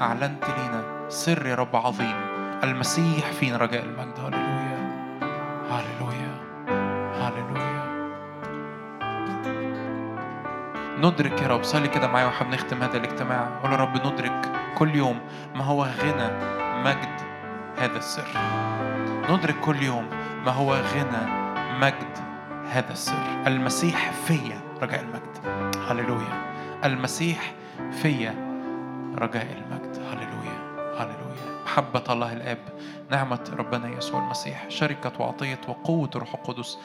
[0.00, 2.16] أعلنت لينا سر يا رب عظيم
[2.64, 4.18] المسيح فينا رجاء المجد.
[4.18, 4.78] هللويا.
[5.70, 6.34] هللويا.
[7.20, 7.84] هللويا.
[10.98, 13.48] ندرك يا رب صلي كده معايا وإحنا بنختم هذا الاجتماع.
[13.62, 15.20] قول يا رب ندرك كل يوم
[15.54, 16.28] ما هو غنى
[16.84, 17.20] مجد
[17.78, 18.28] هذا السر.
[19.30, 20.06] ندرك كل يوم
[20.46, 21.44] ما هو غنى
[21.80, 22.18] مجد
[22.70, 23.42] هذا السر.
[23.46, 25.64] المسيح فيا رجاء المجد.
[25.88, 26.54] هللويا.
[26.84, 27.52] المسيح
[27.92, 28.34] فيا
[29.18, 29.63] رجاء المجد.
[31.74, 32.58] محبة الله الآب
[33.10, 36.78] نعمة ربنا يسوع المسيح شركة وعطية وقوة الروح القدس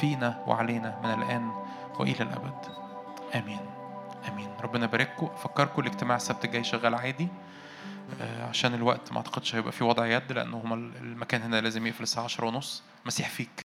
[0.00, 1.50] فينا وعلينا من الآن
[1.98, 2.66] وإلى الأبد.
[3.34, 3.60] آمين.
[4.28, 4.48] آمين.
[4.62, 5.26] ربنا يبارككم.
[5.26, 7.28] أفكركم الاجتماع السبت الجاي شغال عادي.
[8.20, 10.62] آه، عشان الوقت ما أعتقدش هيبقى في وضع يد لأنه
[11.02, 12.82] المكان هنا لازم يقفل الساعة 10 ونص.
[13.06, 13.50] مسيح فيك.